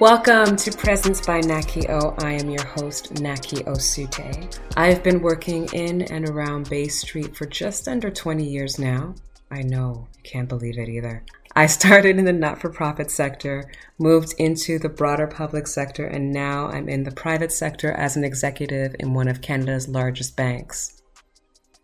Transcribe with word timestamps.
Welcome 0.00 0.54
to 0.58 0.70
Presence 0.70 1.20
by 1.26 1.40
Naki 1.40 1.88
O. 1.88 2.14
I 2.22 2.34
am 2.34 2.50
your 2.50 2.64
host, 2.64 3.20
Naki 3.20 3.64
Osutei. 3.64 4.56
I've 4.76 5.02
been 5.02 5.20
working 5.20 5.68
in 5.72 6.02
and 6.02 6.28
around 6.28 6.70
Bay 6.70 6.86
Street 6.86 7.36
for 7.36 7.46
just 7.46 7.88
under 7.88 8.08
20 8.08 8.44
years 8.44 8.78
now. 8.78 9.16
I 9.50 9.62
know, 9.62 10.06
can't 10.22 10.48
believe 10.48 10.78
it 10.78 10.88
either. 10.88 11.24
I 11.56 11.66
started 11.66 12.16
in 12.16 12.26
the 12.26 12.32
not 12.32 12.60
for 12.60 12.70
profit 12.70 13.10
sector, 13.10 13.68
moved 13.98 14.36
into 14.38 14.78
the 14.78 14.88
broader 14.88 15.26
public 15.26 15.66
sector, 15.66 16.06
and 16.06 16.30
now 16.32 16.68
I'm 16.68 16.88
in 16.88 17.02
the 17.02 17.10
private 17.10 17.50
sector 17.50 17.90
as 17.90 18.16
an 18.16 18.22
executive 18.22 18.94
in 19.00 19.14
one 19.14 19.26
of 19.26 19.42
Canada's 19.42 19.88
largest 19.88 20.36
banks. 20.36 21.02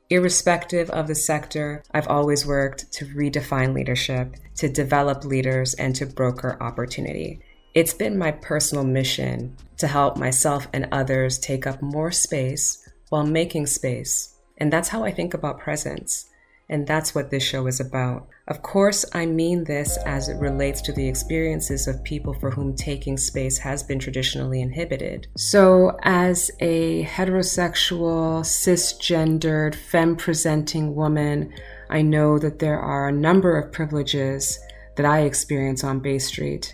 Irrespective 0.09 0.89
of 0.91 1.09
the 1.09 1.17
sector, 1.17 1.83
I've 1.92 2.06
always 2.06 2.47
worked 2.47 2.92
to 2.92 3.06
redefine 3.06 3.75
leadership, 3.75 4.37
to 4.55 4.69
develop 4.69 5.25
leaders, 5.25 5.75
and 5.75 5.97
to 5.97 6.06
broker 6.06 6.56
opportunity. 6.61 7.41
It's 7.74 7.92
been 7.92 8.16
my 8.16 8.30
personal 8.30 8.84
mission 8.84 9.56
to 9.78 9.88
help 9.88 10.16
myself 10.16 10.69
and 10.73 10.87
others 10.92 11.41
take 11.41 11.66
up 11.66 11.83
more 11.83 12.12
space 12.12 12.88
while 13.09 13.27
making 13.27 13.66
space. 13.66 14.37
And 14.59 14.73
that's 14.73 14.91
how 14.91 15.02
I 15.02 15.10
think 15.10 15.34
about 15.34 15.59
presence. 15.59 16.30
And 16.69 16.87
that's 16.87 17.16
what 17.16 17.30
this 17.30 17.42
show 17.42 17.66
is 17.66 17.80
about. 17.80 18.28
Of 18.47 18.62
course, 18.62 19.05
I 19.12 19.27
mean 19.27 19.64
this 19.64 19.98
as 20.06 20.28
it 20.28 20.37
relates 20.37 20.83
to 20.83 20.92
the 20.92 21.09
experiences 21.09 21.88
of 21.88 22.05
people 22.05 22.33
for 22.33 22.52
whom 22.52 22.77
taking 22.77 23.16
space 23.16 23.59
has 23.59 23.83
been 23.83 23.98
traditionally 23.98 24.61
inhibited. 24.61 25.27
So, 25.36 25.98
as 26.02 26.52
a 26.61 27.05
heterosexual, 27.05 28.44
cisgendered, 28.44 29.75
femme 29.75 30.14
presenting 30.14 30.94
woman, 30.94 31.53
I 31.91 32.03
know 32.03 32.38
that 32.38 32.61
there 32.61 32.78
are 32.78 33.09
a 33.09 33.12
number 33.12 33.59
of 33.59 33.72
privileges 33.72 34.61
that 34.97 35.06
I 35.06 35.22
experience 35.22 35.83
on 35.83 35.98
Bay 35.98 36.20
Street. 36.20 36.72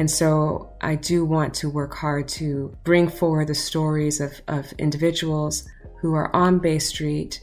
And 0.00 0.10
so 0.10 0.72
I 0.80 0.94
do 0.94 1.26
want 1.26 1.52
to 1.56 1.68
work 1.68 1.94
hard 1.94 2.26
to 2.28 2.74
bring 2.84 3.06
forward 3.06 3.48
the 3.48 3.54
stories 3.54 4.18
of, 4.18 4.32
of 4.48 4.72
individuals 4.78 5.68
who 6.00 6.14
are 6.14 6.34
on 6.34 6.58
Bay 6.58 6.78
Street 6.78 7.42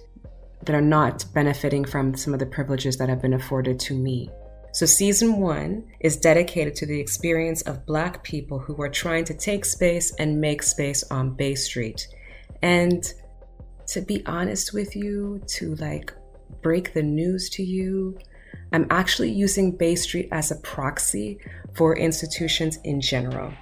that 0.64 0.76
are 0.76 0.82
not 0.82 1.24
benefiting 1.36 1.86
from 1.86 2.16
some 2.16 2.34
of 2.34 2.40
the 2.40 2.48
privileges 2.48 2.98
that 2.98 3.10
have 3.10 3.22
been 3.22 3.36
afforded 3.36 3.80
to 3.82 3.94
me. 3.94 4.32
So, 4.74 4.88
season 4.88 5.38
one 5.38 5.86
is 6.00 6.18
dedicated 6.18 6.74
to 6.78 6.88
the 6.88 7.00
experience 7.00 7.62
of 7.62 7.86
Black 7.86 8.24
people 8.24 8.58
who 8.58 8.82
are 8.82 8.90
trying 8.90 9.26
to 9.26 9.36
take 9.36 9.64
space 9.64 10.12
and 10.16 10.42
make 10.42 10.64
space 10.64 11.04
on 11.12 11.36
Bay 11.36 11.54
Street. 11.54 12.08
And 12.64 13.04
to 13.90 14.02
be 14.02 14.26
honest 14.26 14.74
with 14.74 14.96
you, 14.96 15.44
to 15.58 15.76
like 15.76 16.12
break 16.64 16.96
the 16.96 17.04
news 17.04 17.52
to 17.52 17.62
you, 17.62 18.18
I'm 18.72 18.88
actually 18.90 19.32
using 19.32 19.72
Bay 19.72 19.96
Street 19.96 20.30
as 20.32 20.52
a 20.52 20.56
proxy 20.58 21.40
for 21.74 21.96
institutions 21.98 22.78
in 22.84 23.02
general 23.02 23.54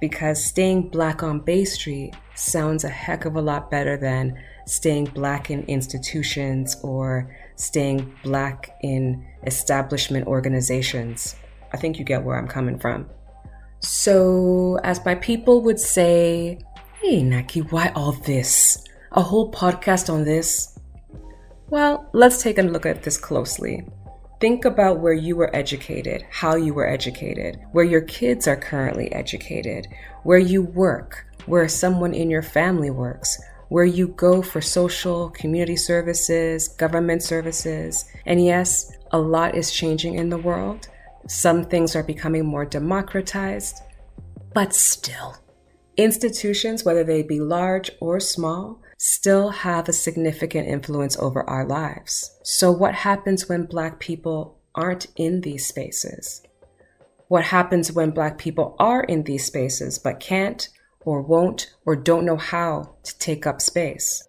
because 0.00 0.42
staying 0.42 0.88
black 0.88 1.22
on 1.22 1.40
Bay 1.40 1.64
Street 1.64 2.14
sounds 2.34 2.84
a 2.84 2.88
heck 2.88 3.24
of 3.24 3.36
a 3.36 3.40
lot 3.40 3.70
better 3.70 3.96
than 3.96 4.38
staying 4.66 5.06
black 5.06 5.50
in 5.50 5.62
institutions 5.64 6.76
or 6.82 7.34
staying 7.56 8.14
black 8.22 8.76
in 8.82 9.26
establishment 9.46 10.26
organizations. 10.26 11.36
I 11.72 11.76
think 11.76 11.98
you 11.98 12.04
get 12.04 12.24
where 12.24 12.36
I'm 12.36 12.48
coming 12.48 12.78
from. 12.78 13.08
So, 13.80 14.78
as 14.82 15.04
my 15.04 15.14
people 15.14 15.62
would 15.62 15.78
say, 15.78 16.58
hey, 17.00 17.22
Naki, 17.22 17.60
why 17.60 17.92
all 17.94 18.12
this? 18.12 18.82
A 19.12 19.22
whole 19.22 19.52
podcast 19.52 20.12
on 20.12 20.24
this? 20.24 20.78
Well, 21.68 22.08
let's 22.12 22.42
take 22.42 22.58
a 22.58 22.62
look 22.62 22.86
at 22.86 23.02
this 23.02 23.18
closely. 23.18 23.84
Think 24.38 24.66
about 24.66 25.00
where 25.00 25.14
you 25.14 25.34
were 25.34 25.54
educated, 25.56 26.26
how 26.30 26.56
you 26.56 26.74
were 26.74 26.86
educated, 26.86 27.58
where 27.72 27.84
your 27.84 28.02
kids 28.02 28.46
are 28.46 28.56
currently 28.56 29.10
educated, 29.12 29.88
where 30.24 30.38
you 30.38 30.62
work, 30.62 31.24
where 31.46 31.66
someone 31.68 32.12
in 32.12 32.28
your 32.28 32.42
family 32.42 32.90
works, 32.90 33.40
where 33.68 33.84
you 33.84 34.08
go 34.08 34.42
for 34.42 34.60
social, 34.60 35.30
community 35.30 35.76
services, 35.76 36.68
government 36.68 37.22
services. 37.22 38.04
And 38.26 38.44
yes, 38.44 38.92
a 39.10 39.18
lot 39.18 39.54
is 39.54 39.72
changing 39.72 40.16
in 40.16 40.28
the 40.28 40.36
world. 40.36 40.88
Some 41.26 41.64
things 41.64 41.96
are 41.96 42.02
becoming 42.02 42.44
more 42.44 42.66
democratized, 42.66 43.80
but 44.52 44.74
still, 44.74 45.36
institutions, 45.96 46.84
whether 46.84 47.04
they 47.04 47.22
be 47.22 47.40
large 47.40 47.90
or 48.00 48.20
small, 48.20 48.82
still 48.96 49.50
have 49.50 49.88
a 49.88 49.92
significant 49.92 50.68
influence 50.68 51.16
over 51.18 51.48
our 51.48 51.66
lives. 51.66 52.38
So, 52.42 52.70
what 52.70 52.94
happens 52.94 53.48
when 53.48 53.66
Black 53.66 54.00
people 54.00 54.58
aren't 54.74 55.06
in 55.16 55.40
these 55.42 55.66
spaces? 55.66 56.42
What 57.28 57.44
happens 57.44 57.92
when 57.92 58.10
Black 58.10 58.38
people 58.38 58.76
are 58.78 59.02
in 59.02 59.24
these 59.24 59.44
spaces 59.44 59.98
but 59.98 60.20
can't 60.20 60.68
or 61.00 61.22
won't 61.22 61.74
or 61.84 61.96
don't 61.96 62.24
know 62.24 62.36
how 62.36 62.96
to 63.02 63.18
take 63.18 63.46
up 63.46 63.60
space? 63.60 64.22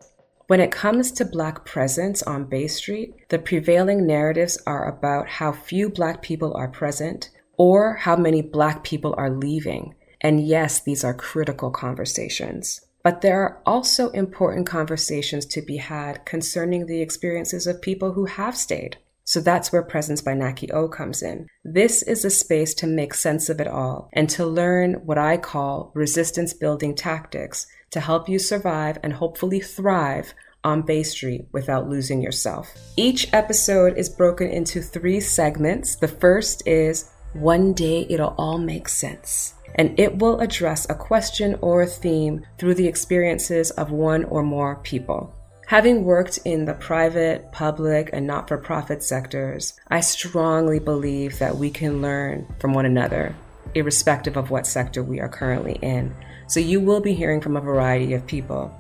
When 0.48 0.60
it 0.62 0.72
comes 0.72 1.12
to 1.14 1.26
Black 1.26 1.66
presence 1.66 2.24
on 2.24 2.46
Bay 2.46 2.68
Street, 2.68 3.14
the 3.30 3.38
prevailing 3.38 4.08
narratives 4.08 4.58
are 4.66 4.88
about 4.88 5.28
how 5.28 5.52
few 5.52 5.90
Black 5.90 6.22
people 6.22 6.56
are 6.56 6.70
present 6.70 7.30
or 7.58 7.96
how 7.96 8.16
many 8.16 8.42
Black 8.42 8.84
people 8.84 9.14
are 9.18 9.30
leaving. 9.30 9.94
And 10.22 10.48
yes, 10.48 10.80
these 10.80 11.04
are 11.04 11.14
critical 11.14 11.70
conversations. 11.70 12.87
But 13.08 13.22
there 13.22 13.42
are 13.42 13.62
also 13.66 14.10
important 14.10 14.68
conversations 14.68 15.46
to 15.46 15.62
be 15.62 15.78
had 15.78 16.26
concerning 16.26 16.88
the 16.88 17.00
experiences 17.00 17.66
of 17.66 17.82
people 17.82 18.12
who 18.12 18.26
have 18.26 18.58
stayed. 18.58 18.98
So 19.24 19.40
that's 19.40 19.72
where 19.72 19.82
Presence 19.82 20.22
by 20.22 20.34
Naki 20.34 20.70
O 20.74 20.90
comes 20.90 21.24
in. 21.24 21.48
This 21.64 22.04
is 22.04 22.26
a 22.26 22.30
space 22.30 22.74
to 22.74 22.86
make 22.86 23.14
sense 23.14 23.48
of 23.48 23.62
it 23.62 23.68
all 23.70 24.10
and 24.12 24.30
to 24.32 24.46
learn 24.46 24.96
what 25.06 25.18
I 25.18 25.38
call 25.38 25.94
resistance 25.96 26.52
building 26.52 26.96
tactics 26.96 27.66
to 27.92 28.02
help 28.02 28.28
you 28.28 28.40
survive 28.40 29.00
and 29.02 29.14
hopefully 29.14 29.62
thrive 29.62 30.34
on 30.66 30.82
Bay 30.82 31.04
Street 31.04 31.48
without 31.54 31.88
losing 31.88 32.22
yourself. 32.22 32.74
Each 32.98 33.32
episode 33.32 33.98
is 33.98 34.10
broken 34.10 34.50
into 34.50 34.82
three 34.82 35.22
segments. 35.22 35.96
The 35.96 36.10
first 36.10 36.68
is 36.68 37.10
One 37.32 37.72
Day 37.72 38.06
It'll 38.10 38.36
All 38.38 38.58
Make 38.58 38.90
Sense 38.90 39.54
and 39.76 40.00
it 40.00 40.18
will 40.18 40.40
address 40.40 40.88
a 40.90 40.96
question 40.96 41.58
or 41.62 41.82
a 41.82 41.88
theme 41.88 42.46
through 42.58 42.76
the 42.76 42.88
experiences 42.88 43.72
of 43.72 43.92
one 43.92 44.24
or 44.26 44.44
more 44.44 44.78
people. 44.78 45.34
Having 45.68 46.06
worked 46.06 46.40
in 46.46 46.64
the 46.64 46.74
private, 46.76 47.52
public, 47.52 48.10
and 48.14 48.26
not 48.26 48.48
for 48.48 48.58
profit 48.58 49.04
sectors, 49.04 49.74
I 49.90 50.00
strongly 50.00 50.80
believe 50.80 51.40
that 51.40 51.58
we 51.58 51.70
can 51.70 52.02
learn 52.02 52.48
from 52.60 52.74
one 52.74 52.86
another, 52.86 53.36
irrespective 53.76 54.38
of 54.38 54.50
what 54.50 54.66
sector 54.66 55.04
we 55.04 55.20
are 55.20 55.28
currently 55.28 55.74
in. 55.82 56.16
So 56.48 56.62
you 56.62 56.80
will 56.80 57.02
be 57.02 57.14
hearing 57.14 57.42
from 57.42 57.58
a 57.58 57.62
variety 57.62 58.14
of 58.14 58.26
people. 58.26 58.74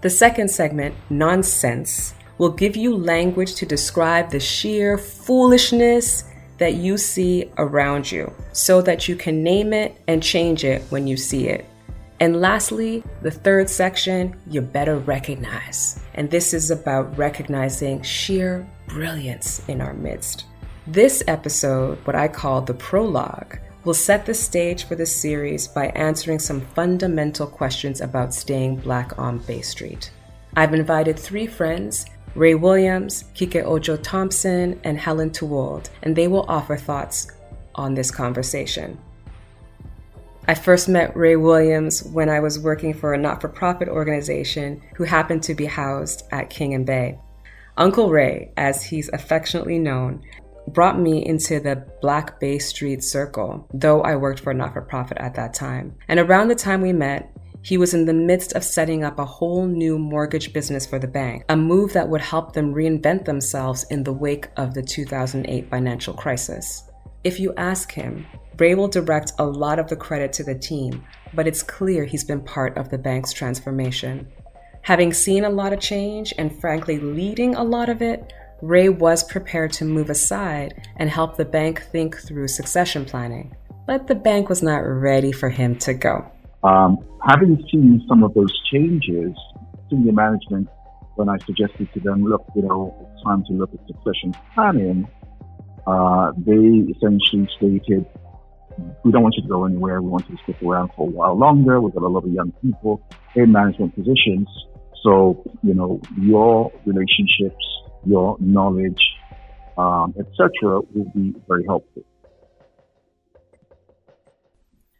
The 0.00 0.10
second 0.10 0.50
segment, 0.50 0.96
Nonsense, 1.10 2.14
will 2.38 2.50
give 2.50 2.74
you 2.74 2.96
language 2.96 3.54
to 3.54 3.66
describe 3.66 4.30
the 4.30 4.40
sheer 4.40 4.98
foolishness 4.98 6.24
that 6.62 6.74
you 6.74 6.96
see 6.96 7.50
around 7.58 8.12
you 8.12 8.32
so 8.52 8.80
that 8.80 9.08
you 9.08 9.16
can 9.16 9.42
name 9.42 9.72
it 9.72 10.00
and 10.06 10.22
change 10.22 10.62
it 10.62 10.80
when 10.90 11.08
you 11.08 11.16
see 11.16 11.48
it. 11.48 11.66
And 12.20 12.40
lastly, 12.40 13.02
the 13.20 13.32
third 13.32 13.68
section, 13.68 14.36
you 14.46 14.60
better 14.60 14.98
recognize. 14.98 15.98
And 16.14 16.30
this 16.30 16.54
is 16.54 16.70
about 16.70 17.18
recognizing 17.18 18.00
sheer 18.02 18.64
brilliance 18.86 19.68
in 19.68 19.80
our 19.80 19.92
midst. 19.92 20.44
This 20.86 21.24
episode, 21.26 21.98
what 22.06 22.14
I 22.14 22.28
call 22.28 22.60
the 22.60 22.74
prologue, 22.74 23.58
will 23.82 23.92
set 23.92 24.24
the 24.24 24.32
stage 24.32 24.84
for 24.84 24.94
the 24.94 25.04
series 25.04 25.66
by 25.66 25.86
answering 25.96 26.38
some 26.38 26.60
fundamental 26.60 27.48
questions 27.48 28.00
about 28.00 28.32
staying 28.32 28.76
black 28.76 29.18
on 29.18 29.38
Bay 29.38 29.62
Street. 29.62 30.12
I've 30.54 30.74
invited 30.74 31.18
three 31.18 31.48
friends 31.48 32.06
Ray 32.34 32.54
Williams, 32.54 33.24
Kike 33.34 33.64
Ojo 33.64 33.96
Thompson, 33.96 34.80
and 34.84 34.98
Helen 34.98 35.30
Tewolde, 35.30 35.90
and 36.02 36.16
they 36.16 36.28
will 36.28 36.46
offer 36.48 36.76
thoughts 36.76 37.26
on 37.74 37.94
this 37.94 38.10
conversation. 38.10 38.98
I 40.48 40.54
first 40.54 40.88
met 40.88 41.16
Ray 41.16 41.36
Williams 41.36 42.02
when 42.02 42.28
I 42.28 42.40
was 42.40 42.58
working 42.58 42.94
for 42.94 43.14
a 43.14 43.18
not 43.18 43.40
for 43.40 43.48
profit 43.48 43.88
organization 43.88 44.82
who 44.96 45.04
happened 45.04 45.42
to 45.44 45.54
be 45.54 45.66
housed 45.66 46.24
at 46.32 46.50
King 46.50 46.74
and 46.74 46.84
Bay. 46.84 47.18
Uncle 47.76 48.10
Ray, 48.10 48.50
as 48.56 48.82
he's 48.82 49.08
affectionately 49.10 49.78
known, 49.78 50.22
brought 50.68 50.98
me 50.98 51.24
into 51.24 51.60
the 51.60 51.86
Black 52.00 52.40
Bay 52.40 52.58
Street 52.58 53.04
Circle, 53.04 53.68
though 53.72 54.02
I 54.02 54.16
worked 54.16 54.40
for 54.40 54.50
a 54.50 54.54
not 54.54 54.72
for 54.72 54.82
profit 54.82 55.18
at 55.18 55.34
that 55.34 55.54
time. 55.54 55.94
And 56.08 56.18
around 56.18 56.48
the 56.48 56.54
time 56.54 56.80
we 56.80 56.92
met, 56.92 57.31
he 57.62 57.78
was 57.78 57.94
in 57.94 58.04
the 58.06 58.12
midst 58.12 58.52
of 58.54 58.64
setting 58.64 59.04
up 59.04 59.18
a 59.18 59.24
whole 59.24 59.66
new 59.66 59.96
mortgage 59.96 60.52
business 60.52 60.84
for 60.84 60.98
the 60.98 61.06
bank, 61.06 61.44
a 61.48 61.56
move 61.56 61.92
that 61.92 62.08
would 62.08 62.20
help 62.20 62.52
them 62.52 62.74
reinvent 62.74 63.24
themselves 63.24 63.86
in 63.88 64.02
the 64.02 64.12
wake 64.12 64.48
of 64.56 64.74
the 64.74 64.82
2008 64.82 65.70
financial 65.70 66.12
crisis. 66.12 66.82
If 67.22 67.38
you 67.38 67.54
ask 67.56 67.92
him, 67.92 68.26
Ray 68.58 68.74
will 68.74 68.88
direct 68.88 69.32
a 69.38 69.44
lot 69.44 69.78
of 69.78 69.88
the 69.88 69.96
credit 69.96 70.32
to 70.34 70.44
the 70.44 70.58
team, 70.58 71.04
but 71.34 71.46
it's 71.46 71.62
clear 71.62 72.04
he's 72.04 72.24
been 72.24 72.42
part 72.42 72.76
of 72.76 72.90
the 72.90 72.98
bank's 72.98 73.32
transformation. 73.32 74.26
Having 74.82 75.12
seen 75.12 75.44
a 75.44 75.50
lot 75.50 75.72
of 75.72 75.78
change 75.78 76.34
and 76.38 76.60
frankly 76.60 76.98
leading 76.98 77.54
a 77.54 77.62
lot 77.62 77.88
of 77.88 78.02
it, 78.02 78.32
Ray 78.60 78.88
was 78.88 79.22
prepared 79.24 79.72
to 79.74 79.84
move 79.84 80.10
aside 80.10 80.88
and 80.96 81.08
help 81.08 81.36
the 81.36 81.44
bank 81.44 81.82
think 81.92 82.18
through 82.18 82.48
succession 82.48 83.04
planning. 83.04 83.54
but 83.84 84.06
the 84.06 84.14
bank 84.14 84.48
was 84.48 84.62
not 84.62 84.78
ready 84.78 85.32
for 85.32 85.48
him 85.48 85.76
to 85.76 85.92
go. 85.92 86.24
Um, 86.64 86.98
having 87.26 87.62
seen 87.70 88.04
some 88.08 88.22
of 88.22 88.34
those 88.34 88.52
changes, 88.70 89.32
senior 89.90 90.12
management, 90.12 90.68
when 91.16 91.28
I 91.28 91.38
suggested 91.38 91.88
to 91.94 92.00
them, 92.00 92.24
look, 92.24 92.44
you 92.54 92.62
know, 92.62 92.94
it's 93.12 93.22
time 93.24 93.44
to 93.46 93.52
look 93.52 93.70
at 93.74 93.80
succession 93.86 94.34
planning, 94.54 95.08
uh, 95.86 96.32
they 96.36 96.92
essentially 96.92 97.48
stated, 97.56 98.06
we 99.04 99.12
don't 99.12 99.22
want 99.22 99.34
you 99.36 99.42
to 99.42 99.48
go 99.48 99.64
anywhere. 99.64 100.00
We 100.00 100.08
want 100.08 100.28
you 100.30 100.36
to 100.36 100.42
stick 100.44 100.62
around 100.62 100.90
for 100.96 101.08
a 101.08 101.10
while 101.10 101.36
longer. 101.36 101.80
We've 101.80 101.92
got 101.92 102.02
a 102.02 102.08
lot 102.08 102.24
of 102.24 102.32
young 102.32 102.52
people 102.62 103.02
in 103.34 103.52
management 103.52 103.94
positions. 103.94 104.48
So, 105.02 105.42
you 105.62 105.74
know, 105.74 106.00
your 106.18 106.72
relationships, 106.86 107.64
your 108.06 108.36
knowledge, 108.40 109.02
um, 109.76 110.14
etc., 110.18 110.80
will 110.94 111.10
be 111.14 111.34
very 111.48 111.64
helpful. 111.66 112.04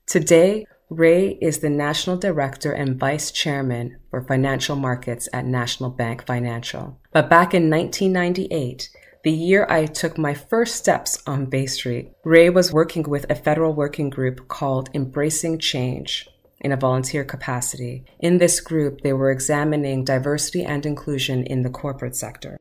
Today, 0.06 0.66
Ray 0.92 1.38
is 1.40 1.60
the 1.60 1.70
National 1.70 2.18
Director 2.18 2.72
and 2.72 2.98
Vice 2.98 3.30
Chairman 3.30 3.96
for 4.10 4.22
Financial 4.22 4.76
Markets 4.76 5.26
at 5.32 5.46
National 5.46 5.88
Bank 5.88 6.26
Financial. 6.26 6.98
But 7.12 7.30
back 7.30 7.54
in 7.54 7.70
1998, 7.70 8.90
the 9.24 9.32
year 9.32 9.66
I 9.70 9.86
took 9.86 10.18
my 10.18 10.34
first 10.34 10.76
steps 10.76 11.22
on 11.26 11.46
Bay 11.46 11.64
Street, 11.66 12.12
Ray 12.24 12.50
was 12.50 12.72
working 12.72 13.04
with 13.08 13.24
a 13.30 13.34
federal 13.34 13.72
working 13.72 14.10
group 14.10 14.48
called 14.48 14.90
Embracing 14.92 15.60
Change 15.60 16.28
in 16.60 16.72
a 16.72 16.76
volunteer 16.76 17.24
capacity. 17.24 18.04
In 18.20 18.36
this 18.38 18.60
group, 18.60 19.00
they 19.00 19.14
were 19.14 19.30
examining 19.30 20.04
diversity 20.04 20.62
and 20.62 20.84
inclusion 20.84 21.44
in 21.44 21.62
the 21.62 21.70
corporate 21.70 22.16
sector. 22.16 22.58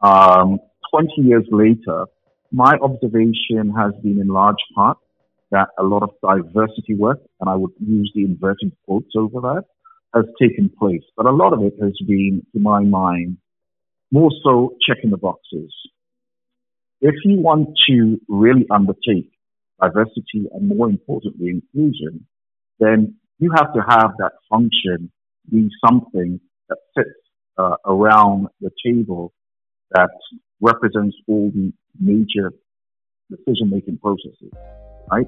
Um, 0.00 0.58
20 0.90 1.12
years 1.18 1.44
later, 1.50 2.06
my 2.50 2.76
observation 2.80 3.72
has 3.76 3.92
been 4.02 4.18
in 4.18 4.28
large 4.28 4.56
part 4.74 4.96
that 5.52 5.68
a 5.78 5.84
lot 5.84 6.02
of 6.02 6.10
diversity 6.22 6.94
work, 6.94 7.20
and 7.40 7.48
I 7.48 7.54
would 7.54 7.72
use 7.78 8.10
the 8.14 8.24
inverted 8.24 8.72
quotes 8.84 9.12
over 9.16 9.40
that, 9.40 9.64
has 10.14 10.24
taken 10.40 10.70
place. 10.78 11.02
But 11.16 11.26
a 11.26 11.32
lot 11.32 11.52
of 11.52 11.62
it 11.62 11.74
has 11.80 11.92
been, 12.06 12.44
to 12.52 12.60
my 12.60 12.82
mind, 12.82 13.38
more 14.10 14.30
so 14.42 14.74
checking 14.86 15.10
the 15.10 15.16
boxes. 15.16 15.72
If 17.00 17.14
you 17.24 17.40
want 17.40 17.68
to 17.88 18.20
really 18.28 18.66
undertake 18.70 19.30
diversity 19.80 20.48
and 20.52 20.68
more 20.68 20.88
importantly, 20.88 21.48
inclusion, 21.48 22.26
then 22.78 23.14
you 23.38 23.50
have 23.54 23.72
to 23.74 23.80
have 23.80 24.12
that 24.18 24.32
function 24.48 25.10
be 25.50 25.68
something 25.86 26.40
that 26.68 26.78
sits 26.96 27.10
uh, 27.58 27.76
around 27.86 28.48
the 28.60 28.70
table 28.84 29.32
that 29.90 30.10
represents 30.60 31.16
all 31.26 31.50
the 31.54 31.72
major 32.00 32.52
decision 33.30 33.70
making 33.70 33.98
processes, 33.98 34.52
right? 35.10 35.26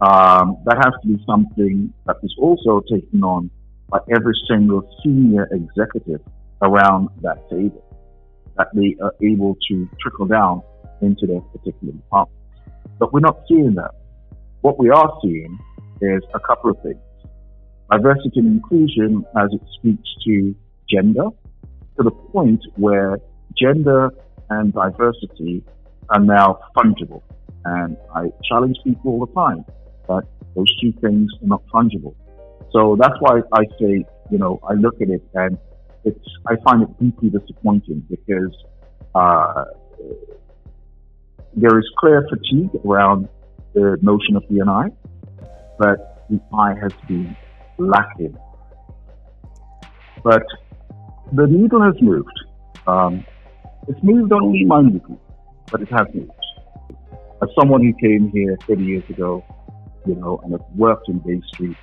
Um, 0.00 0.58
that 0.64 0.76
has 0.76 0.94
to 1.02 1.08
be 1.08 1.24
something 1.26 1.92
that 2.06 2.16
is 2.22 2.34
also 2.38 2.82
taken 2.90 3.22
on 3.22 3.50
by 3.88 3.98
every 4.14 4.34
single 4.48 4.88
senior 5.02 5.48
executive 5.50 6.20
around 6.62 7.08
that 7.22 7.48
table, 7.50 7.84
that 8.56 8.68
they 8.74 8.96
are 9.02 9.14
able 9.22 9.56
to 9.68 9.88
trickle 10.00 10.26
down 10.26 10.62
into 11.00 11.26
their 11.26 11.40
particular 11.40 11.92
department. 11.92 12.38
But 12.98 13.12
we're 13.12 13.20
not 13.20 13.40
seeing 13.48 13.74
that. 13.74 13.92
What 14.60 14.78
we 14.78 14.90
are 14.90 15.18
seeing 15.22 15.58
is 16.00 16.22
a 16.34 16.40
couple 16.40 16.70
of 16.70 16.82
things. 16.82 16.98
Diversity 17.90 18.40
and 18.40 18.56
inclusion 18.56 19.24
as 19.36 19.48
it 19.52 19.62
speaks 19.78 20.08
to 20.26 20.54
gender 20.90 21.28
to 21.96 22.02
the 22.02 22.10
point 22.10 22.60
where 22.76 23.18
gender 23.56 24.12
and 24.50 24.72
diversity 24.72 25.64
are 26.10 26.20
now 26.20 26.60
fungible. 26.76 27.22
And 27.64 27.96
I 28.14 28.30
challenge 28.48 28.76
people 28.84 29.12
all 29.12 29.26
the 29.26 29.32
time 29.32 29.64
that 30.08 30.24
those 30.54 30.80
two 30.80 30.92
things 31.00 31.30
are 31.42 31.46
not 31.46 31.62
fungible. 31.68 32.14
So 32.72 32.96
that's 32.98 33.14
why 33.20 33.40
I 33.52 33.64
say, 33.80 34.04
you 34.30 34.38
know, 34.38 34.60
I 34.68 34.74
look 34.74 35.00
at 35.00 35.08
it 35.08 35.22
and 35.34 35.58
it's, 36.04 36.18
I 36.46 36.56
find 36.64 36.82
it 36.82 36.88
deeply 37.00 37.30
disappointing 37.30 38.04
because, 38.08 38.54
uh, 39.14 39.64
there 41.56 41.78
is 41.78 41.84
clear 41.98 42.26
fatigue 42.28 42.70
around 42.84 43.28
the 43.74 43.96
notion 44.02 44.36
of 44.36 44.48
D&I, 44.48 44.88
but 45.78 46.26
the 46.28 46.40
I 46.54 46.74
has 46.80 46.92
been 47.06 47.36
lacking. 47.78 48.36
But 50.22 50.44
the 51.32 51.46
needle 51.46 51.82
has 51.82 51.94
moved. 52.00 52.38
Um, 52.86 53.24
it's 53.88 54.02
moved 54.02 54.32
only 54.32 54.64
minutely, 54.64 55.16
but 55.70 55.80
it 55.80 55.90
has 55.90 56.06
moved. 56.14 56.30
As 57.42 57.48
someone 57.58 57.84
who 57.84 57.92
came 57.94 58.30
here 58.30 58.56
30 58.66 58.82
years 58.82 59.04
ago, 59.08 59.44
you 60.06 60.14
know, 60.16 60.40
and 60.42 60.52
have 60.52 60.64
worked 60.74 61.08
in 61.08 61.18
Bay 61.18 61.40
Street 61.48 61.76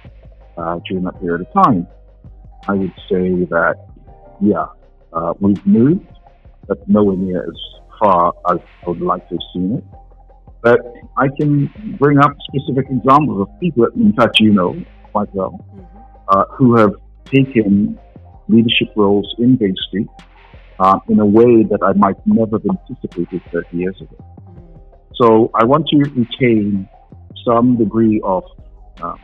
uh, 0.57 0.79
during 0.87 1.03
that 1.05 1.19
period 1.21 1.41
of 1.41 1.63
time, 1.63 1.87
I 2.67 2.73
would 2.73 2.93
say 3.09 3.45
that, 3.49 3.75
yeah, 4.41 4.65
uh, 5.13 5.33
we've 5.39 5.65
moved, 5.65 6.07
but 6.67 6.87
nowhere 6.89 7.15
near 7.15 7.43
as 7.43 7.57
far 7.99 8.33
as 8.51 8.57
I 8.85 8.89
would 8.89 9.01
like 9.01 9.27
to 9.29 9.35
have 9.35 9.43
seen 9.53 9.75
it. 9.77 9.83
But 10.61 10.79
I 11.17 11.27
can 11.39 11.71
bring 11.99 12.17
up 12.17 12.31
specific 12.49 12.87
examples 12.89 13.47
of 13.47 13.59
people, 13.59 13.85
in 13.95 14.13
fact, 14.13 14.39
you 14.39 14.51
know 14.51 14.75
quite 15.11 15.33
well, 15.33 15.51
mm-hmm. 15.51 15.85
uh, 16.27 16.45
who 16.57 16.75
have 16.75 16.91
taken 17.33 17.97
leadership 18.49 18.89
roles 18.97 19.33
in 19.39 19.55
Bay 19.55 19.73
Street 19.87 20.09
uh, 20.79 20.99
in 21.07 21.19
a 21.19 21.25
way 21.25 21.63
that 21.63 21.79
I 21.81 21.93
might 21.93 22.17
never 22.25 22.57
have 22.57 22.65
anticipated 22.69 23.41
30 23.53 23.77
years 23.77 23.95
ago. 24.01 24.17
So 25.15 25.49
I 25.55 25.63
want 25.63 25.87
to 25.89 25.97
retain 25.97 26.87
some 27.45 27.77
degree 27.77 28.21
of 28.23 28.43
um, 29.01 29.19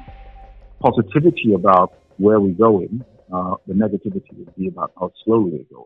positivity 0.80 1.54
about 1.54 1.94
where 2.18 2.40
we're 2.40 2.54
going. 2.54 3.04
Uh, 3.32 3.56
the 3.68 3.74
negativity 3.74 4.34
would 4.38 4.56
be 4.56 4.68
about 4.68 4.92
how 5.00 5.12
slowly 5.24 5.52
we're 5.52 5.78
going. 5.78 5.86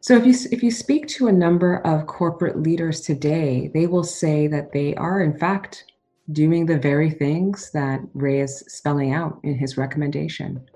So 0.00 0.16
if 0.16 0.26
you 0.26 0.34
if 0.50 0.62
you 0.62 0.70
speak 0.72 1.06
to 1.08 1.28
a 1.28 1.32
number 1.32 1.76
of 1.86 2.06
corporate 2.06 2.60
leaders 2.60 3.00
today, 3.00 3.70
they 3.72 3.86
will 3.86 4.04
say 4.04 4.48
that 4.48 4.72
they 4.72 4.94
are 4.96 5.22
in 5.22 5.38
fact 5.38 5.84
doing 6.32 6.66
the 6.66 6.78
very 6.78 7.10
things 7.10 7.70
that 7.70 8.00
Ray 8.14 8.40
is 8.40 8.64
spelling 8.68 9.12
out 9.12 9.38
in 9.44 9.54
his 9.56 9.76
recommendation. 9.76 10.68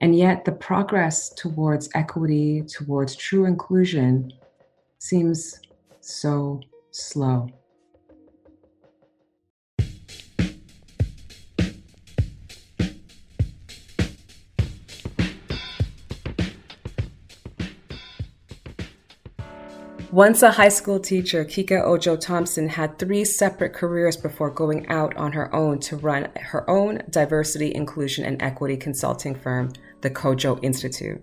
And 0.00 0.16
yet 0.16 0.44
the 0.44 0.52
progress 0.52 1.30
towards 1.30 1.88
equity, 1.94 2.62
towards 2.62 3.16
true 3.16 3.46
inclusion 3.46 4.32
seems 4.98 5.60
so 6.08 6.60
slow. 6.90 7.48
Once 20.10 20.42
a 20.42 20.50
high 20.50 20.70
school 20.70 20.98
teacher, 20.98 21.44
Kike 21.44 21.84
Ojo 21.84 22.16
Thompson 22.16 22.66
had 22.70 22.98
three 22.98 23.24
separate 23.24 23.74
careers 23.74 24.16
before 24.16 24.50
going 24.50 24.88
out 24.88 25.14
on 25.18 25.32
her 25.32 25.54
own 25.54 25.78
to 25.80 25.96
run 25.98 26.28
her 26.36 26.68
own 26.68 27.02
diversity, 27.10 27.74
inclusion, 27.74 28.24
and 28.24 28.42
equity 28.42 28.78
consulting 28.78 29.34
firm, 29.34 29.70
the 30.00 30.10
Kojo 30.10 30.58
Institute. 30.64 31.22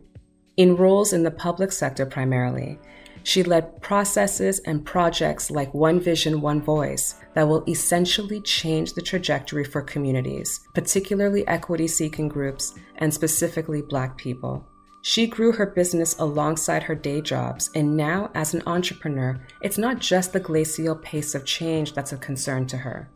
In 0.55 0.77
roles 0.77 1.11
in 1.11 1.23
the 1.23 1.31
public 1.31 1.71
sector 1.71 2.05
primarily, 2.05 2.79
she 3.25 3.41
led 3.41 3.81
processes 3.81 4.59
and 4.59 4.85
projects 4.85 5.49
like 5.49 5.73
One 5.73 5.99
Vision, 5.99 6.41
One 6.41 6.61
Voice 6.61 7.15
that 7.33 7.47
will 7.47 7.63
essentially 7.67 8.39
change 8.39 8.93
the 8.93 9.01
trajectory 9.01 9.63
for 9.63 9.81
communities, 9.81 10.59
particularly 10.75 11.45
equity 11.47 11.87
seeking 11.87 12.27
groups 12.27 12.75
and 12.97 13.11
specifically 13.11 13.81
Black 13.81 14.15
people. 14.15 14.63
She 15.01 15.25
grew 15.25 15.51
her 15.53 15.65
business 15.65 16.15
alongside 16.19 16.83
her 16.83 16.93
day 16.93 17.19
jobs, 17.19 17.71
and 17.73 17.97
now, 17.97 18.29
as 18.35 18.53
an 18.53 18.61
entrepreneur, 18.67 19.41
it's 19.63 19.79
not 19.79 19.97
just 19.97 20.31
the 20.31 20.39
glacial 20.39 20.95
pace 20.95 21.33
of 21.33 21.45
change 21.45 21.93
that's 21.93 22.13
a 22.13 22.17
concern 22.17 22.67
to 22.67 22.77
her. 22.77 23.09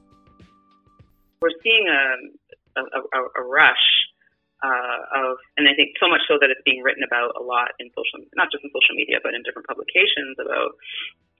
We're 1.39 1.49
seeing 1.61 1.85
a, 1.87 2.81
a, 2.81 3.41
a 3.41 3.43
rush 3.47 3.98
uh, 4.63 4.99
of, 5.15 5.37
and 5.55 5.67
I 5.67 5.73
think 5.73 5.95
so 5.99 6.07
much 6.07 6.21
so 6.27 6.35
that 6.41 6.51
it's 6.51 6.61
being 6.65 6.83
written 6.83 7.03
about 7.03 7.31
a 7.39 7.43
lot 7.43 7.71
in 7.79 7.87
social, 7.95 8.19
not 8.35 8.51
just 8.51 8.63
in 8.63 8.71
social 8.75 8.95
media, 8.95 9.23
but 9.23 9.33
in 9.33 9.43
different 9.43 9.67
publications 9.67 10.35
about 10.35 10.75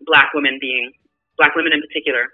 Black 0.08 0.32
women 0.34 0.58
being, 0.60 0.92
Black 1.38 1.56
women 1.56 1.74
in 1.74 1.82
particular, 1.84 2.32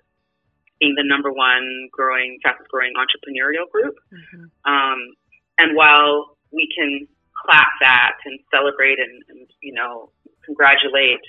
being 0.79 0.93
the 0.95 1.03
number 1.03 1.31
one 1.31 1.89
growing, 1.91 2.37
fastest 2.43 2.69
growing 2.69 2.93
entrepreneurial 2.93 3.69
group. 3.71 3.95
Mm-hmm. 4.13 4.45
Um, 4.69 4.99
and 5.57 5.75
while 5.75 6.37
we 6.51 6.69
can 6.75 7.07
clap 7.45 7.69
that 7.81 8.17
and 8.25 8.39
celebrate 8.51 8.99
and, 8.99 9.23
and 9.29 9.47
you 9.61 9.73
know 9.73 10.11
congratulate 10.45 11.21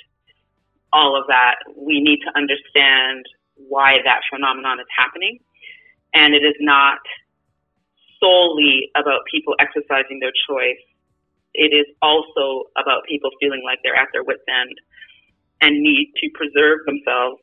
all 0.92 1.18
of 1.18 1.26
that, 1.28 1.56
we 1.76 2.00
need 2.00 2.20
to 2.24 2.30
understand 2.36 3.26
why 3.56 3.98
that 4.04 4.20
phenomenon 4.30 4.80
is 4.80 4.86
happening. 4.96 5.38
And 6.14 6.34
it 6.34 6.44
is 6.44 6.54
not 6.60 6.98
solely 8.20 8.90
about 8.96 9.20
people 9.30 9.54
exercising 9.58 10.20
their 10.20 10.32
choice. 10.48 10.82
It 11.54 11.72
is 11.72 11.86
also 12.02 12.68
about 12.76 13.04
people 13.08 13.30
feeling 13.40 13.62
like 13.64 13.78
they're 13.82 13.96
at 13.96 14.08
their 14.12 14.24
wits' 14.24 14.44
end 14.48 14.76
and 15.60 15.82
need 15.82 16.12
to 16.20 16.28
preserve 16.34 16.80
themselves 16.84 17.40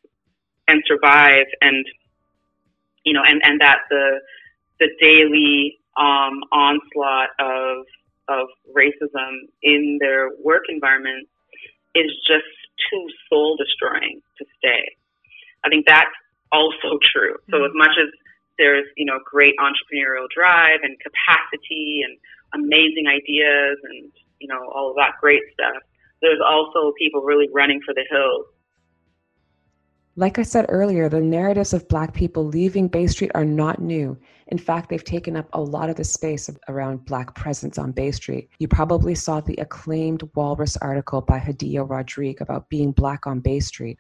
and 0.67 0.83
survive 0.87 1.47
and 1.61 1.85
you 3.03 3.13
know 3.13 3.21
and 3.25 3.41
and 3.43 3.59
that 3.59 3.79
the 3.89 4.19
the 4.79 4.89
daily 4.99 5.79
um, 5.97 6.41
onslaught 6.51 7.29
of 7.39 7.85
of 8.27 8.47
racism 8.75 9.49
in 9.61 9.97
their 9.99 10.29
work 10.43 10.63
environment 10.69 11.27
is 11.95 12.11
just 12.27 12.47
too 12.89 13.05
soul 13.29 13.57
destroying 13.57 14.21
to 14.37 14.45
stay. 14.57 14.95
I 15.63 15.69
think 15.69 15.85
that's 15.87 16.15
also 16.51 16.97
true. 17.13 17.35
So 17.49 17.57
mm-hmm. 17.57 17.65
as 17.65 17.71
much 17.75 17.95
as 18.01 18.09
there's 18.57 18.85
you 18.97 19.05
know 19.05 19.19
great 19.25 19.55
entrepreneurial 19.59 20.27
drive 20.35 20.79
and 20.83 20.97
capacity 20.99 22.01
and 22.03 22.17
amazing 22.53 23.07
ideas 23.07 23.77
and 23.83 24.11
you 24.39 24.47
know 24.47 24.59
all 24.73 24.89
of 24.89 24.95
that 24.97 25.13
great 25.19 25.41
stuff, 25.53 25.81
there's 26.21 26.39
also 26.45 26.93
people 26.97 27.21
really 27.21 27.49
running 27.53 27.81
for 27.85 27.93
the 27.93 28.05
hills. 28.09 28.45
Like 30.15 30.37
I 30.37 30.43
said 30.43 30.67
earlier, 30.69 31.09
the 31.09 31.19
narratives 31.19 31.73
of 31.73 31.87
Black 31.87 32.13
people 32.13 32.45
leaving 32.45 32.87
Bay 32.87 33.07
Street 33.07 33.31
are 33.33 33.43
not 33.45 33.81
new. 33.81 34.15
In 34.45 34.59
fact, 34.59 34.89
they've 34.89 35.03
taken 35.03 35.35
up 35.35 35.49
a 35.53 35.61
lot 35.61 35.89
of 35.89 35.95
the 35.95 36.03
space 36.03 36.51
around 36.67 37.05
Black 37.05 37.33
presence 37.33 37.79
on 37.79 37.93
Bay 37.93 38.11
Street. 38.11 38.47
You 38.59 38.67
probably 38.67 39.15
saw 39.15 39.41
the 39.41 39.55
acclaimed 39.55 40.21
Walrus 40.35 40.77
article 40.77 41.21
by 41.21 41.39
Hadiya 41.39 41.89
Roderique 41.89 42.41
about 42.41 42.69
being 42.69 42.91
Black 42.91 43.25
on 43.25 43.39
Bay 43.39 43.59
Street. 43.59 43.97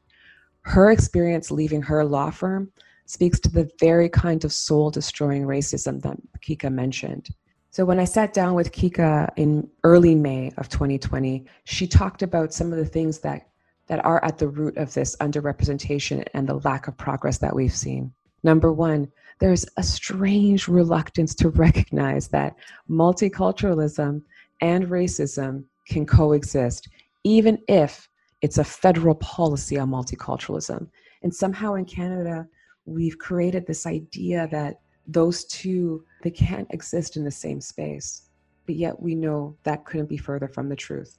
Her 0.61 0.91
experience 0.91 1.49
leaving 1.49 1.81
her 1.81 2.05
law 2.05 2.29
firm 2.29 2.71
speaks 3.05 3.39
to 3.41 3.49
the 3.49 3.69
very 3.79 4.09
kind 4.09 4.43
of 4.43 4.53
soul 4.53 4.89
destroying 4.89 5.43
racism 5.43 6.01
that 6.01 6.17
Kike 6.41 6.71
mentioned. 6.71 7.29
So, 7.71 7.85
when 7.85 7.99
I 7.99 8.05
sat 8.05 8.33
down 8.33 8.53
with 8.53 8.71
Kike 8.71 9.29
in 9.35 9.67
early 9.83 10.13
May 10.13 10.51
of 10.57 10.69
2020, 10.69 11.45
she 11.63 11.87
talked 11.87 12.21
about 12.21 12.53
some 12.53 12.71
of 12.71 12.77
the 12.77 12.85
things 12.85 13.19
that, 13.19 13.47
that 13.87 14.05
are 14.05 14.23
at 14.23 14.37
the 14.37 14.47
root 14.47 14.77
of 14.77 14.93
this 14.93 15.15
underrepresentation 15.17 16.23
and 16.33 16.47
the 16.47 16.59
lack 16.59 16.87
of 16.87 16.97
progress 16.97 17.39
that 17.39 17.55
we've 17.55 17.75
seen. 17.75 18.13
Number 18.43 18.71
one, 18.71 19.11
there's 19.39 19.65
a 19.77 19.83
strange 19.83 20.67
reluctance 20.67 21.33
to 21.35 21.49
recognize 21.49 22.27
that 22.29 22.55
multiculturalism 22.89 24.21
and 24.61 24.87
racism 24.87 25.63
can 25.87 26.05
coexist, 26.05 26.89
even 27.23 27.57
if 27.67 28.07
it's 28.41 28.57
a 28.57 28.63
federal 28.63 29.15
policy 29.15 29.79
on 29.79 29.89
multiculturalism. 29.89 30.87
And 31.23 31.33
somehow 31.33 31.73
in 31.73 31.85
Canada, 31.85 32.47
we've 32.85 33.17
created 33.17 33.65
this 33.65 33.85
idea 33.85 34.47
that 34.51 34.79
those 35.07 35.45
two 35.45 36.03
they 36.21 36.31
can't 36.31 36.67
exist 36.71 37.17
in 37.17 37.23
the 37.23 37.31
same 37.31 37.59
space 37.59 38.29
but 38.65 38.75
yet 38.75 39.01
we 39.01 39.15
know 39.15 39.55
that 39.63 39.85
couldn't 39.85 40.07
be 40.07 40.17
further 40.17 40.47
from 40.47 40.69
the 40.69 40.75
truth. 40.75 41.17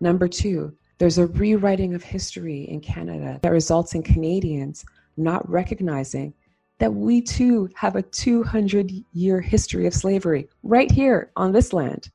Number 0.00 0.28
two 0.28 0.76
there's 0.98 1.18
a 1.18 1.26
rewriting 1.26 1.94
of 1.94 2.02
history 2.02 2.62
in 2.68 2.80
canada 2.80 3.40
that 3.42 3.50
results 3.50 3.94
in 3.94 4.02
canadians 4.02 4.84
not 5.16 5.48
recognizing 5.48 6.32
that 6.78 6.92
we 6.92 7.20
too 7.20 7.68
have 7.74 7.96
a 7.96 8.02
200 8.02 8.92
year 9.12 9.40
history 9.40 9.86
of 9.86 9.94
slavery 9.94 10.48
right 10.62 10.90
here 10.90 11.30
on 11.36 11.52
this 11.52 11.72
land. 11.72 12.10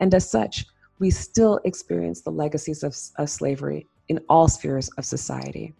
And 0.00 0.14
as 0.14 0.30
such 0.30 0.66
we 0.98 1.10
still 1.10 1.60
experience 1.64 2.20
the 2.20 2.30
legacies 2.30 2.82
of, 2.82 2.96
of 3.16 3.28
slavery 3.28 3.86
in 4.08 4.20
all 4.28 4.48
spheres 4.48 4.88
of 4.96 5.04
society. 5.04 5.74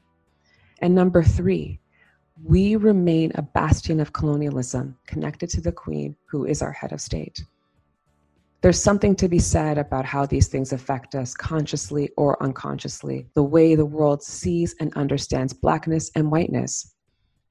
And 0.80 0.94
number 0.94 1.22
three 1.22 1.78
we 2.42 2.76
remain 2.76 3.32
a 3.34 3.42
bastion 3.42 4.00
of 4.00 4.12
colonialism 4.12 4.96
connected 5.06 5.48
to 5.50 5.60
the 5.60 5.72
Queen, 5.72 6.16
who 6.26 6.44
is 6.44 6.62
our 6.62 6.72
head 6.72 6.92
of 6.92 7.00
state. 7.00 7.44
There's 8.60 8.80
something 8.80 9.14
to 9.16 9.28
be 9.28 9.38
said 9.38 9.76
about 9.76 10.06
how 10.06 10.24
these 10.26 10.48
things 10.48 10.72
affect 10.72 11.14
us 11.14 11.34
consciously 11.34 12.10
or 12.16 12.42
unconsciously, 12.42 13.26
the 13.34 13.42
way 13.42 13.74
the 13.74 13.84
world 13.84 14.22
sees 14.22 14.74
and 14.80 14.92
understands 14.94 15.52
blackness 15.52 16.10
and 16.14 16.30
whiteness. 16.30 16.94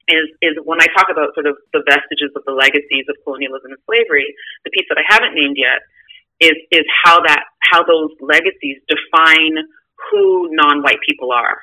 Is, 0.10 0.28
is 0.42 0.58
when 0.66 0.82
I 0.82 0.88
talk 0.98 1.08
about 1.10 1.34
sort 1.34 1.46
of 1.46 1.56
the 1.72 1.84
vestiges 1.88 2.32
of 2.36 2.44
the 2.46 2.52
legacies 2.52 3.06
of 3.08 3.16
colonialism 3.24 3.72
and 3.72 3.80
slavery, 3.86 4.26
the 4.66 4.72
piece 4.72 4.88
that 4.90 4.98
I 4.98 5.06
haven't 5.08 5.36
named 5.36 5.56
yet 5.58 5.80
is 6.42 6.58
is 6.72 6.84
how 7.06 7.22
that 7.22 7.44
how 7.62 7.84
those 7.84 8.10
legacies 8.20 8.82
define 8.90 9.64
who 10.12 10.50
non-white 10.52 11.00
people 11.08 11.32
are. 11.32 11.58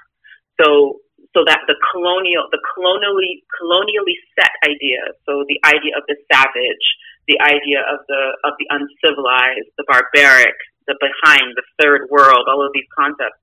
So 0.62 1.00
so 1.34 1.46
that 1.46 1.62
the 1.70 1.78
colonial, 1.94 2.50
the 2.50 2.58
colonially, 2.74 3.46
colonially 3.54 4.18
set 4.34 4.50
idea, 4.66 5.14
so 5.26 5.46
the 5.46 5.62
idea 5.62 5.94
of 5.94 6.02
the 6.10 6.18
savage, 6.26 6.86
the 7.30 7.38
idea 7.38 7.86
of 7.86 8.02
the 8.10 8.22
of 8.42 8.58
the 8.58 8.66
uncivilized, 8.66 9.70
the 9.78 9.86
barbaric, 9.86 10.58
the 10.90 10.98
behind, 10.98 11.54
the 11.54 11.66
third 11.78 12.10
world, 12.10 12.50
all 12.50 12.66
of 12.66 12.74
these 12.74 12.88
concepts, 12.90 13.38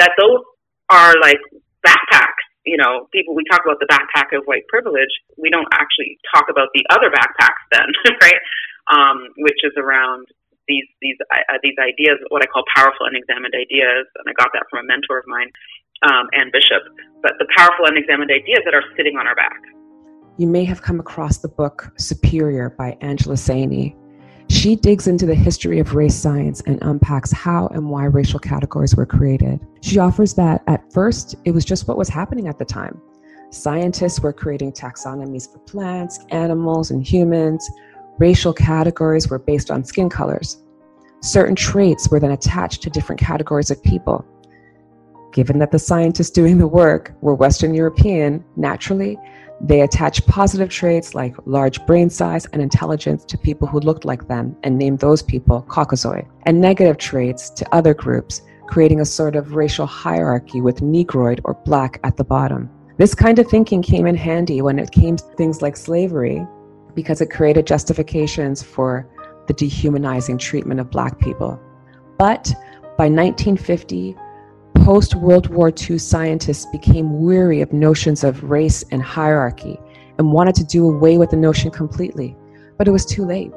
that 0.00 0.16
those 0.16 0.40
are 0.88 1.12
like 1.20 1.40
backpacks. 1.84 2.44
You 2.64 2.80
know, 2.80 3.08
people 3.12 3.36
we 3.36 3.44
talk 3.52 3.60
about 3.68 3.80
the 3.80 3.88
backpack 3.88 4.32
of 4.32 4.44
white 4.48 4.64
privilege. 4.68 5.12
We 5.36 5.52
don't 5.52 5.68
actually 5.76 6.16
talk 6.32 6.48
about 6.48 6.72
the 6.72 6.84
other 6.88 7.12
backpacks 7.12 7.64
then, 7.72 7.88
right? 8.24 8.40
Um, 8.88 9.28
which 9.36 9.60
is 9.60 9.76
around 9.76 10.24
these 10.64 10.88
these 11.04 11.20
uh, 11.28 11.60
these 11.60 11.76
ideas, 11.76 12.16
what 12.32 12.40
I 12.40 12.48
call 12.48 12.64
powerful 12.72 13.04
unexamined 13.04 13.52
ideas, 13.52 14.08
and 14.16 14.24
I 14.24 14.32
got 14.32 14.56
that 14.56 14.64
from 14.72 14.84
a 14.84 14.86
mentor 14.88 15.20
of 15.20 15.28
mine 15.28 15.52
um, 16.02 16.28
and 16.32 16.50
Bishop, 16.52 16.82
but 17.22 17.32
the 17.38 17.46
powerful 17.56 17.86
unexamined 17.86 18.30
ideas 18.30 18.60
that 18.64 18.74
are 18.74 18.84
sitting 18.96 19.16
on 19.16 19.26
our 19.26 19.34
back. 19.34 19.60
You 20.38 20.46
may 20.46 20.64
have 20.64 20.82
come 20.82 21.00
across 21.00 21.38
the 21.38 21.48
book 21.48 21.92
Superior 21.98 22.70
by 22.70 22.96
Angela 23.00 23.34
Saini. 23.34 23.94
She 24.48 24.74
digs 24.74 25.06
into 25.06 25.26
the 25.26 25.34
history 25.34 25.78
of 25.78 25.94
race 25.94 26.14
science 26.14 26.60
and 26.62 26.78
unpacks 26.82 27.30
how 27.30 27.68
and 27.68 27.88
why 27.90 28.06
racial 28.06 28.40
categories 28.40 28.96
were 28.96 29.06
created. 29.06 29.60
She 29.82 29.98
offers 29.98 30.34
that 30.34 30.62
at 30.66 30.92
first 30.92 31.36
it 31.44 31.52
was 31.52 31.64
just 31.64 31.86
what 31.86 31.98
was 31.98 32.08
happening 32.08 32.48
at 32.48 32.58
the 32.58 32.64
time. 32.64 33.00
Scientists 33.50 34.20
were 34.20 34.32
creating 34.32 34.72
taxonomies 34.72 35.52
for 35.52 35.58
plants, 35.60 36.20
animals, 36.30 36.90
and 36.90 37.06
humans. 37.06 37.68
Racial 38.18 38.52
categories 38.52 39.28
were 39.28 39.38
based 39.38 39.70
on 39.70 39.84
skin 39.84 40.08
colors. 40.08 40.62
Certain 41.20 41.54
traits 41.54 42.10
were 42.10 42.18
then 42.18 42.30
attached 42.30 42.82
to 42.82 42.90
different 42.90 43.20
categories 43.20 43.70
of 43.70 43.82
people. 43.82 44.24
Given 45.32 45.58
that 45.60 45.70
the 45.70 45.78
scientists 45.78 46.30
doing 46.30 46.58
the 46.58 46.66
work 46.66 47.12
were 47.20 47.34
Western 47.34 47.72
European, 47.74 48.44
naturally, 48.56 49.16
they 49.60 49.82
attached 49.82 50.26
positive 50.26 50.70
traits 50.70 51.14
like 51.14 51.36
large 51.44 51.84
brain 51.86 52.10
size 52.10 52.46
and 52.46 52.62
intelligence 52.62 53.24
to 53.26 53.38
people 53.38 53.68
who 53.68 53.78
looked 53.78 54.04
like 54.04 54.26
them 54.26 54.56
and 54.64 54.78
named 54.78 54.98
those 54.98 55.22
people 55.22 55.64
Caucasoid, 55.68 56.26
and 56.46 56.60
negative 56.60 56.96
traits 56.96 57.50
to 57.50 57.74
other 57.74 57.94
groups, 57.94 58.42
creating 58.66 59.00
a 59.00 59.04
sort 59.04 59.36
of 59.36 59.54
racial 59.54 59.86
hierarchy 59.86 60.60
with 60.60 60.80
Negroid 60.80 61.40
or 61.44 61.54
black 61.64 62.00
at 62.02 62.16
the 62.16 62.24
bottom. 62.24 62.70
This 62.96 63.14
kind 63.14 63.38
of 63.38 63.48
thinking 63.48 63.82
came 63.82 64.06
in 64.06 64.16
handy 64.16 64.62
when 64.62 64.78
it 64.78 64.90
came 64.90 65.16
to 65.16 65.24
things 65.36 65.62
like 65.62 65.76
slavery 65.76 66.46
because 66.94 67.20
it 67.20 67.30
created 67.30 67.66
justifications 67.66 68.62
for 68.62 69.08
the 69.46 69.54
dehumanizing 69.54 70.38
treatment 70.38 70.80
of 70.80 70.90
black 70.90 71.18
people. 71.18 71.60
But 72.18 72.52
by 72.96 73.08
1950, 73.08 74.16
Post 74.74 75.14
World 75.14 75.48
War 75.48 75.70
II 75.70 75.98
scientists 75.98 76.66
became 76.66 77.22
weary 77.22 77.60
of 77.60 77.72
notions 77.72 78.24
of 78.24 78.44
race 78.44 78.84
and 78.90 79.02
hierarchy 79.02 79.78
and 80.18 80.32
wanted 80.32 80.54
to 80.56 80.64
do 80.64 80.88
away 80.88 81.18
with 81.18 81.30
the 81.30 81.36
notion 81.36 81.70
completely, 81.70 82.36
but 82.76 82.88
it 82.88 82.90
was 82.90 83.04
too 83.04 83.24
late. 83.24 83.52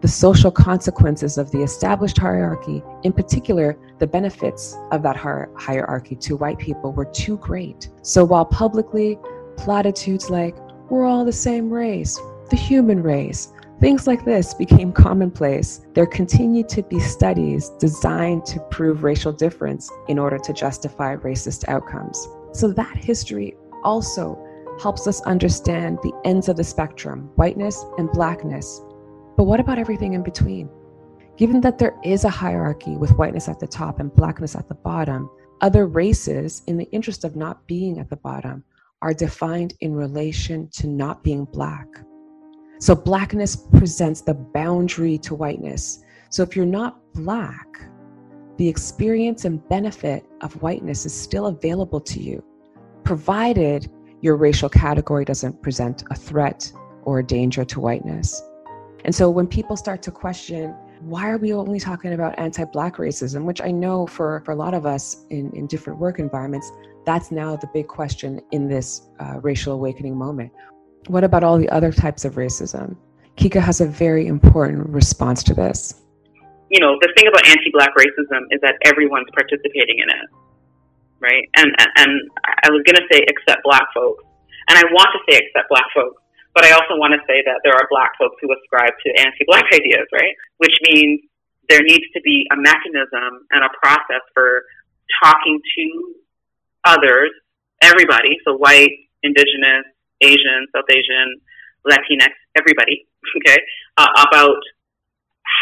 The 0.00 0.08
social 0.08 0.50
consequences 0.50 1.36
of 1.38 1.50
the 1.50 1.62
established 1.62 2.18
hierarchy, 2.18 2.82
in 3.02 3.12
particular 3.12 3.76
the 3.98 4.06
benefits 4.06 4.76
of 4.92 5.02
that 5.02 5.16
hierarchy 5.16 6.16
to 6.16 6.36
white 6.36 6.58
people, 6.58 6.92
were 6.92 7.04
too 7.04 7.36
great. 7.38 7.88
So 8.02 8.24
while 8.24 8.44
publicly 8.44 9.18
platitudes 9.56 10.30
like, 10.30 10.56
we're 10.88 11.04
all 11.04 11.24
the 11.24 11.32
same 11.32 11.70
race, 11.70 12.18
the 12.48 12.56
human 12.56 13.02
race, 13.02 13.52
Things 13.80 14.06
like 14.06 14.26
this 14.26 14.52
became 14.52 14.92
commonplace. 14.92 15.86
There 15.94 16.06
continued 16.06 16.68
to 16.68 16.82
be 16.82 17.00
studies 17.00 17.70
designed 17.78 18.44
to 18.44 18.60
prove 18.70 19.04
racial 19.04 19.32
difference 19.32 19.90
in 20.06 20.18
order 20.18 20.36
to 20.36 20.52
justify 20.52 21.16
racist 21.16 21.66
outcomes. 21.66 22.28
So 22.52 22.72
that 22.72 22.94
history 22.94 23.56
also 23.82 24.38
helps 24.82 25.06
us 25.06 25.22
understand 25.22 25.98
the 26.02 26.12
ends 26.26 26.50
of 26.50 26.58
the 26.58 26.64
spectrum, 26.64 27.30
whiteness 27.36 27.82
and 27.96 28.12
blackness. 28.12 28.82
But 29.38 29.44
what 29.44 29.60
about 29.60 29.78
everything 29.78 30.12
in 30.12 30.22
between? 30.22 30.68
Given 31.38 31.62
that 31.62 31.78
there 31.78 31.98
is 32.04 32.24
a 32.24 32.28
hierarchy 32.28 32.98
with 32.98 33.16
whiteness 33.16 33.48
at 33.48 33.60
the 33.60 33.66
top 33.66 33.98
and 33.98 34.14
blackness 34.14 34.54
at 34.54 34.68
the 34.68 34.74
bottom, 34.74 35.30
other 35.62 35.86
races, 35.86 36.62
in 36.66 36.76
the 36.76 36.90
interest 36.92 37.24
of 37.24 37.34
not 37.34 37.66
being 37.66 37.98
at 37.98 38.10
the 38.10 38.16
bottom, 38.16 38.62
are 39.00 39.14
defined 39.14 39.72
in 39.80 39.94
relation 39.94 40.68
to 40.72 40.86
not 40.86 41.24
being 41.24 41.46
black. 41.46 41.86
So 42.80 42.94
blackness 42.94 43.56
presents 43.56 44.22
the 44.22 44.32
boundary 44.32 45.18
to 45.18 45.34
whiteness. 45.34 46.02
So 46.30 46.42
if 46.42 46.56
you're 46.56 46.64
not 46.64 46.98
black, 47.12 47.66
the 48.56 48.66
experience 48.66 49.44
and 49.44 49.66
benefit 49.68 50.24
of 50.40 50.54
whiteness 50.62 51.04
is 51.04 51.12
still 51.12 51.48
available 51.48 52.00
to 52.00 52.22
you, 52.22 52.42
provided 53.04 53.90
your 54.22 54.36
racial 54.36 54.70
category 54.70 55.26
doesn't 55.26 55.60
present 55.60 56.04
a 56.10 56.14
threat 56.14 56.72
or 57.02 57.18
a 57.18 57.22
danger 57.22 57.66
to 57.66 57.80
whiteness. 57.80 58.42
And 59.04 59.14
so 59.14 59.28
when 59.28 59.46
people 59.46 59.76
start 59.76 60.00
to 60.04 60.10
question 60.10 60.74
why 61.00 61.30
are 61.30 61.38
we 61.38 61.54
only 61.54 61.80
talking 61.80 62.12
about 62.12 62.38
anti-black 62.38 62.96
racism 62.96 63.44
which 63.44 63.62
i 63.62 63.70
know 63.70 64.06
for, 64.06 64.42
for 64.44 64.52
a 64.52 64.54
lot 64.54 64.74
of 64.74 64.84
us 64.84 65.24
in, 65.30 65.50
in 65.54 65.66
different 65.66 65.98
work 65.98 66.18
environments 66.18 66.70
that's 67.06 67.30
now 67.30 67.56
the 67.56 67.66
big 67.72 67.88
question 67.88 68.38
in 68.52 68.68
this 68.68 69.08
uh, 69.18 69.40
racial 69.40 69.72
awakening 69.72 70.14
moment 70.14 70.52
what 71.06 71.24
about 71.24 71.44
all 71.44 71.58
the 71.58 71.68
other 71.70 71.92
types 71.92 72.24
of 72.24 72.34
racism? 72.34 72.96
Kike 73.36 73.60
has 73.60 73.80
a 73.80 73.86
very 73.86 74.26
important 74.26 74.88
response 74.88 75.42
to 75.44 75.54
this. 75.54 76.02
You 76.70 76.80
know 76.80 76.98
the 77.00 77.12
thing 77.16 77.26
about 77.26 77.46
anti-black 77.46 77.90
racism 77.96 78.42
is 78.50 78.60
that 78.62 78.76
everyone's 78.84 79.28
participating 79.34 79.98
in 79.98 80.08
it 80.08 80.28
right? 81.20 81.44
And 81.56 81.68
and 81.96 82.30
i 82.64 82.70
was 82.70 82.82
going 82.86 82.96
to 82.96 83.06
say 83.12 83.20
except 83.28 83.62
black 83.62 83.84
folks. 83.92 84.24
And 84.68 84.78
i 84.78 84.82
want 84.92 85.08
to 85.12 85.20
say 85.28 85.38
except 85.38 85.68
black 85.68 85.84
folks 85.94 86.22
but 86.54 86.64
I 86.64 86.72
also 86.72 86.98
want 86.98 87.14
to 87.14 87.22
say 87.26 87.42
that 87.46 87.62
there 87.62 87.74
are 87.74 87.86
black 87.90 88.12
folks 88.18 88.36
who 88.40 88.50
ascribe 88.50 88.92
to 89.06 89.08
anti-black 89.22 89.66
ideas, 89.72 90.06
right? 90.12 90.34
Which 90.58 90.74
means 90.90 91.20
there 91.68 91.82
needs 91.82 92.04
to 92.14 92.20
be 92.22 92.46
a 92.50 92.56
mechanism 92.56 93.46
and 93.50 93.64
a 93.64 93.70
process 93.80 94.22
for 94.34 94.64
talking 95.22 95.60
to 95.76 96.14
others, 96.84 97.30
everybody, 97.82 98.36
so 98.44 98.56
white, 98.56 98.90
indigenous, 99.22 99.86
Asian, 100.20 100.66
South 100.74 100.88
Asian, 100.90 101.40
Latinx, 101.86 102.32
everybody, 102.56 103.06
okay, 103.38 103.58
uh, 103.96 104.08
about 104.28 104.60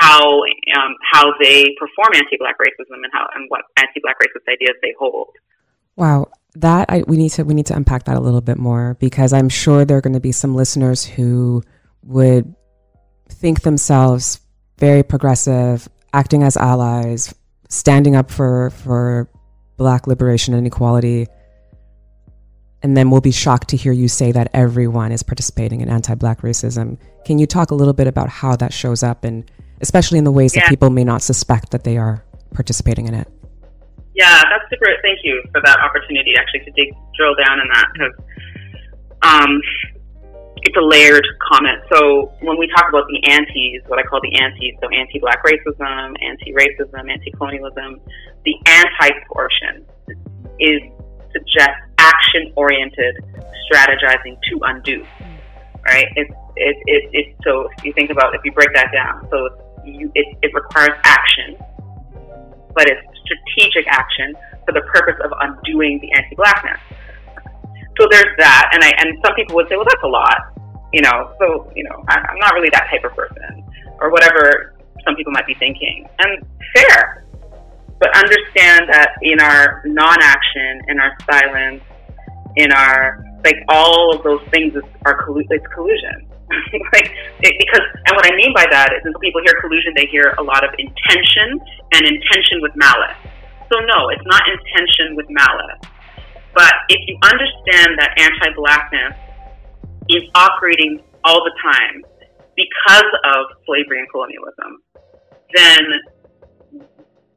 how 0.00 0.42
um, 0.76 0.94
how 1.10 1.32
they 1.40 1.64
perform 1.78 2.14
anti-black 2.14 2.56
racism 2.58 3.02
and 3.02 3.12
how 3.12 3.26
and 3.34 3.46
what 3.48 3.62
anti-black 3.78 4.16
racist 4.20 4.50
ideas 4.52 4.76
they 4.82 4.94
hold. 4.98 5.30
Wow, 5.96 6.28
that 6.54 6.86
I, 6.88 7.02
we 7.06 7.16
need 7.16 7.30
to 7.30 7.44
we 7.44 7.54
need 7.54 7.66
to 7.66 7.76
unpack 7.76 8.04
that 8.04 8.16
a 8.16 8.20
little 8.20 8.40
bit 8.40 8.58
more 8.58 8.96
because 9.00 9.32
I'm 9.32 9.48
sure 9.48 9.84
there 9.84 9.98
are 9.98 10.02
going 10.02 10.14
to 10.14 10.20
be 10.20 10.32
some 10.32 10.54
listeners 10.54 11.04
who 11.04 11.62
would 12.04 12.54
think 13.28 13.62
themselves 13.62 14.40
very 14.78 15.02
progressive, 15.02 15.88
acting 16.12 16.42
as 16.42 16.56
allies, 16.56 17.34
standing 17.68 18.16
up 18.16 18.30
for 18.30 18.70
for 18.70 19.28
black 19.76 20.06
liberation 20.06 20.54
and 20.54 20.66
equality. 20.66 21.26
And 22.82 22.96
then 22.96 23.10
we'll 23.10 23.20
be 23.20 23.32
shocked 23.32 23.68
to 23.68 23.76
hear 23.76 23.92
you 23.92 24.06
say 24.06 24.30
that 24.32 24.50
everyone 24.54 25.10
is 25.10 25.22
participating 25.22 25.80
in 25.80 25.88
anti-black 25.88 26.42
racism. 26.42 26.98
Can 27.24 27.38
you 27.38 27.46
talk 27.46 27.70
a 27.70 27.74
little 27.74 27.92
bit 27.92 28.06
about 28.06 28.28
how 28.28 28.54
that 28.56 28.72
shows 28.72 29.02
up 29.02 29.24
and 29.24 29.50
especially 29.80 30.18
in 30.18 30.24
the 30.24 30.32
ways 30.32 30.54
yeah. 30.54 30.62
that 30.62 30.68
people 30.68 30.90
may 30.90 31.04
not 31.04 31.22
suspect 31.22 31.70
that 31.72 31.84
they 31.84 31.98
are 31.98 32.24
participating 32.52 33.06
in 33.06 33.14
it? 33.14 33.28
Yeah, 34.14 34.42
that's 34.50 34.64
super. 34.70 34.86
Thank 35.02 35.20
you 35.22 35.42
for 35.52 35.60
that 35.64 35.78
opportunity 35.78 36.34
actually 36.38 36.64
to 36.66 36.70
dig, 36.72 36.94
drill 37.16 37.34
down 37.34 37.60
in 37.60 37.68
that 37.68 37.86
because 37.92 38.14
um, 39.22 39.60
it's 40.62 40.76
a 40.76 40.82
layered 40.82 41.26
comment. 41.52 41.82
So 41.92 42.32
when 42.40 42.58
we 42.58 42.66
talk 42.68 42.88
about 42.88 43.06
the 43.08 43.22
antis, 43.30 43.86
what 43.86 43.98
I 43.98 44.02
call 44.02 44.20
the 44.20 44.34
antis, 44.38 44.74
so 44.82 44.88
anti-black 44.90 45.44
racism, 45.44 46.14
anti-racism, 46.22 47.10
anti-colonialism, 47.10 48.00
the 48.44 48.54
anti 48.66 49.10
portion 49.30 49.86
is 50.58 50.82
suggest 51.32 51.76
action-oriented 51.98 53.16
strategizing 53.70 54.38
to 54.50 54.58
undo. 54.62 55.04
Right? 55.84 56.06
It's 56.16 56.32
it, 56.56 56.76
it, 56.86 57.10
it, 57.12 57.36
so 57.44 57.68
if 57.78 57.84
you 57.84 57.92
think 57.92 58.10
about 58.10 58.34
if 58.34 58.40
you 58.44 58.52
break 58.52 58.74
that 58.74 58.90
down, 58.92 59.26
so 59.30 59.48
you, 59.84 60.10
it, 60.14 60.36
it 60.42 60.52
requires 60.52 60.90
action, 61.04 61.56
but 62.74 62.90
it's 62.90 63.00
strategic 63.24 63.86
action 63.88 64.34
for 64.66 64.72
the 64.72 64.82
purpose 64.92 65.14
of 65.24 65.32
undoing 65.40 66.00
the 66.00 66.10
anti-blackness. 66.12 66.80
So 67.98 68.06
there's 68.10 68.36
that, 68.38 68.70
and 68.72 68.82
I 68.84 68.90
and 68.98 69.18
some 69.24 69.34
people 69.34 69.54
would 69.56 69.68
say, 69.68 69.76
well, 69.76 69.86
that's 69.88 70.02
a 70.02 70.08
lot, 70.08 70.52
you 70.92 71.00
know. 71.00 71.32
So 71.38 71.72
you 71.74 71.84
know, 71.84 72.04
I, 72.08 72.18
I'm 72.20 72.38
not 72.38 72.54
really 72.54 72.70
that 72.72 72.88
type 72.90 73.04
of 73.04 73.16
person, 73.16 73.64
or 74.00 74.10
whatever 74.10 74.74
some 75.04 75.14
people 75.16 75.32
might 75.32 75.46
be 75.46 75.54
thinking, 75.54 76.06
and 76.18 76.44
fair. 76.74 77.24
But 77.98 78.14
understand 78.14 78.86
that 78.90 79.10
in 79.22 79.40
our 79.40 79.82
non-action, 79.84 80.82
in 80.88 81.00
our 81.00 81.12
silence, 81.30 81.82
in 82.56 82.72
our 82.72 83.24
like 83.44 83.58
all 83.68 84.14
of 84.14 84.22
those 84.22 84.42
things 84.50 84.74
is, 84.74 84.82
are 85.06 85.24
collu- 85.26 85.46
it's 85.50 85.66
collusion. 85.74 86.26
like 86.94 87.10
it, 87.44 87.54
because 87.58 87.84
and 88.06 88.16
what 88.16 88.26
I 88.26 88.34
mean 88.34 88.54
by 88.54 88.66
that 88.70 88.90
is 88.96 89.04
when 89.04 89.14
people 89.20 89.40
hear 89.44 89.54
collusion, 89.60 89.92
they 89.94 90.06
hear 90.06 90.34
a 90.38 90.42
lot 90.42 90.64
of 90.64 90.70
intention 90.78 91.60
and 91.92 92.02
intention 92.06 92.62
with 92.62 92.72
malice. 92.74 93.18
So 93.70 93.78
no, 93.84 94.08
it's 94.10 94.24
not 94.26 94.42
intention 94.48 95.14
with 95.14 95.26
malice. 95.28 95.82
But 96.54 96.74
if 96.88 96.98
you 97.06 97.14
understand 97.22 97.98
that 98.00 98.16
anti-blackness 98.18 99.14
is 100.08 100.24
operating 100.34 101.02
all 101.22 101.44
the 101.44 101.54
time 101.62 102.02
because 102.56 103.10
of 103.36 103.46
slavery 103.66 104.00
and 104.00 104.08
colonialism, 104.10 104.82
then 105.54 105.84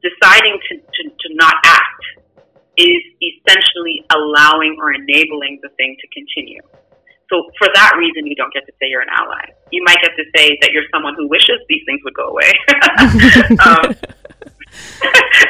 deciding 0.02 0.58
to, 0.68 0.76
to, 0.76 1.02
to 1.08 1.28
not 1.34 1.54
act 1.64 2.02
is 2.76 3.02
essentially 3.20 4.04
allowing 4.10 4.76
or 4.80 4.92
enabling 4.92 5.60
the 5.62 5.68
thing 5.76 5.96
to 6.00 6.06
continue. 6.08 6.60
So 7.30 7.48
for 7.58 7.68
that 7.74 7.96
reason, 7.96 8.26
you 8.26 8.36
don't 8.36 8.52
get 8.52 8.66
to 8.66 8.72
say 8.76 8.88
you're 8.88 9.00
an 9.00 9.08
ally. 9.08 9.40
You 9.70 9.82
might 9.84 9.96
get 10.02 10.12
to 10.16 10.24
say 10.36 10.58
that 10.60 10.70
you're 10.72 10.84
someone 10.92 11.14
who 11.16 11.28
wishes 11.28 11.56
these 11.68 11.80
things 11.86 12.00
would 12.04 12.14
go 12.14 12.28
away. 12.28 12.52
um, 13.64 13.88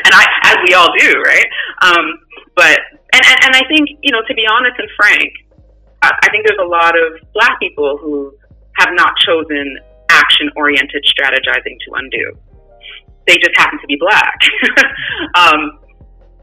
and 0.06 0.12
I, 0.14 0.24
as 0.44 0.56
we 0.66 0.74
all 0.74 0.90
do, 0.96 1.10
right? 1.26 1.46
Um, 1.82 2.18
but 2.54 2.78
and, 3.12 3.22
and, 3.24 3.38
and 3.46 3.52
I 3.56 3.66
think 3.66 3.98
you 4.02 4.12
know, 4.12 4.22
to 4.26 4.34
be 4.34 4.46
honest 4.46 4.78
and 4.78 4.88
frank, 4.96 5.32
I, 6.02 6.10
I 6.22 6.30
think 6.30 6.46
there's 6.46 6.62
a 6.62 6.68
lot 6.68 6.94
of 6.94 7.18
Black 7.34 7.58
people 7.58 7.98
who 7.98 8.32
have 8.78 8.90
not 8.94 9.14
chosen 9.26 9.78
action-oriented 10.10 11.04
strategizing 11.08 11.78
to 11.86 11.94
undo. 11.94 12.38
They 13.32 13.38
just 13.38 13.56
happen 13.56 13.78
to 13.80 13.86
be 13.86 13.96
Black. 13.98 14.38
um, 15.34 15.78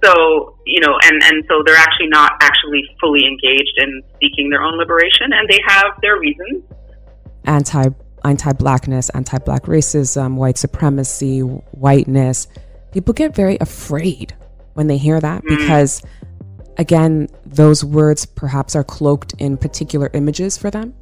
so, 0.04 0.58
you 0.66 0.80
know, 0.80 0.98
and, 1.04 1.22
and 1.24 1.44
so 1.48 1.62
they're 1.66 1.76
actually 1.76 2.08
not 2.08 2.34
actually 2.42 2.84
fully 3.00 3.26
engaged 3.26 3.74
in 3.78 4.02
seeking 4.20 4.50
their 4.50 4.64
own 4.64 4.78
liberation 4.78 5.34
and 5.34 5.48
they 5.48 5.60
have 5.68 5.94
their 6.02 6.18
reasons. 6.18 6.64
Anti 7.46 7.90
anti 8.26 8.54
blackness, 8.54 9.10
anti 9.10 9.38
black 9.40 9.64
racism, 9.64 10.36
white 10.36 10.58
supremacy, 10.58 11.42
whiteness. 11.42 12.48
People 12.92 13.14
get 13.14 13.36
very 13.36 13.58
afraid 13.62 14.34
when 14.74 14.88
they 14.88 14.98
hear 14.98 15.20
that 15.20 15.44
mm. 15.44 15.58
because 15.58 16.02
again, 16.78 17.28
those 17.46 17.84
words 17.84 18.26
perhaps 18.26 18.76
are 18.76 18.84
cloaked 18.84 19.34
in 19.38 19.58
particular 19.58 20.10
images 20.14 20.58
for 20.58 20.72
them 20.72 20.96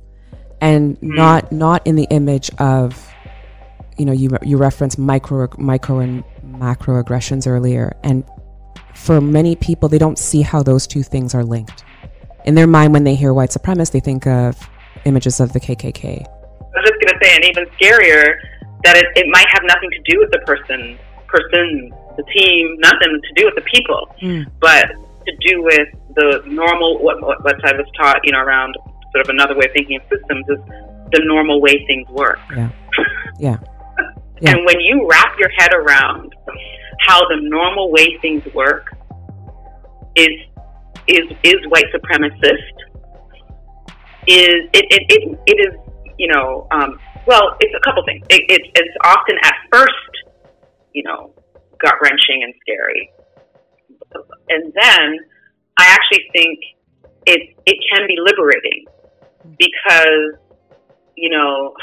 and 0.59 0.99
mm. 0.99 1.15
not 1.15 1.51
not 1.51 1.85
in 1.85 1.95
the 1.95 2.07
image 2.09 2.49
of 2.57 3.13
you 3.97 4.05
know 4.05 4.13
you 4.13 4.29
you 4.43 4.57
referenced 4.57 4.97
micro 4.97 5.47
micro 5.57 5.99
and 5.99 6.23
macro 6.43 6.99
aggressions 6.99 7.47
earlier 7.47 7.95
and 8.03 8.23
for 8.97 9.21
many 9.21 9.55
people, 9.55 9.87
they 9.87 9.99
don't 9.99 10.17
see 10.17 10.41
how 10.41 10.63
those 10.63 10.87
two 10.87 11.03
things 11.03 11.35
are 11.35 11.43
linked. 11.43 11.85
In 12.45 12.55
their 12.55 12.67
mind, 12.67 12.93
when 12.93 13.03
they 13.03 13.15
hear 13.15 13.33
white 13.33 13.51
supremacist, 13.51 13.91
they 13.91 13.99
think 13.99 14.25
of 14.25 14.57
images 15.05 15.39
of 15.39 15.53
the 15.53 15.59
KKK. 15.59 16.03
I 16.03 16.79
was 16.79 16.89
just 16.89 16.99
going 16.99 17.13
to 17.13 17.19
say, 17.21 17.35
and 17.35 17.45
even 17.45 17.65
scarier, 17.79 18.37
that 18.83 18.97
it, 18.97 19.05
it 19.15 19.27
might 19.29 19.45
have 19.53 19.63
nothing 19.63 19.89
to 19.91 19.99
do 20.11 20.19
with 20.19 20.31
the 20.31 20.39
person, 20.39 20.97
person, 21.27 21.93
the 22.17 22.23
team, 22.33 22.75
nothing 22.79 23.21
to 23.21 23.33
do 23.35 23.45
with 23.45 23.55
the 23.55 23.61
people, 23.61 24.15
mm. 24.21 24.45
but 24.59 24.87
to 25.25 25.37
do 25.47 25.61
with 25.61 25.87
the 26.15 26.43
normal, 26.47 27.01
what, 27.01 27.21
what, 27.21 27.43
what 27.43 27.63
I 27.65 27.73
was 27.73 27.85
taught, 27.95 28.19
you 28.23 28.31
know, 28.31 28.39
around 28.39 28.75
sort 29.11 29.23
of 29.25 29.29
another 29.29 29.55
way 29.55 29.65
of 29.65 29.73
thinking 29.73 29.97
of 29.97 30.01
systems 30.09 30.45
is 30.49 30.57
the 31.11 31.21
normal 31.25 31.61
way 31.61 31.85
things 31.85 32.07
work. 32.09 32.39
Yeah. 32.55 32.69
Yeah. 33.39 33.57
Yeah. 34.41 34.51
and 34.51 34.65
when 34.65 34.79
you 34.79 35.07
wrap 35.09 35.37
your 35.39 35.49
head 35.57 35.73
around 35.73 36.33
how 36.99 37.19
the 37.27 37.37
normal 37.41 37.91
way 37.91 38.17
things 38.21 38.43
work 38.53 38.95
is 40.15 40.29
is 41.07 41.25
is 41.43 41.55
white 41.69 41.85
supremacist. 41.93 42.75
Is 44.27 44.67
it 44.73 44.85
it, 44.91 45.03
it, 45.09 45.39
it 45.45 45.57
is 45.67 45.73
you 46.17 46.27
know 46.27 46.67
um, 46.71 46.99
well 47.25 47.55
it's 47.59 47.73
a 47.75 47.83
couple 47.83 48.03
things. 48.05 48.25
It, 48.29 48.43
it, 48.49 48.61
it's 48.75 48.97
often 49.05 49.37
at 49.43 49.55
first 49.71 49.91
you 50.93 51.03
know 51.03 51.33
gut 51.81 51.95
wrenching 52.01 52.43
and 52.43 52.53
scary, 52.61 53.09
and 54.49 54.73
then 54.73 55.19
I 55.77 55.87
actually 55.87 56.25
think 56.33 56.59
it 57.25 57.55
it 57.65 57.77
can 57.93 58.07
be 58.07 58.15
liberating 58.19 58.85
because 59.57 60.39
you 61.15 61.29
know 61.29 61.73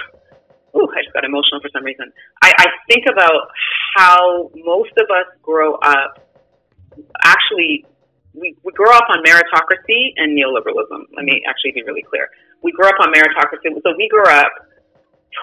ooh, 0.76 0.88
I 0.90 1.02
just 1.02 1.14
got 1.14 1.24
emotional 1.24 1.60
for 1.60 1.70
some 1.72 1.84
reason. 1.84 2.12
I, 2.42 2.52
I 2.58 2.66
think 2.90 3.06
about 3.10 3.50
how 3.96 4.50
most 4.54 4.92
of 4.98 5.06
us 5.10 5.28
grow 5.42 5.74
up. 5.74 6.18
Actually, 7.22 7.86
we, 8.34 8.56
we 8.62 8.72
grow 8.72 8.90
up 8.90 9.06
on 9.10 9.22
meritocracy 9.22 10.14
and 10.16 10.36
neoliberalism. 10.36 11.06
Let 11.16 11.24
me 11.24 11.42
actually 11.46 11.72
be 11.72 11.82
really 11.82 12.02
clear. 12.02 12.28
We 12.62 12.72
grow 12.72 12.88
up 12.88 12.98
on 13.00 13.12
meritocracy. 13.12 13.70
So 13.82 13.94
we 13.96 14.08
grow 14.08 14.26
up 14.26 14.52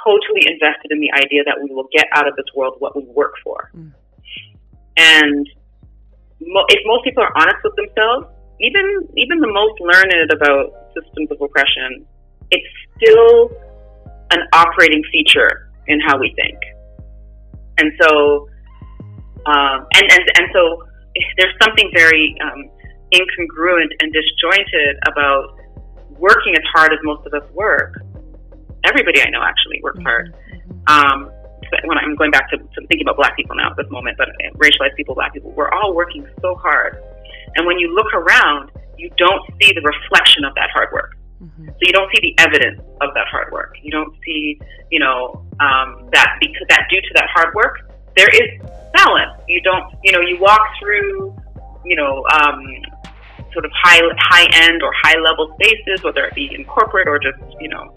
totally 0.04 0.48
invested 0.48 0.92
in 0.92 1.00
the 1.00 1.12
idea 1.12 1.44
that 1.44 1.60
we 1.62 1.74
will 1.74 1.88
get 1.92 2.08
out 2.14 2.28
of 2.28 2.36
this 2.36 2.48
world 2.56 2.76
what 2.80 2.96
we 2.96 3.04
work 3.12 3.34
for. 3.44 3.72
Mm. 3.76 3.92
And 4.98 5.50
mo- 6.40 6.68
if 6.70 6.80
most 6.86 7.04
people 7.04 7.24
are 7.24 7.34
honest 7.36 7.60
with 7.64 7.76
themselves, 7.76 8.28
even 8.60 9.08
even 9.18 9.40
the 9.40 9.52
most 9.52 9.80
learned 9.82 10.32
about 10.32 10.92
systems 10.94 11.32
of 11.32 11.42
oppression, 11.42 12.06
it's 12.52 12.68
still 12.96 13.52
an 14.32 14.40
operating 14.54 15.04
feature 15.12 15.70
in 15.88 16.00
how 16.00 16.18
we 16.18 16.34
think. 16.36 16.58
And 17.78 17.92
so, 18.02 18.48
um, 19.46 19.88
and, 19.94 20.12
and, 20.12 20.22
and 20.38 20.48
so 20.54 20.84
there's 21.38 21.56
something 21.62 21.90
very 21.96 22.36
um, 22.44 22.70
incongruent 23.12 23.92
and 24.00 24.14
disjointed 24.14 24.98
about 25.08 25.58
working 26.18 26.54
as 26.56 26.64
hard 26.74 26.94
as 26.94 27.00
most 27.04 27.26
of 27.26 27.34
us 27.34 27.48
work. 27.54 27.96
Everybody 28.86 29.22
I 29.22 29.30
know 29.30 29.42
actually 29.44 29.80
works 29.84 30.00
mm-hmm. 30.00 30.08
hard. 30.08 30.36
Um, 30.88 31.32
when 31.86 31.98
I'm 31.98 32.16
going 32.16 32.32
back 32.32 32.50
to, 32.52 32.58
to, 32.58 32.88
thinking 32.88 33.04
about 33.04 33.16
black 33.16 33.36
people 33.36 33.56
now 33.56 33.72
at 33.72 33.78
this 33.78 33.90
moment, 33.90 34.18
but 34.18 34.28
racialized 34.58 34.96
people, 34.96 35.16
black 35.16 35.34
people, 35.34 35.52
we're 35.52 35.72
all 35.72 35.94
working 35.96 36.28
so 36.42 36.56
hard. 36.56 37.02
And 37.56 37.66
when 37.66 37.80
you 37.80 37.94
look 37.96 38.14
around, 38.14 38.72
you 38.98 39.10
don't 39.18 39.42
see 39.62 39.72
the 39.74 39.82
reflection 39.82 40.44
of 40.44 40.54
that 40.56 40.70
hard 40.74 40.90
work. 40.92 41.16
Mm-hmm. 41.42 41.68
So 41.68 41.80
you 41.82 41.92
don't 41.92 42.10
see 42.14 42.22
the 42.22 42.44
evidence 42.44 42.80
of 43.02 43.10
that 43.16 43.28
hard 43.30 43.52
work. 43.52 43.76
You 43.82 43.92
don't 43.92 44.14
see, 44.24 44.60
you 44.92 45.00
know, 45.00 45.44
um, 45.60 46.08
that 46.14 46.38
because 46.40 46.68
that 46.70 46.86
due 46.92 47.02
to 47.02 47.12
that 47.16 47.28
hard 47.34 47.54
work, 47.56 47.92
there 48.16 48.30
is 48.30 48.62
balance. 48.94 49.42
You 49.48 49.62
don't, 49.62 49.94
you 50.04 50.12
know, 50.12 50.22
you 50.22 50.40
walk 50.40 50.62
through, 50.80 51.36
you 51.84 51.96
know, 51.96 52.24
um, 52.32 52.62
sort 53.54 53.66
of 53.66 53.72
high 53.74 54.02
high 54.20 54.48
end 54.54 54.84
or 54.84 54.92
high 55.02 55.20
level 55.20 55.56
spaces, 55.56 56.04
whether 56.04 56.26
it 56.26 56.36
be 56.36 56.54
in 56.54 56.64
corporate 56.66 57.08
or 57.08 57.18
just, 57.18 57.40
you 57.60 57.70
know, 57.70 57.94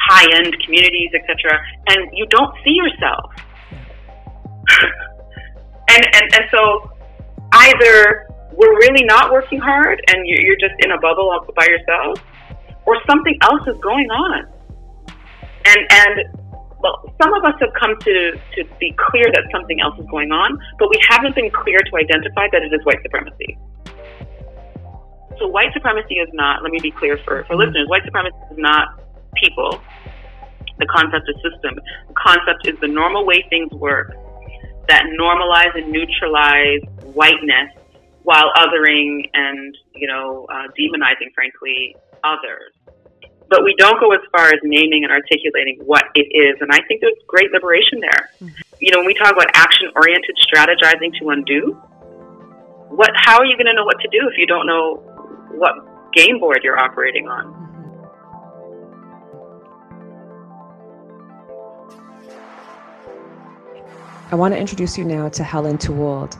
high 0.00 0.26
end 0.34 0.56
communities, 0.64 1.10
etc. 1.14 1.60
And 1.88 2.08
you 2.12 2.26
don't 2.26 2.54
see 2.64 2.72
yourself. 2.72 3.30
and, 5.90 6.06
and 6.14 6.34
and 6.34 6.44
so 6.50 6.90
either 7.52 8.26
we're 8.52 8.76
really 8.78 9.04
not 9.04 9.30
working 9.30 9.60
hard 9.60 10.02
and 10.08 10.26
you're 10.26 10.56
just 10.56 10.74
in 10.80 10.90
a 10.92 10.98
bubble 10.98 11.30
by 11.54 11.66
yourself, 11.66 12.18
or 12.86 12.96
something 13.08 13.36
else 13.42 13.62
is 13.66 13.76
going 13.82 14.10
on. 14.10 14.46
And 15.66 15.80
and 15.90 16.14
well, 16.78 17.02
some 17.20 17.34
of 17.34 17.42
us 17.44 17.58
have 17.60 17.74
come 17.74 17.98
to 17.98 18.14
to 18.56 18.64
be 18.78 18.94
clear 19.10 19.26
that 19.34 19.44
something 19.52 19.80
else 19.80 19.98
is 19.98 20.06
going 20.10 20.30
on, 20.30 20.58
but 20.78 20.88
we 20.88 20.98
haven't 21.10 21.34
been 21.34 21.50
clear 21.50 21.78
to 21.78 21.92
identify 21.96 22.46
that 22.52 22.62
it 22.62 22.72
is 22.72 22.80
white 22.84 23.02
supremacy. 23.02 23.58
So 25.38 25.48
white 25.48 25.72
supremacy 25.74 26.16
is 26.16 26.28
not. 26.32 26.62
Let 26.62 26.72
me 26.72 26.78
be 26.80 26.90
clear 26.90 27.18
for 27.18 27.44
for 27.44 27.54
mm-hmm. 27.54 27.66
listeners. 27.66 27.88
White 27.88 28.04
supremacy 28.04 28.36
is 28.50 28.58
not 28.58 29.02
people. 29.42 29.80
The 30.78 30.86
concept 30.86 31.28
is 31.28 31.36
system. 31.42 31.80
The 32.08 32.14
concept 32.14 32.68
is 32.68 32.78
the 32.80 32.88
normal 32.88 33.26
way 33.26 33.44
things 33.50 33.72
work 33.72 34.14
that 34.88 35.02
normalize 35.18 35.74
and 35.74 35.90
neutralize 35.90 36.80
whiteness 37.12 37.74
while 38.26 38.50
othering 38.58 39.30
and 39.34 39.78
you 39.94 40.08
know 40.08 40.46
uh, 40.50 40.66
demonizing, 40.78 41.32
frankly, 41.32 41.96
others. 42.24 42.72
But 43.48 43.62
we 43.62 43.74
don't 43.78 44.00
go 44.00 44.10
as 44.10 44.20
far 44.32 44.48
as 44.48 44.58
naming 44.64 45.04
and 45.04 45.12
articulating 45.12 45.78
what 45.84 46.04
it 46.16 46.26
is. 46.34 46.60
And 46.60 46.72
I 46.72 46.80
think 46.88 47.00
there's 47.00 47.14
great 47.28 47.52
liberation 47.52 48.00
there. 48.00 48.30
Mm-hmm. 48.42 48.62
You 48.80 48.90
know, 48.90 48.98
when 48.98 49.06
we 49.06 49.14
talk 49.14 49.30
about 49.30 49.46
action 49.54 49.86
oriented 49.94 50.36
strategizing 50.42 51.16
to 51.20 51.30
undo, 51.30 51.74
what, 52.90 53.10
how 53.14 53.38
are 53.38 53.44
you 53.44 53.56
going 53.56 53.66
to 53.66 53.74
know 53.74 53.84
what 53.84 54.00
to 54.00 54.08
do 54.08 54.18
if 54.28 54.36
you 54.36 54.46
don't 54.48 54.66
know 54.66 54.96
what 55.52 55.72
game 56.12 56.40
board 56.40 56.62
you're 56.64 56.78
operating 56.78 57.28
on? 57.28 57.54
I 64.32 64.34
want 64.34 64.54
to 64.54 64.58
introduce 64.58 64.98
you 64.98 65.04
now 65.04 65.28
to 65.28 65.44
Helen 65.44 65.78
Tewolde. 65.78 66.36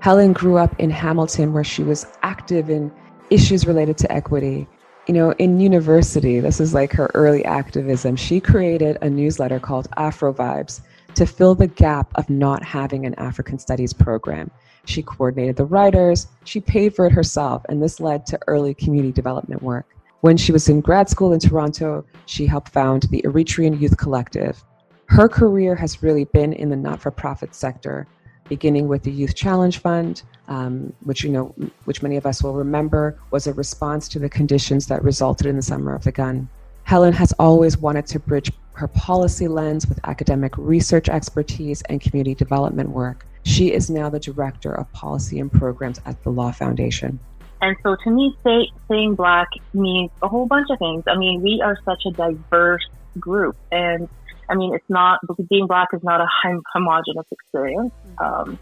Helen 0.00 0.32
grew 0.32 0.56
up 0.56 0.78
in 0.78 0.90
Hamilton, 0.90 1.52
where 1.52 1.64
she 1.64 1.82
was 1.82 2.06
active 2.22 2.70
in 2.70 2.92
issues 3.30 3.66
related 3.66 3.98
to 3.98 4.12
equity 4.12 4.66
you 5.08 5.14
know, 5.14 5.32
in 5.38 5.58
university, 5.58 6.38
this 6.38 6.60
is 6.60 6.74
like 6.74 6.92
her 6.92 7.10
early 7.14 7.42
activism. 7.46 8.14
She 8.14 8.40
created 8.40 8.98
a 9.00 9.08
newsletter 9.08 9.58
called 9.58 9.88
Afro 9.96 10.34
Vibes 10.34 10.82
to 11.14 11.24
fill 11.24 11.54
the 11.54 11.66
gap 11.66 12.12
of 12.16 12.28
not 12.28 12.62
having 12.62 13.06
an 13.06 13.14
African 13.14 13.58
studies 13.58 13.94
program. 13.94 14.50
She 14.84 15.02
coordinated 15.02 15.56
the 15.56 15.64
writers, 15.64 16.28
she 16.44 16.60
paid 16.60 16.94
for 16.94 17.06
it 17.06 17.12
herself, 17.12 17.64
and 17.70 17.82
this 17.82 18.00
led 18.00 18.26
to 18.26 18.38
early 18.46 18.74
community 18.74 19.10
development 19.10 19.62
work. 19.62 19.86
When 20.20 20.36
she 20.36 20.52
was 20.52 20.68
in 20.68 20.82
grad 20.82 21.08
school 21.08 21.32
in 21.32 21.40
Toronto, 21.40 22.04
she 22.26 22.44
helped 22.44 22.68
found 22.68 23.04
the 23.04 23.22
Eritrean 23.22 23.80
Youth 23.80 23.96
Collective. 23.96 24.62
Her 25.06 25.28
career 25.28 25.74
has 25.74 26.02
really 26.02 26.24
been 26.24 26.52
in 26.52 26.68
the 26.68 26.76
not 26.76 27.00
for 27.00 27.10
profit 27.10 27.54
sector, 27.54 28.06
beginning 28.48 28.88
with 28.88 29.02
the 29.02 29.10
Youth 29.10 29.34
Challenge 29.34 29.78
Fund, 29.78 30.22
um, 30.48 30.92
which 31.04 31.22
you 31.24 31.30
know, 31.30 31.54
which 31.84 32.02
many 32.02 32.16
of 32.16 32.26
us 32.26 32.42
will 32.42 32.54
remember, 32.54 33.18
was 33.30 33.46
a 33.46 33.52
response 33.52 34.08
to 34.08 34.18
the 34.18 34.28
conditions 34.28 34.86
that 34.86 35.02
resulted 35.02 35.46
in 35.46 35.56
the 35.56 35.62
Summer 35.62 35.94
of 35.94 36.04
the 36.04 36.12
Gun. 36.12 36.48
Helen 36.84 37.12
has 37.12 37.32
always 37.38 37.76
wanted 37.76 38.06
to 38.06 38.18
bridge 38.18 38.50
her 38.72 38.88
policy 38.88 39.48
lens 39.48 39.86
with 39.86 40.00
academic 40.04 40.56
research 40.56 41.08
expertise 41.08 41.82
and 41.82 42.00
community 42.00 42.34
development 42.34 42.90
work. 42.90 43.26
She 43.42 43.72
is 43.72 43.90
now 43.90 44.08
the 44.08 44.20
director 44.20 44.72
of 44.72 44.90
policy 44.92 45.40
and 45.40 45.52
programs 45.52 46.00
at 46.06 46.22
the 46.22 46.30
Law 46.30 46.52
Foundation. 46.52 47.18
And 47.60 47.76
so 47.82 47.96
to 48.04 48.10
me, 48.10 48.36
say, 48.44 48.70
saying 48.88 49.16
black 49.16 49.48
means 49.74 50.10
a 50.22 50.28
whole 50.28 50.46
bunch 50.46 50.68
of 50.70 50.78
things. 50.78 51.04
I 51.08 51.16
mean, 51.16 51.42
we 51.42 51.60
are 51.60 51.76
such 51.84 52.04
a 52.06 52.10
diverse 52.12 52.86
group. 53.18 53.56
And 53.72 54.08
I 54.48 54.54
mean, 54.54 54.74
it's 54.74 54.88
not, 54.88 55.20
being 55.48 55.66
black 55.66 55.88
is 55.92 56.02
not 56.02 56.20
a 56.20 56.28
homogenous 56.72 57.26
experience. 57.32 57.92
Um, 58.20 58.58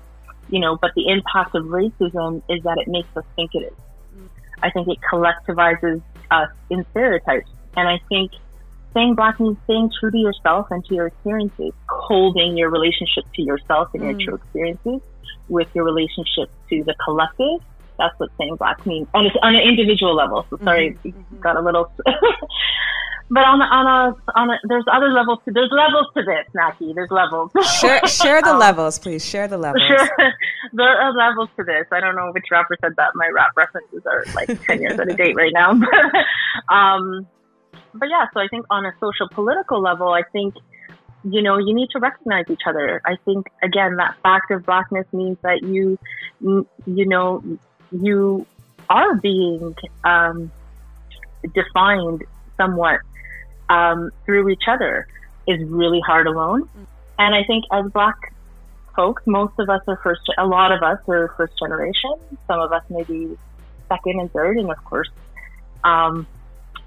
you 0.49 0.61
know, 0.61 0.77
but 0.77 0.93
the 0.95 1.09
impact 1.09 1.55
of 1.55 1.65
racism 1.65 2.43
is 2.49 2.63
that 2.63 2.79
it 2.79 2.89
makes 2.89 3.09
us 3.17 3.25
think 3.35 3.55
it 3.55 3.73
is. 3.73 3.73
I 4.63 4.71
think 4.71 4.89
it 4.89 4.99
collectivizes 5.11 6.03
us 6.31 6.51
in 6.71 6.85
stereotypes. 6.91 7.51
And 7.77 7.89
I 7.89 8.01
think 8.09 8.33
saying 8.95 9.15
black 9.15 9.39
means 9.39 9.59
staying 9.65 9.91
true 10.01 10.11
to 10.11 10.17
yourself 10.17 10.69
and 10.71 10.85
to 10.87 10.95
your 10.95 11.09
experiences, 11.09 11.73
holding 11.89 12.57
your 12.57 12.71
relationship 12.71 13.25
to 13.35 13.43
yourself 13.43 13.91
and 13.93 14.03
mm. 14.03 14.11
your 14.11 14.29
true 14.29 14.35
experiences 14.37 15.01
with 15.49 15.69
your 15.75 15.85
relationship 15.85 16.51
to 16.71 16.83
the 16.85 16.95
collective. 17.05 17.61
That's 17.99 18.19
what 18.19 18.31
saying 18.39 18.57
black 18.57 18.85
means 18.87 19.09
on, 19.15 19.27
a, 19.27 19.31
on 19.43 19.55
an 19.55 19.63
individual 19.63 20.15
level. 20.15 20.47
So 20.51 20.59
sorry, 20.63 20.93
mm-hmm. 20.93 21.09
mm-hmm. 21.09 21.41
got 21.41 21.57
a 21.57 21.61
little 21.61 21.93
but 23.29 23.43
on 23.43 23.61
a, 23.61 23.65
on 23.65 23.87
a 23.87 24.39
on 24.39 24.51
a 24.51 24.59
there's 24.69 24.85
other 24.93 25.09
levels 25.11 25.41
to 25.45 25.53
there's 25.53 25.71
levels 25.73 26.07
to 26.15 26.23
this 26.23 26.47
Naki. 26.55 26.93
There's 26.95 27.11
levels. 27.11 27.51
Share 27.81 28.07
share 28.07 28.41
the 28.41 28.51
um, 28.55 28.59
levels 28.59 28.99
please. 28.99 29.25
Share 29.25 29.49
the 29.49 29.59
levels. 29.59 29.83
Sure. 29.87 30.09
there 30.73 31.01
are 31.01 31.13
levels 31.13 31.49
to 31.57 31.65
this. 31.65 31.87
I 31.91 32.01
don't 32.01 32.15
know 32.15 32.31
which 32.33 32.45
rapper 32.51 32.77
said 32.81 32.93
that 32.97 33.11
my 33.15 33.29
rap 33.35 33.51
references 33.57 34.03
are 34.07 34.25
like 34.35 34.47
10 34.67 34.81
years 34.81 34.99
out 34.99 35.11
of 35.11 35.17
date 35.17 35.35
right 35.35 35.53
now 35.53 35.71
um 36.71 37.27
but 37.95 38.09
yeah 38.09 38.27
so 38.33 38.41
I 38.41 38.47
think 38.49 38.65
on 38.71 38.87
a 38.87 38.93
social 39.01 39.29
political 39.29 39.83
level 39.83 40.13
I 40.13 40.23
think 40.33 40.55
you 41.25 41.43
know 41.43 41.59
you 41.59 41.75
need 41.75 41.91
to 41.91 41.99
recognize 41.99 42.45
each 42.49 42.63
other. 42.69 43.03
I 43.05 43.17
think 43.25 43.49
again 43.61 43.97
that 43.97 44.15
fact 44.23 44.53
of 44.53 44.65
blackness 44.65 45.07
means 45.13 45.39
that 45.43 45.63
you 45.63 45.99
you 46.41 47.07
know 47.07 47.43
you 47.91 48.47
are 48.89 49.17
being 49.17 49.75
um 50.05 50.53
defined 51.53 52.23
somewhat 52.57 53.01
um, 53.69 54.11
through 54.25 54.49
each 54.49 54.65
other 54.69 55.07
is 55.47 55.61
really 55.69 56.01
hard 56.01 56.27
alone. 56.27 56.69
And 57.19 57.35
I 57.35 57.45
think 57.45 57.65
as 57.73 57.91
Black 57.93 58.17
folks, 58.95 59.23
most 59.27 59.53
of 59.59 59.69
us 59.69 59.81
are 59.87 59.99
first, 60.03 60.23
a 60.39 60.47
lot 60.47 60.73
of 60.73 60.83
us 60.83 60.99
are 61.09 61.33
first 61.37 61.59
generation. 61.59 62.15
Some 62.47 62.61
of 62.61 62.73
us 62.73 62.83
maybe 62.91 63.37
second 63.89 64.21
and 64.21 64.33
third, 64.33 64.59
and 64.59 64.71
of 64.71 64.85
course, 64.85 65.09
um, 65.85 66.27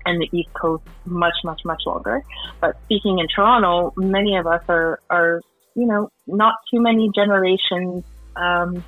and 0.05 0.21
the 0.21 0.29
East 0.37 0.53
Coast 0.53 0.83
much, 1.05 1.35
much, 1.43 1.61
much 1.65 1.83
longer. 1.85 2.21
But 2.59 2.77
speaking 2.85 3.19
in 3.19 3.27
Toronto, 3.33 3.93
many 3.95 4.35
of 4.37 4.47
us 4.47 4.63
are, 4.67 4.99
are 5.09 5.41
you 5.75 5.85
know, 5.85 6.09
not 6.27 6.55
too 6.71 6.81
many 6.81 7.09
generations 7.13 8.03
um, 8.35 8.83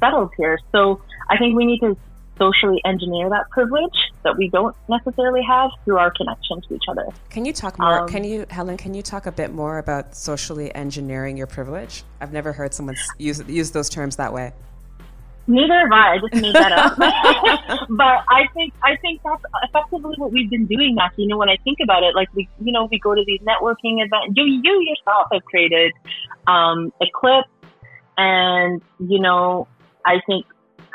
settled 0.00 0.30
here. 0.36 0.58
So 0.72 1.02
I 1.28 1.36
think 1.38 1.56
we 1.56 1.66
need 1.66 1.80
to 1.80 1.96
socially 2.38 2.80
engineer 2.84 3.28
that 3.30 3.48
privilege 3.50 3.94
that 4.22 4.36
we 4.36 4.48
don't 4.48 4.74
necessarily 4.88 5.42
have 5.42 5.70
through 5.84 5.98
our 5.98 6.10
connection 6.10 6.60
to 6.62 6.74
each 6.74 6.84
other. 6.88 7.06
Can 7.30 7.44
you 7.44 7.52
talk 7.52 7.78
more? 7.78 8.00
Um, 8.00 8.08
can 8.08 8.24
you, 8.24 8.46
Helen? 8.50 8.76
Can 8.76 8.94
you 8.94 9.02
talk 9.02 9.26
a 9.26 9.32
bit 9.32 9.52
more 9.52 9.78
about 9.78 10.16
socially 10.16 10.74
engineering 10.74 11.36
your 11.36 11.46
privilege? 11.46 12.02
I've 12.20 12.32
never 12.32 12.52
heard 12.52 12.74
someone 12.74 12.96
use 13.18 13.42
use 13.48 13.70
those 13.70 13.88
terms 13.88 14.16
that 14.16 14.32
way. 14.32 14.52
Neither 15.46 15.78
have 15.78 15.92
I. 15.92 16.14
I 16.14 16.18
just 16.18 16.42
made 16.42 16.54
that 16.54 16.72
up. 16.72 16.96
but 17.90 18.24
I 18.28 18.46
think 18.54 18.72
I 18.82 18.96
think 18.96 19.20
that's 19.22 19.42
effectively 19.62 20.14
what 20.16 20.32
we've 20.32 20.48
been 20.48 20.66
doing, 20.66 20.94
Matt. 20.94 21.12
You 21.16 21.28
know, 21.28 21.36
when 21.36 21.48
I 21.48 21.56
think 21.64 21.78
about 21.82 22.02
it, 22.02 22.14
like 22.14 22.32
we, 22.34 22.48
you 22.62 22.72
know, 22.72 22.88
we 22.90 22.98
go 22.98 23.14
to 23.14 23.22
these 23.26 23.40
networking 23.40 24.02
events. 24.02 24.36
You, 24.36 24.44
you 24.44 24.86
yourself 24.88 25.28
have 25.32 25.44
created 25.44 25.92
um, 26.46 26.92
Eclipse, 27.00 27.48
and 28.16 28.80
you 28.98 29.20
know, 29.20 29.68
I 30.06 30.20
think 30.26 30.46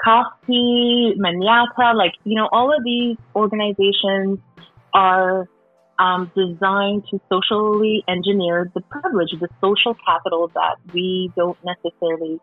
COFPE, 0.03 1.17
Manyata, 1.17 1.95
like, 1.95 2.13
you 2.23 2.35
know, 2.35 2.47
all 2.51 2.75
of 2.75 2.83
these 2.83 3.17
organizations 3.35 4.39
are 4.93 5.47
um, 5.97 6.31
designed 6.35 7.03
to 7.12 7.19
socially 7.29 8.03
engineer 8.07 8.71
the 8.73 8.81
privilege, 8.81 9.31
the 9.39 9.49
social 9.62 9.95
capital 10.05 10.49
that 10.55 10.77
we 10.93 11.31
don't 11.35 11.57
necessarily 11.63 12.39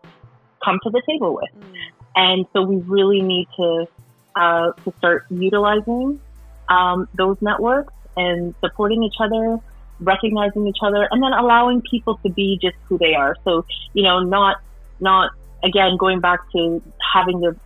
come 0.65 0.79
to 0.83 0.91
the 0.91 1.03
table 1.09 1.35
with. 1.35 1.51
Mm. 1.59 1.75
And 2.17 2.47
so 2.53 2.63
we 2.63 2.77
really 2.77 3.23
need 3.23 3.49
to, 3.57 3.87
uh, 4.35 4.73
to 4.85 4.95
start 4.99 5.25
utilizing 5.31 6.21
um, 6.69 7.09
those 7.15 7.37
networks 7.41 7.95
and 8.17 8.55
supporting 8.61 9.03
each 9.03 9.17
other 9.21 9.61
recognizing 10.01 10.67
each 10.67 10.79
other 10.83 11.09
and 11.11 11.23
then 11.23 11.33
allowing 11.33 11.83
people 11.83 12.19
to 12.19 12.29
be 12.31 12.59
just 12.61 12.77
who 12.85 12.99
they 12.99 13.15
are. 13.15 13.37
So, 13.45 13.65
you 13.93 14.03
know, 14.03 14.21
not, 14.21 14.61
not 15.01 15.31
again, 15.63 15.97
going 15.99 16.21
back 16.21 16.41
to 16.53 16.83
having 17.15 17.41
the, 17.41 17.57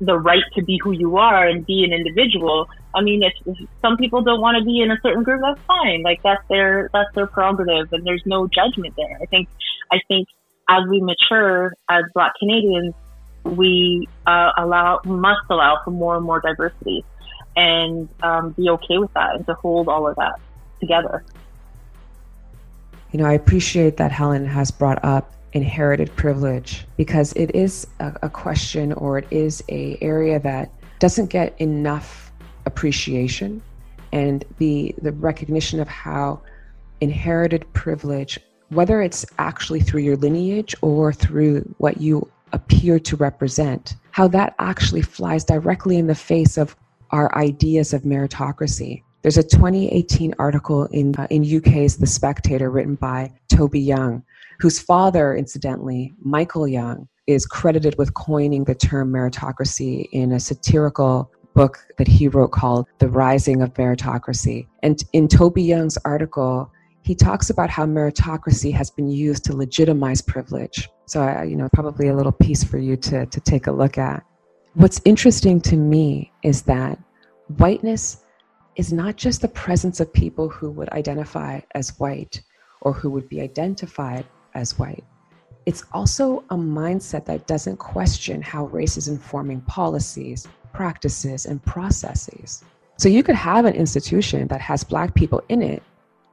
the 0.00 0.18
right 0.18 0.42
to 0.54 0.62
be 0.62 0.78
who 0.82 0.92
you 0.92 1.16
are 1.16 1.46
and 1.46 1.66
be 1.66 1.84
an 1.84 1.92
individual. 1.92 2.68
I 2.94 3.02
mean, 3.02 3.22
if, 3.22 3.32
if 3.46 3.68
some 3.82 3.96
people 3.96 4.22
don't 4.22 4.40
want 4.40 4.58
to 4.58 4.64
be 4.64 4.80
in 4.80 4.90
a 4.90 4.98
certain 5.02 5.22
group, 5.22 5.40
that's 5.42 5.60
fine. 5.66 6.02
Like 6.02 6.22
that's 6.22 6.42
their, 6.48 6.90
that's 6.92 7.14
their 7.14 7.26
prerogative 7.26 7.92
and 7.92 8.06
there's 8.06 8.22
no 8.26 8.48
judgment 8.48 8.94
there. 8.96 9.18
I 9.20 9.26
think, 9.26 9.48
I 9.92 10.00
think 10.08 10.28
as 10.68 10.88
we 10.88 11.00
mature 11.00 11.72
as 11.88 12.04
Black 12.14 12.32
Canadians, 12.38 12.94
we 13.44 14.08
uh, 14.26 14.50
allow, 14.58 15.00
must 15.04 15.42
allow 15.50 15.78
for 15.84 15.90
more 15.90 16.16
and 16.16 16.24
more 16.24 16.40
diversity 16.40 17.04
and 17.56 18.08
um, 18.22 18.50
be 18.50 18.68
okay 18.68 18.98
with 18.98 19.12
that 19.14 19.36
and 19.36 19.46
to 19.46 19.54
hold 19.54 19.88
all 19.88 20.06
of 20.06 20.16
that 20.16 20.38
together. 20.80 21.24
You 23.12 23.18
know, 23.18 23.26
I 23.26 23.32
appreciate 23.32 23.96
that 23.96 24.12
Helen 24.12 24.46
has 24.46 24.70
brought 24.70 25.04
up 25.04 25.32
inherited 25.52 26.14
privilege 26.16 26.86
because 26.96 27.32
it 27.34 27.54
is 27.54 27.86
a, 27.98 28.14
a 28.22 28.28
question 28.28 28.92
or 28.94 29.18
it 29.18 29.26
is 29.30 29.62
a 29.68 29.98
area 30.00 30.38
that 30.38 30.70
doesn't 30.98 31.26
get 31.26 31.58
enough 31.60 32.32
appreciation 32.66 33.60
and 34.12 34.44
the 34.58 34.94
the 35.02 35.12
recognition 35.12 35.80
of 35.80 35.88
how 35.88 36.40
inherited 37.00 37.70
privilege 37.72 38.38
whether 38.68 39.02
it's 39.02 39.26
actually 39.38 39.80
through 39.80 40.02
your 40.02 40.16
lineage 40.16 40.76
or 40.82 41.12
through 41.12 41.62
what 41.78 42.00
you 42.00 42.30
appear 42.52 42.98
to 42.98 43.16
represent 43.16 43.96
how 44.12 44.28
that 44.28 44.54
actually 44.58 45.02
flies 45.02 45.44
directly 45.44 45.96
in 45.96 46.06
the 46.06 46.14
face 46.14 46.56
of 46.56 46.76
our 47.10 47.34
ideas 47.36 47.92
of 47.92 48.02
meritocracy. 48.02 49.02
There's 49.22 49.38
a 49.38 49.42
2018 49.42 50.34
article 50.38 50.86
in, 50.86 51.14
uh, 51.16 51.26
in 51.30 51.42
UK's 51.42 51.98
The 51.98 52.06
Spectator 52.06 52.70
written 52.70 52.94
by 52.94 53.32
Toby 53.48 53.80
Young, 53.80 54.22
whose 54.60 54.78
father, 54.78 55.34
incidentally, 55.34 56.14
Michael 56.22 56.68
Young, 56.68 57.08
is 57.26 57.46
credited 57.46 57.96
with 57.96 58.14
coining 58.14 58.64
the 58.64 58.74
term 58.74 59.12
meritocracy 59.12 60.08
in 60.12 60.32
a 60.32 60.40
satirical 60.40 61.30
book 61.54 61.78
that 61.98 62.08
he 62.08 62.28
wrote 62.28 62.52
called 62.52 62.86
The 62.98 63.08
Rising 63.08 63.62
of 63.62 63.72
Meritocracy. 63.74 64.66
And 64.82 65.02
in 65.12 65.28
Toby 65.28 65.62
Young's 65.62 65.96
article, 66.04 66.70
he 67.02 67.14
talks 67.14 67.50
about 67.50 67.70
how 67.70 67.86
meritocracy 67.86 68.72
has 68.72 68.90
been 68.90 69.08
used 69.08 69.44
to 69.44 69.56
legitimize 69.56 70.20
privilege. 70.20 70.88
So, 71.06 71.22
I, 71.22 71.44
you 71.44 71.56
know, 71.56 71.68
probably 71.72 72.08
a 72.08 72.14
little 72.14 72.32
piece 72.32 72.62
for 72.62 72.78
you 72.78 72.96
to, 72.96 73.26
to 73.26 73.40
take 73.40 73.66
a 73.66 73.72
look 73.72 73.98
at. 73.98 74.24
What's 74.74 75.00
interesting 75.04 75.60
to 75.62 75.76
me 75.76 76.32
is 76.42 76.62
that 76.62 76.98
whiteness 77.56 78.24
is 78.76 78.92
not 78.92 79.16
just 79.16 79.40
the 79.40 79.48
presence 79.48 79.98
of 80.00 80.12
people 80.12 80.48
who 80.48 80.70
would 80.70 80.88
identify 80.90 81.60
as 81.74 81.98
white 81.98 82.42
or 82.82 82.92
who 82.92 83.10
would 83.10 83.28
be 83.28 83.40
identified 83.40 84.24
as 84.60 84.78
white. 84.78 85.04
It's 85.66 85.84
also 85.92 86.44
a 86.50 86.56
mindset 86.56 87.24
that 87.26 87.46
doesn't 87.46 87.78
question 87.78 88.40
how 88.40 88.66
race 88.66 88.96
is 88.96 89.08
informing 89.08 89.60
policies, 89.62 90.46
practices, 90.72 91.46
and 91.46 91.62
processes. 91.64 92.64
So 92.96 93.08
you 93.08 93.22
could 93.22 93.34
have 93.34 93.64
an 93.64 93.74
institution 93.74 94.46
that 94.48 94.60
has 94.60 94.84
black 94.84 95.14
people 95.14 95.42
in 95.48 95.62
it 95.62 95.82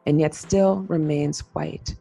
and 0.06 0.20
yet 0.20 0.34
still 0.36 0.86
remains 0.88 1.42
white. 1.54 1.96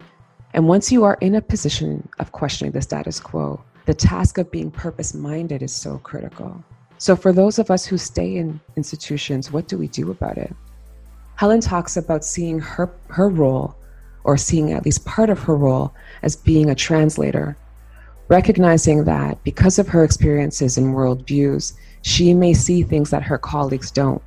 And 0.55 0.69
once 0.69 0.91
you 0.93 1.05
are 1.05 1.19
in 1.21 1.35
a 1.35 1.43
position 1.43 2.09
of 2.19 2.33
questioning 2.33 2.73
the 2.73 2.83
status 2.83 3.21
quo, 3.21 3.61
the 3.87 3.95
task 3.95 4.39
of 4.39 4.51
being 4.51 4.71
purpose 4.71 5.15
minded 5.15 5.63
is 5.63 5.75
so 5.75 5.99
critical. 5.99 6.65
So, 6.99 7.15
for 7.15 7.33
those 7.33 7.59
of 7.59 7.71
us 7.71 7.85
who 7.85 7.99
stay 7.99 8.37
in 8.37 8.59
institutions, 8.77 9.53
what 9.53 9.69
do 9.69 9.77
we 9.77 9.87
do 9.89 10.11
about 10.11 10.39
it? 10.39 10.55
Helen 11.35 11.61
talks 11.61 11.97
about 11.99 12.25
seeing 12.25 12.59
her, 12.59 12.91
her 13.09 13.29
role, 13.29 13.77
or 14.27 14.37
seeing 14.37 14.73
at 14.73 14.85
least 14.85 15.05
part 15.05 15.31
of 15.31 15.39
her 15.45 15.57
role, 15.57 15.95
as 16.23 16.35
being 16.35 16.69
a 16.69 16.75
translator, 16.75 17.57
recognizing 18.29 19.05
that 19.05 19.43
because 19.45 19.79
of 19.79 19.87
her 19.87 20.03
experiences 20.03 20.77
and 20.77 20.95
worldviews, 20.95 21.73
she 22.03 22.35
may 22.35 22.53
see 22.53 22.83
things 22.83 23.11
that 23.11 23.23
her 23.23 23.39
colleagues 23.39 23.93
don't. 23.93 24.21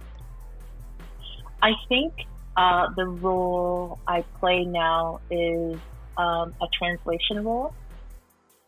I 1.61 1.73
think 1.89 2.13
uh, 2.55 2.87
the 2.95 3.07
role 3.07 3.99
I 4.07 4.23
play 4.39 4.63
now 4.63 5.19
is 5.29 5.77
um, 6.17 6.53
a 6.61 6.67
translation 6.71 7.43
role. 7.43 7.73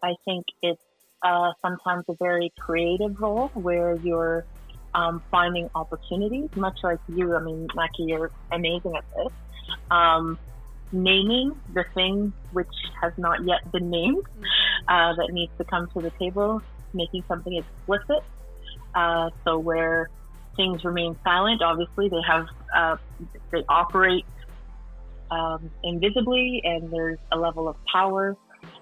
I 0.03 0.15
think 0.25 0.45
it's 0.61 0.83
uh, 1.23 1.53
sometimes 1.61 2.03
a 2.09 2.15
very 2.19 2.51
creative 2.59 3.21
role 3.21 3.47
where 3.53 3.95
you're 3.95 4.45
um, 4.93 5.21
finding 5.31 5.69
opportunities, 5.75 6.49
much 6.57 6.79
like 6.83 6.99
you. 7.07 7.37
I 7.37 7.39
mean, 7.39 7.67
Naki, 7.73 8.03
you're 8.03 8.31
amazing 8.51 8.97
at 8.97 9.05
this. 9.15 9.33
Um, 9.89 10.37
naming 10.91 11.53
the 11.73 11.83
thing 11.93 12.33
which 12.51 12.67
has 13.01 13.13
not 13.17 13.45
yet 13.45 13.59
been 13.71 13.89
named 13.89 14.23
uh, 14.87 15.13
that 15.15 15.29
needs 15.31 15.51
to 15.57 15.63
come 15.65 15.87
to 15.93 16.01
the 16.01 16.11
table, 16.19 16.61
making 16.93 17.23
something 17.27 17.55
explicit. 17.55 18.23
Uh, 18.93 19.29
so 19.45 19.57
where 19.57 20.09
things 20.55 20.83
remain 20.83 21.17
silent, 21.23 21.61
obviously 21.61 22.09
they 22.09 22.21
have 22.27 22.45
uh, 22.75 22.95
they 23.51 23.63
operate 23.69 24.25
um, 25.29 25.69
invisibly, 25.83 26.61
and 26.63 26.91
there's 26.91 27.19
a 27.31 27.37
level 27.37 27.67
of 27.69 27.75
power 27.91 28.35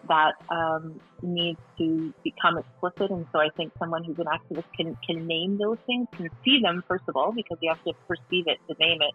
that 0.08 0.34
um, 0.50 1.00
needs 1.22 1.60
to 1.78 2.14
become 2.24 2.58
explicit. 2.58 3.12
And 3.12 3.26
so 3.32 3.40
I 3.40 3.50
think 3.58 3.72
someone 3.78 4.04
who's 4.04 4.18
an 4.20 4.26
activist 4.26 4.66
can, 4.76 4.98
can 5.06 5.28
name 5.28 5.58
those 5.58 5.78
things, 5.86 6.08
can 6.16 6.30
see 6.44 6.62
them, 6.62 6.84
first 6.88 7.04
of 7.08 7.16
all, 7.16 7.32
because 7.32 7.58
you 7.62 7.70
have 7.70 7.84
to 7.84 7.94
perceive 8.08 8.46
it 8.48 8.58
to 8.70 8.76
name 8.80 9.00
it. 9.02 9.14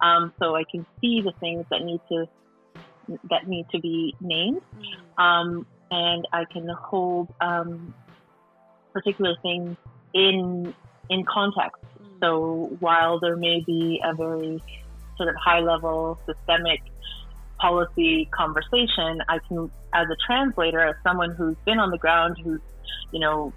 Um, 0.00 0.32
so 0.38 0.54
I 0.56 0.64
can 0.70 0.86
see 1.00 1.20
the 1.20 1.32
things 1.40 1.64
that 1.70 1.82
need 1.82 2.00
to, 2.10 2.26
that 3.30 3.48
need 3.48 3.66
to 3.72 3.80
be 3.80 4.14
named. 4.20 4.62
Um, 5.18 5.66
and 5.90 6.26
I 6.32 6.44
can 6.52 6.68
hold 6.68 7.28
um, 7.40 7.92
particular 8.92 9.34
things 9.42 9.76
in, 10.14 10.74
in 11.08 11.24
context. 11.24 11.82
So 12.22 12.76
while 12.80 13.18
there 13.18 13.36
may 13.36 13.62
be 13.66 14.00
a 14.04 14.14
very 14.14 14.62
sort 15.16 15.28
of 15.28 15.34
high 15.36 15.60
level 15.60 16.18
systemic 16.26 16.80
policy 17.60 18.28
conversation, 18.34 19.20
I 19.28 19.38
can, 19.48 19.70
as 19.94 20.06
a 20.10 20.16
translator, 20.26 20.80
as 20.80 20.94
someone 21.02 21.34
who's 21.36 21.56
been 21.66 21.78
on 21.78 21.90
the 21.90 21.98
ground, 21.98 22.36
who's, 22.42 22.60
you 23.12 23.20
know, 23.20 23.52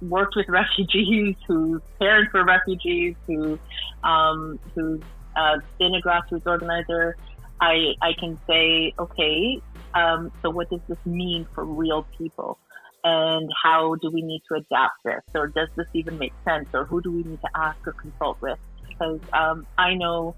worked 0.00 0.34
with 0.36 0.46
refugees, 0.48 1.36
whose 1.46 1.80
parents 2.00 2.32
were 2.32 2.44
refugees, 2.44 3.16
who, 3.26 3.58
um, 4.04 4.58
who's 4.74 5.00
uh, 5.36 5.58
been 5.78 5.94
a 5.94 6.00
grassroots 6.00 6.46
organizer, 6.46 7.16
I, 7.60 7.94
I 8.00 8.12
can 8.18 8.38
say, 8.48 8.92
okay, 8.98 9.60
um, 9.94 10.30
so 10.42 10.50
what 10.50 10.68
does 10.70 10.80
this 10.88 10.98
mean 11.04 11.46
for 11.54 11.64
real 11.64 12.06
people? 12.18 12.58
And 13.04 13.50
how 13.62 13.96
do 14.00 14.10
we 14.12 14.22
need 14.22 14.42
to 14.48 14.58
adapt 14.58 14.94
this? 15.04 15.22
Or 15.34 15.48
does 15.48 15.68
this 15.76 15.86
even 15.94 16.18
make 16.18 16.34
sense? 16.48 16.68
Or 16.72 16.86
who 16.86 17.02
do 17.02 17.12
we 17.12 17.24
need 17.24 17.40
to 17.40 17.50
ask 17.56 17.78
or 17.86 17.94
consult 18.00 18.38
with? 18.40 18.58
Because 18.88 19.20
um, 19.32 19.64
I 19.76 19.94
know 19.94 20.36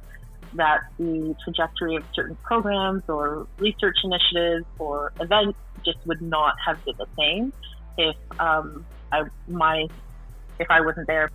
that 0.55 0.81
the 0.99 1.35
trajectory 1.43 1.97
of 1.97 2.05
certain 2.15 2.37
programs 2.43 3.03
or 3.09 3.47
research 3.59 3.97
initiatives 4.05 4.65
or 4.79 5.13
events 5.21 5.59
just 5.85 5.99
would 6.07 6.23
not 6.23 6.55
have 6.65 6.83
been 6.85 6.95
the 6.97 7.07
same 7.19 7.53
if 7.99 8.17
um, 8.39 8.85
I 9.13 9.25
my 9.49 9.89
if 10.59 10.71
I 10.71 10.81
wasn't 10.81 11.07
there. 11.07 11.31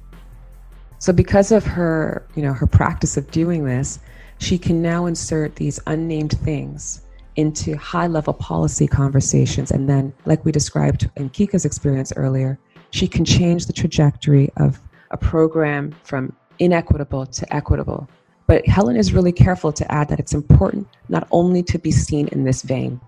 So 0.99 1.13
because 1.13 1.51
of 1.51 1.65
her, 1.65 2.25
you 2.35 2.43
know, 2.43 2.53
her 2.53 2.67
practice 2.67 3.15
of 3.15 3.29
doing 3.31 3.63
this, 3.65 3.99
she 4.39 4.57
can 4.57 4.81
now 4.81 5.05
insert 5.05 5.55
these 5.55 5.79
unnamed 5.87 6.37
things 6.39 7.01
into 7.35 7.77
high 7.77 8.07
level 8.07 8.33
policy 8.33 8.87
conversations. 8.87 9.71
And 9.71 9.87
then, 9.87 10.13
like 10.25 10.43
we 10.43 10.51
described 10.51 11.09
in 11.15 11.29
Kike's 11.29 11.63
experience 11.63 12.11
earlier, 12.15 12.59
she 12.91 13.07
can 13.07 13.23
change 13.23 13.65
the 13.65 13.73
trajectory 13.73 14.49
of 14.57 14.79
a 15.11 15.17
program 15.17 15.95
from 16.03 16.35
inequitable 16.59 17.25
to 17.25 17.55
equitable 17.55 18.09
but 18.49 18.65
Helen 18.67 18.95
is 18.95 19.13
really 19.13 19.31
careful 19.31 19.71
to 19.71 19.91
add 19.91 20.09
that 20.09 20.19
it's 20.19 20.33
important 20.33 20.87
not 21.07 21.27
only 21.29 21.61
to 21.61 21.77
be 21.77 21.91
seen 21.91 22.27
in 22.29 22.45
this 22.45 22.63
vein. 22.63 22.99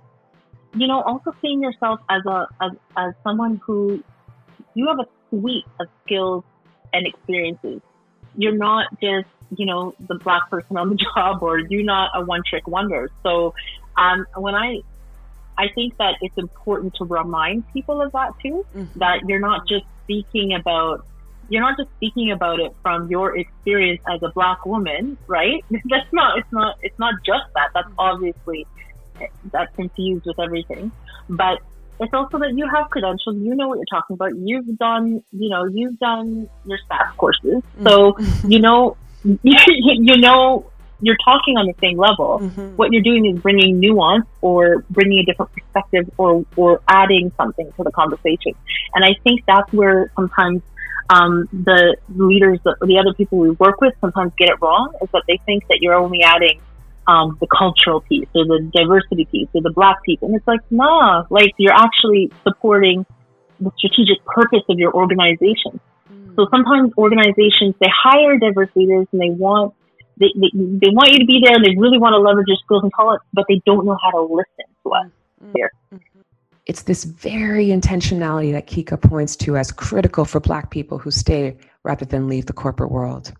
You 0.76 0.86
know, 0.86 1.02
also 1.02 1.36
seeing 1.42 1.64
yourself 1.64 2.00
as 2.12 2.24
a 2.28 2.48
as, 2.62 2.72
as 2.96 3.14
someone 3.24 3.60
who 3.66 4.04
you 4.76 4.88
have 4.88 5.00
a 5.00 5.08
suite 5.32 5.66
of 5.80 5.88
skills 6.06 6.44
and 6.94 7.08
experiences. 7.08 7.82
You're 8.38 8.56
not 8.56 8.86
just 9.02 9.28
you 9.58 9.66
know 9.66 9.96
the 10.08 10.20
black 10.24 10.48
person 10.52 10.78
on 10.78 10.90
the 10.90 10.96
job, 11.16 11.42
or 11.42 11.58
you're 11.58 11.84
not 11.84 12.12
a 12.14 12.24
one 12.24 12.44
trick 12.48 12.68
wonder. 12.68 13.10
So 13.24 13.56
um, 13.98 14.28
when 14.38 14.54
I 14.54 14.82
I 15.58 15.70
think 15.74 15.98
that 15.98 16.18
it's 16.22 16.38
important 16.38 16.94
to 17.00 17.06
remind 17.06 17.64
people 17.74 18.00
of 18.00 18.12
that 18.12 18.34
too. 18.44 18.64
Mm-hmm. 18.76 19.00
That 19.00 19.28
you're 19.28 19.40
not 19.40 19.68
just 19.68 19.86
speaking 20.04 20.54
about 20.54 21.08
you're 21.52 21.62
not 21.62 21.78
just 21.78 21.90
speaking 21.98 22.32
about 22.32 22.62
it 22.62 22.74
from 22.82 23.10
your 23.10 23.38
experience 23.38 24.02
as 24.10 24.24
a 24.24 24.30
black 24.30 24.66
woman, 24.66 25.18
right? 25.28 25.64
That's 25.70 26.12
not, 26.14 26.40
it's 26.40 26.52
not, 26.52 26.78
it's 26.82 26.98
not 26.98 27.16
just 27.26 27.44
that. 27.56 27.72
That's 27.74 27.90
obviously, 28.00 28.66
that's 29.52 29.76
confused 29.76 30.26
with 30.26 30.40
everything. 30.40 30.92
But 31.30 31.60
it's 32.00 32.14
also 32.14 32.40
that 32.40 32.54
you 32.58 32.68
have 32.74 32.90
credentials, 32.90 33.36
you 33.38 33.54
know 33.54 33.68
what 33.68 33.76
you're 33.76 33.86
talking 33.92 34.14
about. 34.14 34.32
You've 34.36 34.78
done, 34.78 35.22
you 35.34 35.50
know, 35.50 35.66
you've 35.66 36.00
done 36.00 36.50
your 36.66 36.80
staff 36.86 37.18
courses. 37.18 37.62
So, 37.84 38.14
mm-hmm. 38.14 38.52
you 38.52 38.60
know, 38.60 38.96
you 39.24 40.18
know 40.18 40.72
you're 41.02 41.18
talking 41.26 41.58
on 41.58 41.66
the 41.66 41.76
same 41.82 41.98
level. 41.98 42.40
Mm-hmm. 42.40 42.76
What 42.76 42.92
you're 42.92 43.02
doing 43.02 43.26
is 43.26 43.40
bringing 43.42 43.80
nuance 43.80 44.26
or 44.42 44.86
bringing 44.90 45.20
a 45.20 45.26
different 45.26 45.52
perspective 45.52 46.10
or, 46.18 46.46
or 46.56 46.82
adding 46.88 47.32
something 47.38 47.72
to 47.74 47.84
the 47.84 47.92
conversation. 47.92 48.54
And 48.96 49.04
I 49.04 49.16
think 49.24 49.44
that's 49.46 49.72
where 49.74 50.12
sometimes 50.16 50.62
um, 51.12 51.50
the 51.52 51.98
leaders, 52.16 52.60
the, 52.64 52.76
the 52.82 52.98
other 52.98 53.14
people 53.14 53.40
we 53.40 53.52
work 53.52 53.82
with 53.82 53.94
sometimes 54.00 54.32
get 54.38 54.50
it 54.50 54.56
wrong 54.62 54.94
is 55.02 55.10
that 55.12 55.24
they 55.28 55.40
think 55.46 55.68
that 55.68 55.80
you're 55.82 55.96
only 55.96 56.24
adding 56.24 56.62
um, 57.08 57.38
the 57.42 57.48
cultural 57.48 58.02
piece 58.02 58.30
or 58.34 58.46
the 58.46 58.70
diversity 58.74 59.26
piece 59.26 59.50
or 59.54 59.62
the 59.62 59.72
black 59.72 60.02
piece. 60.04 60.20
And 60.22 60.36
it's 60.36 60.48
like, 60.48 60.62
nah, 60.70 61.26
like 61.30 61.54
you're 61.58 61.76
actually 61.76 62.32
supporting 62.44 63.06
the 63.60 63.72
strategic 63.78 64.24
purpose 64.26 64.64
of 64.70 64.80
your 64.80 64.94
organization. 64.94 65.80
Mm. 66.10 66.36
So 66.36 66.48
sometimes 66.50 66.94
organizations, 66.98 67.76
they 67.82 67.92
hire 67.92 68.38
diverse 68.38 68.70
leaders 68.76 69.08
and 69.12 69.20
they 69.20 69.32
want, 69.32 69.74
they, 70.18 70.32
they, 70.36 70.52
they 70.56 70.92
want 70.96 71.12
you 71.12 71.20
to 71.20 71.26
be 71.26 71.42
there. 71.44 71.56
and 71.56 71.66
They 71.66 71.76
really 71.78 72.00
want 72.00 72.14
to 72.14 72.20
leverage 72.20 72.48
your 72.48 72.58
skills 72.64 72.84
and 72.84 72.92
talents, 72.96 73.26
but 73.34 73.46
they 73.50 73.62
don't 73.66 73.86
know 73.86 73.98
how 74.02 74.12
to 74.12 74.22
listen 74.22 74.72
to 74.84 74.92
us 74.94 75.12
mm. 75.44 75.52
here. 75.56 75.72
Mm-hmm. 75.94 76.11
It's 76.68 76.84
this 76.84 77.04
very 77.06 77.68
intentionality 77.68 78.52
that 78.52 78.68
Kike 78.68 79.02
points 79.02 79.36
to 79.38 79.58
as 79.58 79.72
critical 79.72 80.26
for 80.26 80.40
Black 80.40 80.70
people 80.70 81.00
who 81.00 81.10
stay 81.10 81.58
rather 81.84 82.06
than 82.06 82.28
leave 82.28 82.46
the 82.46 82.54
corporate 82.54 82.92
world. 82.92 83.34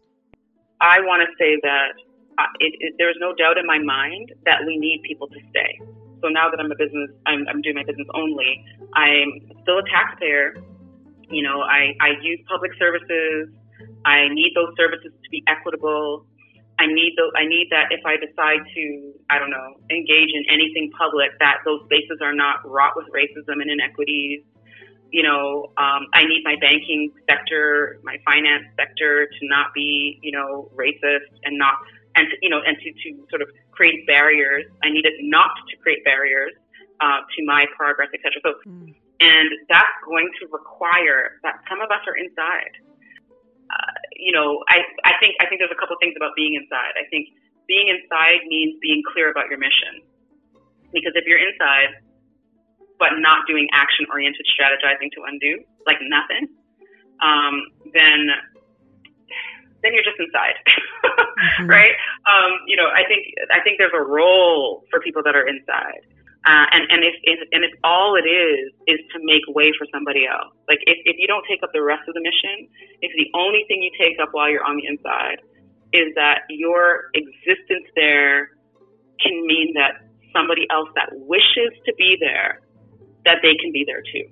I 0.82 1.00
want 1.02 1.22
to 1.22 1.30
say 1.38 1.60
that 1.62 1.94
uh, 2.40 2.50
it, 2.60 2.74
it, 2.80 2.94
there's 2.98 3.18
no 3.20 3.36
doubt 3.36 3.58
in 3.58 3.66
my 3.68 3.78
mind 3.78 4.32
that 4.46 4.66
we 4.66 4.78
need 4.78 5.02
people 5.08 5.28
to 5.28 5.40
stay. 5.52 5.80
So 6.22 6.30
now 6.30 6.50
that 6.50 6.60
I'm 6.60 6.72
a 6.72 6.76
business, 6.76 7.10
I'm, 7.26 7.46
I'm 7.48 7.62
doing 7.62 7.76
my 7.76 7.84
business 7.84 8.08
only. 8.16 8.66
I'm 8.96 9.30
still 9.62 9.78
a 9.80 9.86
taxpayer. 9.90 10.56
You 11.30 11.44
know, 11.44 11.62
I, 11.62 11.94
I 12.02 12.18
use 12.22 12.40
public 12.50 12.72
services. 12.78 13.50
I 14.06 14.30
need 14.30 14.54
those 14.56 14.74
services 14.78 15.12
to 15.14 15.30
be 15.30 15.44
equitable. 15.48 16.26
I 16.80 16.88
need 16.88 17.14
those, 17.18 17.32
I 17.36 17.46
need 17.46 17.68
that 17.72 17.92
if 17.92 18.02
I 18.06 18.18
decide 18.18 18.66
to, 18.74 19.14
I 19.30 19.38
don't 19.40 19.52
know, 19.52 19.76
engage 19.90 20.32
in 20.34 20.44
anything 20.50 20.92
public, 20.98 21.32
that 21.40 21.62
those 21.66 21.82
spaces 21.86 22.20
are 22.22 22.34
not 22.34 22.68
wrought 22.68 22.94
with 22.96 23.06
racism 23.14 23.62
and 23.62 23.70
inequities. 23.70 24.42
You 25.12 25.24
know, 25.24 25.72
um, 25.78 26.08
I 26.14 26.24
need 26.24 26.42
my 26.44 26.56
banking 26.60 27.12
sector, 27.30 28.00
my 28.04 28.18
finance 28.26 28.66
sector 28.80 29.28
to 29.28 29.42
not 29.44 29.74
be, 29.76 30.20
you 30.24 30.32
know, 30.32 30.72
racist 30.76 31.30
and 31.44 31.58
not 31.58 31.76
and 32.16 32.28
to, 32.30 32.36
you 32.42 32.50
know, 32.50 32.62
and 32.66 32.78
to, 32.78 32.92
to 32.92 33.28
sort 33.30 33.42
of 33.42 33.50
create 33.72 34.08
barriers. 34.08 34.66
I 34.84 34.90
need 34.90 35.06
it 35.06 35.14
not 35.22 35.52
to 35.70 35.78
create 35.78 36.04
barriers 36.04 36.52
uh, 37.02 37.20
to 37.36 37.46
my 37.46 37.66
progress, 37.76 38.10
etc. 38.14 38.42
So, 38.44 38.54
mm. 38.70 38.96
and 39.20 39.50
that's 39.70 39.98
going 40.06 40.30
to 40.42 40.48
require 40.52 41.40
that 41.44 41.62
some 41.70 41.82
of 41.82 41.90
us 41.92 42.02
are 42.08 42.16
inside. 42.16 42.72
Uh, 43.72 43.96
you 44.20 44.36
know, 44.36 44.64
I, 44.68 44.84
I 45.08 45.16
think 45.24 45.40
I 45.40 45.48
think 45.48 45.64
there's 45.64 45.72
a 45.72 45.80
couple 45.80 45.96
things 46.04 46.14
about 46.20 46.36
being 46.36 46.60
inside. 46.60 47.00
I 47.00 47.08
think 47.08 47.32
being 47.68 47.88
inside 47.88 48.44
means 48.52 48.76
being 48.82 49.02
clear 49.14 49.32
about 49.32 49.48
your 49.48 49.58
mission, 49.58 50.04
because 50.92 51.16
if 51.16 51.24
you're 51.24 51.40
inside 51.40 52.04
but 53.00 53.18
not 53.18 53.48
doing 53.48 53.66
action-oriented 53.74 54.46
strategizing 54.46 55.10
to 55.10 55.26
undo, 55.26 55.66
like 55.88 55.98
nothing, 56.06 56.46
um, 57.24 57.66
then 57.98 58.30
then 59.82 59.94
you're 59.94 60.06
just 60.06 60.20
inside, 60.20 60.54
mm-hmm. 60.68 61.66
right? 61.66 61.98
Um, 62.30 62.62
you 62.68 62.78
know, 62.78 62.90
I 62.92 63.08
think 63.08 63.26
I 63.50 63.62
think 63.64 63.80
there's 63.80 63.96
a 63.96 64.04
role 64.04 64.84
for 64.92 65.00
people 65.00 65.24
that 65.24 65.36
are 65.36 65.48
inside, 65.48 66.06
uh, 66.42 66.66
and 66.74 66.90
and 66.90 67.04
if, 67.06 67.14
if 67.22 67.40
and 67.54 67.64
if 67.64 67.70
all 67.84 68.18
it 68.18 68.26
is 68.26 68.74
is 68.88 69.00
to 69.14 69.22
make 69.22 69.46
way 69.54 69.70
for 69.78 69.86
somebody 69.94 70.26
else, 70.26 70.50
like 70.68 70.80
if 70.90 70.98
if 71.06 71.16
you 71.20 71.28
don't 71.28 71.46
take 71.46 71.62
up 71.62 71.70
the 71.74 71.84
rest 71.84 72.02
of 72.10 72.16
the 72.18 72.22
mission, 72.22 72.66
if 73.02 73.14
the 73.14 73.30
only 73.38 73.62
thing 73.68 73.82
you 73.86 73.94
take 73.94 74.18
up 74.18 74.30
while 74.32 74.50
you're 74.50 74.66
on 74.66 74.78
the 74.78 74.88
inside 74.90 75.38
is 75.94 76.10
that 76.16 76.50
your 76.50 77.14
existence 77.14 77.86
there 77.96 78.58
can 79.22 79.46
mean 79.46 79.74
that 79.78 80.02
somebody 80.34 80.66
else 80.72 80.90
that 80.96 81.14
wishes 81.14 81.78
to 81.86 81.94
be 81.94 82.18
there, 82.20 82.62
that 83.26 83.38
they 83.44 83.54
can 83.62 83.72
be 83.72 83.86
there 83.86 84.02
too. 84.02 84.26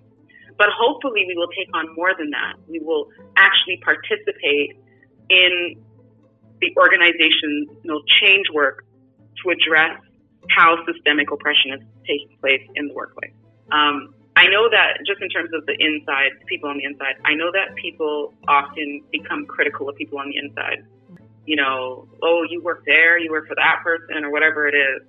But 0.58 0.69
hopefully, 0.74 1.26
we 1.28 1.36
will 1.38 1.54
take 1.54 1.69
on 1.78 1.93
more 1.95 2.17
than 2.17 2.32
that. 2.32 2.58
We 2.67 2.80
will 2.80 3.08
actually 3.38 3.78
participate 3.86 4.82
in 5.30 5.78
the 6.60 6.74
organization's 6.76 7.69
you 7.84 7.89
know, 7.93 8.02
change 8.19 8.50
work 8.52 8.84
to 9.43 9.52
address 9.52 10.02
how 10.50 10.78
systemic 10.86 11.32
oppression 11.32 11.74
is 11.74 11.82
taking 12.10 12.34
place 12.41 12.65
in 12.76 12.88
the 12.89 12.95
workplace. 13.02 13.36
Um, 13.72 14.15
I 14.36 14.48
know 14.48 14.69
that 14.69 15.00
just 15.06 15.22
in 15.22 15.30
terms 15.30 15.52
of 15.54 15.65
the 15.69 15.76
inside, 15.78 16.32
people 16.48 16.69
on 16.69 16.78
the 16.78 16.86
inside, 16.86 17.15
I 17.26 17.34
know 17.36 17.52
that 17.52 17.76
people 17.76 18.34
often 18.48 19.04
become 19.12 19.45
critical 19.45 19.89
of 19.89 19.95
people 19.95 20.17
on 20.17 20.30
the 20.30 20.38
inside. 20.38 20.86
You 21.45 21.58
know, 21.62 22.08
oh, 22.24 22.41
you 22.50 22.62
work 22.63 22.84
there, 22.86 23.19
you 23.19 23.30
work 23.32 23.48
for 23.48 23.56
that 23.56 23.82
person, 23.84 24.24
or 24.24 24.32
whatever 24.32 24.67
it 24.67 24.76
is. 24.76 25.02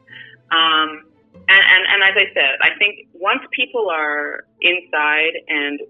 Um, 0.50 1.06
and, 1.48 1.62
and, 1.74 1.82
and 1.92 2.00
as 2.10 2.16
I 2.16 2.26
said, 2.34 2.58
I 2.60 2.70
think 2.78 3.06
once 3.14 3.40
people 3.52 3.88
are 3.88 4.46
inside 4.60 5.34
and 5.48 5.80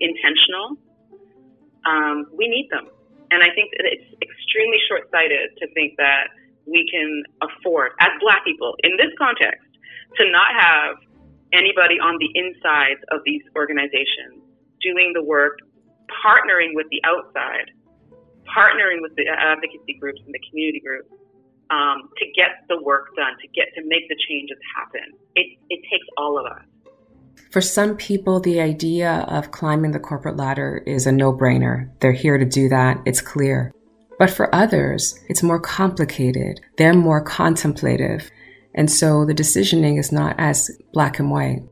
intentional, 0.00 0.76
um, 1.86 2.26
we 2.36 2.48
need 2.48 2.68
them. 2.70 2.88
And 3.30 3.42
I 3.42 3.50
think 3.54 3.70
it's 3.72 4.08
extremely 4.20 4.78
short 4.88 5.08
sighted 5.10 5.56
to 5.60 5.72
think 5.72 5.96
that 5.98 6.28
we 6.66 6.86
can 6.90 7.22
afford, 7.40 7.92
as 8.00 8.10
Black 8.20 8.44
people 8.44 8.74
in 8.82 8.96
this 8.96 9.12
context, 9.18 9.66
to 10.16 10.24
not 10.30 10.52
have 10.58 10.96
anybody 11.52 12.00
on 12.00 12.18
the 12.18 12.30
inside 12.34 12.98
of 13.12 13.20
these 13.24 13.42
organizations 13.56 14.40
doing 14.80 15.12
the 15.14 15.22
work, 15.22 15.58
partnering 16.24 16.74
with 16.74 16.86
the 16.90 17.00
outside, 17.04 17.70
partnering 18.48 19.00
with 19.00 19.14
the 19.16 19.28
advocacy 19.28 19.96
groups 20.00 20.20
and 20.24 20.34
the 20.34 20.40
community 20.50 20.80
groups 20.80 21.08
um, 21.70 22.10
to 22.18 22.24
get 22.34 22.66
the 22.68 22.82
work 22.82 23.14
done, 23.16 23.36
to 23.40 23.48
get 23.48 23.72
to 23.76 23.82
make 23.86 24.08
the 24.08 24.16
changes 24.28 24.58
happen. 24.76 25.16
It, 25.36 25.58
it 25.70 25.80
takes 25.90 26.06
all 26.16 26.38
of 26.38 26.46
us. 26.46 26.62
For 27.50 27.60
some 27.60 27.96
people, 27.96 28.40
the 28.40 28.60
idea 28.60 29.26
of 29.28 29.50
climbing 29.50 29.92
the 29.92 30.00
corporate 30.00 30.36
ladder 30.36 30.82
is 30.86 31.06
a 31.06 31.12
no 31.12 31.32
brainer. 31.32 31.90
They're 32.00 32.12
here 32.12 32.38
to 32.38 32.44
do 32.44 32.68
that, 32.68 33.00
it's 33.04 33.20
clear. 33.20 33.72
But 34.18 34.30
for 34.30 34.54
others, 34.54 35.18
it's 35.28 35.42
more 35.42 35.60
complicated. 35.60 36.60
They're 36.78 36.94
more 36.94 37.22
contemplative. 37.22 38.30
And 38.74 38.90
so 38.90 39.24
the 39.24 39.34
decisioning 39.34 39.98
is 39.98 40.12
not 40.12 40.36
as 40.38 40.70
black 40.92 41.18
and 41.18 41.30
white. 41.30 41.62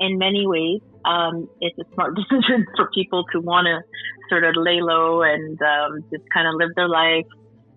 In 0.00 0.18
many 0.18 0.46
ways, 0.46 0.80
um, 1.04 1.48
it's 1.60 1.78
a 1.78 1.84
smart 1.94 2.16
decision 2.16 2.66
for 2.76 2.90
people 2.92 3.24
to 3.32 3.40
want 3.40 3.66
to 3.66 3.80
sort 4.28 4.44
of 4.44 4.54
lay 4.56 4.80
low 4.80 5.22
and 5.22 5.60
um, 5.62 6.04
just 6.10 6.24
kind 6.32 6.48
of 6.48 6.54
live 6.56 6.74
their 6.74 6.88
life 6.88 7.26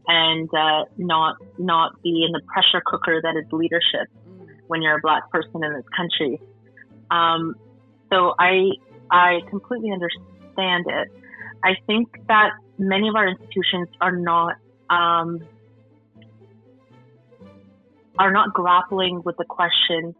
and 0.07 0.49
uh, 0.53 0.85
not 0.97 1.35
not 1.57 2.01
be 2.03 2.23
in 2.25 2.31
the 2.31 2.41
pressure 2.47 2.81
cooker 2.85 3.19
that 3.21 3.35
is 3.35 3.51
leadership 3.51 4.07
when 4.67 4.81
you're 4.81 4.97
a 4.97 5.01
black 5.01 5.29
person 5.31 5.63
in 5.63 5.73
this 5.73 5.85
country. 5.95 6.39
Um, 7.11 7.55
so 8.11 8.33
I 8.39 8.69
I 9.11 9.39
completely 9.49 9.91
understand 9.91 10.85
it. 10.87 11.09
I 11.63 11.75
think 11.87 12.09
that 12.27 12.51
many 12.77 13.07
of 13.09 13.15
our 13.15 13.27
institutions 13.27 13.87
are 14.01 14.15
not 14.15 14.55
um, 14.89 15.39
are 18.19 18.31
not 18.31 18.53
grappling 18.53 19.21
with 19.23 19.35
the 19.37 19.45
question 19.45 20.15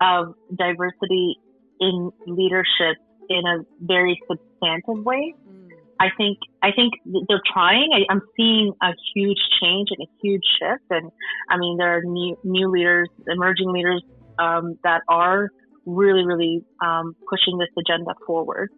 of 0.00 0.34
diversity 0.54 1.36
in 1.80 2.10
leadership 2.26 2.96
in 3.28 3.42
a 3.46 3.64
very 3.80 4.20
substantive 4.28 5.04
way. 5.04 5.34
Mm. 5.48 5.68
I 5.98 6.08
think 6.16 6.38
I 6.62 6.72
think 6.72 6.92
they're 7.28 7.42
trying. 7.52 7.90
I, 7.94 8.12
am 8.12 8.20
seeing 8.36 8.72
a 8.82 8.92
huge 9.14 9.38
change 9.60 9.88
and 9.90 10.06
a 10.06 10.10
huge 10.22 10.44
shift, 10.58 10.84
and 10.90 11.10
I 11.48 11.56
mean 11.56 11.78
there 11.78 11.96
are 11.96 12.02
new 12.02 12.36
new 12.44 12.70
leaders, 12.70 13.08
emerging 13.26 13.72
leaders 13.72 14.02
um, 14.38 14.78
that 14.84 15.02
are 15.08 15.50
really, 15.86 16.26
really 16.26 16.64
um, 16.84 17.16
pushing 17.30 17.58
this 17.58 17.68
agenda 17.78 18.12
forward. 18.26 18.70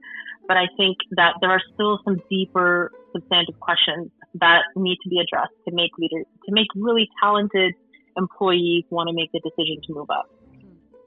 But 0.47 0.57
I 0.57 0.67
think 0.77 0.99
that 1.13 1.35
there 1.41 1.51
are 1.51 1.61
still 1.75 1.99
some 2.05 2.23
deeper 2.31 2.93
substantive 3.13 3.59
questions 3.61 4.11
that 4.35 4.63
need 4.77 4.99
to 5.03 5.09
be 5.09 5.19
addressed 5.19 5.55
to 5.67 5.75
make 5.75 5.91
leaders, 5.99 6.27
to 6.47 6.53
make 6.53 6.69
really 6.77 7.09
talented 7.21 7.75
employees 8.19 8.85
want 8.91 9.09
to 9.09 9.15
make 9.15 9.31
the 9.33 9.41
decision 9.41 9.81
to 9.87 9.95
move 9.95 10.11
up. 10.11 10.29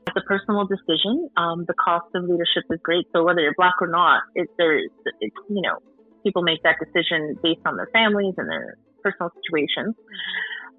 It's 0.07 0.17
a 0.17 0.25
personal 0.27 0.65
decision. 0.65 1.29
Um, 1.37 1.65
the 1.67 1.75
cost 1.75 2.07
of 2.15 2.23
leadership 2.23 2.63
is 2.71 2.79
great. 2.81 3.05
So 3.13 3.23
whether 3.23 3.41
you're 3.41 3.53
black 3.55 3.75
or 3.79 3.87
not, 3.87 4.23
it, 4.35 4.49
there's, 4.57 4.89
it, 5.19 5.31
you 5.49 5.61
know, 5.61 5.77
people 6.23 6.41
make 6.41 6.63
that 6.63 6.77
decision 6.79 7.37
based 7.43 7.61
on 7.65 7.77
their 7.77 7.89
families 7.93 8.33
and 8.37 8.49
their 8.49 8.77
personal 9.03 9.31
situations. 9.43 9.95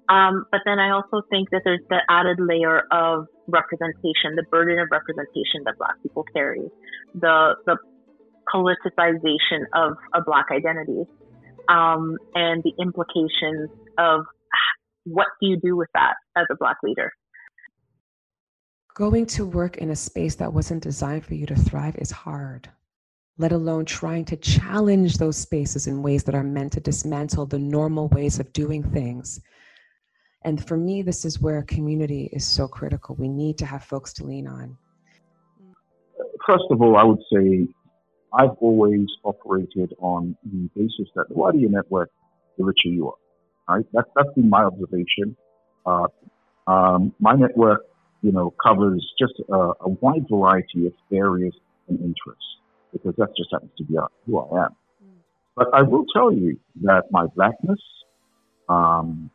Um, 0.09 0.45
but 0.51 0.61
then 0.65 0.79
I 0.79 0.91
also 0.91 1.21
think 1.29 1.49
that 1.51 1.61
there's 1.63 1.79
the 1.89 2.01
added 2.09 2.37
layer 2.39 2.83
of 2.91 3.27
representation, 3.47 4.35
the 4.35 4.43
burden 4.51 4.79
of 4.79 4.89
representation 4.91 5.63
that 5.65 5.77
Black 5.77 5.95
people 6.03 6.25
carry, 6.33 6.69
the 7.15 7.55
the 7.65 7.77
politicization 8.53 9.63
of 9.73 9.93
a 10.13 10.21
Black 10.21 10.47
identity, 10.51 11.05
um, 11.69 12.17
and 12.35 12.61
the 12.63 12.73
implications 12.79 13.69
of 13.97 14.25
what 15.05 15.27
do 15.41 15.49
you 15.49 15.59
do 15.63 15.75
with 15.77 15.89
that 15.93 16.15
as 16.37 16.45
a 16.51 16.55
Black 16.59 16.77
leader. 16.83 17.11
Going 18.95 19.25
to 19.27 19.45
work 19.45 19.77
in 19.77 19.89
a 19.91 19.95
space 19.95 20.35
that 20.35 20.53
wasn't 20.53 20.83
designed 20.83 21.25
for 21.25 21.35
you 21.35 21.45
to 21.47 21.55
thrive 21.55 21.95
is 21.97 22.11
hard, 22.11 22.69
let 23.37 23.51
alone 23.51 23.85
trying 23.85 24.25
to 24.25 24.37
challenge 24.37 25.17
those 25.17 25.37
spaces 25.37 25.87
in 25.87 26.03
ways 26.03 26.23
that 26.25 26.35
are 26.35 26.43
meant 26.43 26.73
to 26.73 26.79
dismantle 26.79 27.47
the 27.47 27.59
normal 27.59 28.07
ways 28.09 28.39
of 28.39 28.53
doing 28.53 28.83
things 28.83 29.39
And 30.43 30.65
for 30.65 30.77
me, 30.77 31.01
this 31.01 31.25
is 31.25 31.39
where 31.41 31.61
community 31.63 32.29
is 32.33 32.45
so 32.45 32.67
critical. 32.67 33.15
We 33.15 33.29
need 33.29 33.57
to 33.59 33.65
have 33.65 33.83
folks 33.83 34.13
to 34.13 34.25
lean 34.25 34.47
on. 34.47 34.77
First 36.47 36.65
of 36.71 36.81
all, 36.81 36.97
I 36.97 37.03
would 37.03 37.21
say 37.31 37.67
I've 38.33 38.57
always 38.59 39.07
operated 39.23 39.93
on 39.99 40.35
the 40.43 40.69
basis 40.75 41.09
that 41.15 41.29
the 41.29 41.35
wider 41.35 41.57
your 41.57 41.69
network, 41.69 42.11
the 42.57 42.65
richer 42.65 42.89
you 42.89 43.09
are. 43.09 43.15
Right? 43.67 43.85
That's 43.93 44.09
that's 44.15 44.33
been 44.35 44.49
my 44.49 44.63
observation. 44.63 45.35
Uh, 45.85 46.07
um, 46.67 47.13
my 47.19 47.33
network, 47.33 47.85
you 48.21 48.31
know, 48.31 48.53
covers 48.63 49.05
just 49.19 49.33
a, 49.49 49.53
a, 49.81 49.89
wide 49.89 50.25
variety 50.29 50.87
of 50.87 50.93
areas 51.11 51.53
and 51.89 51.99
interests 51.99 52.57
because 52.93 53.13
that 53.17 53.35
just 53.35 53.49
happens 53.51 53.71
to 53.77 53.83
be 53.83 53.95
who 54.25 54.39
I 54.39 54.65
am. 54.65 54.75
But 55.55 55.67
I 55.73 55.81
will 55.81 56.05
tell 56.13 56.31
you 56.33 56.57
that 56.83 57.03
my 57.11 57.25
blackness, 57.35 57.79
um, 58.69 59.29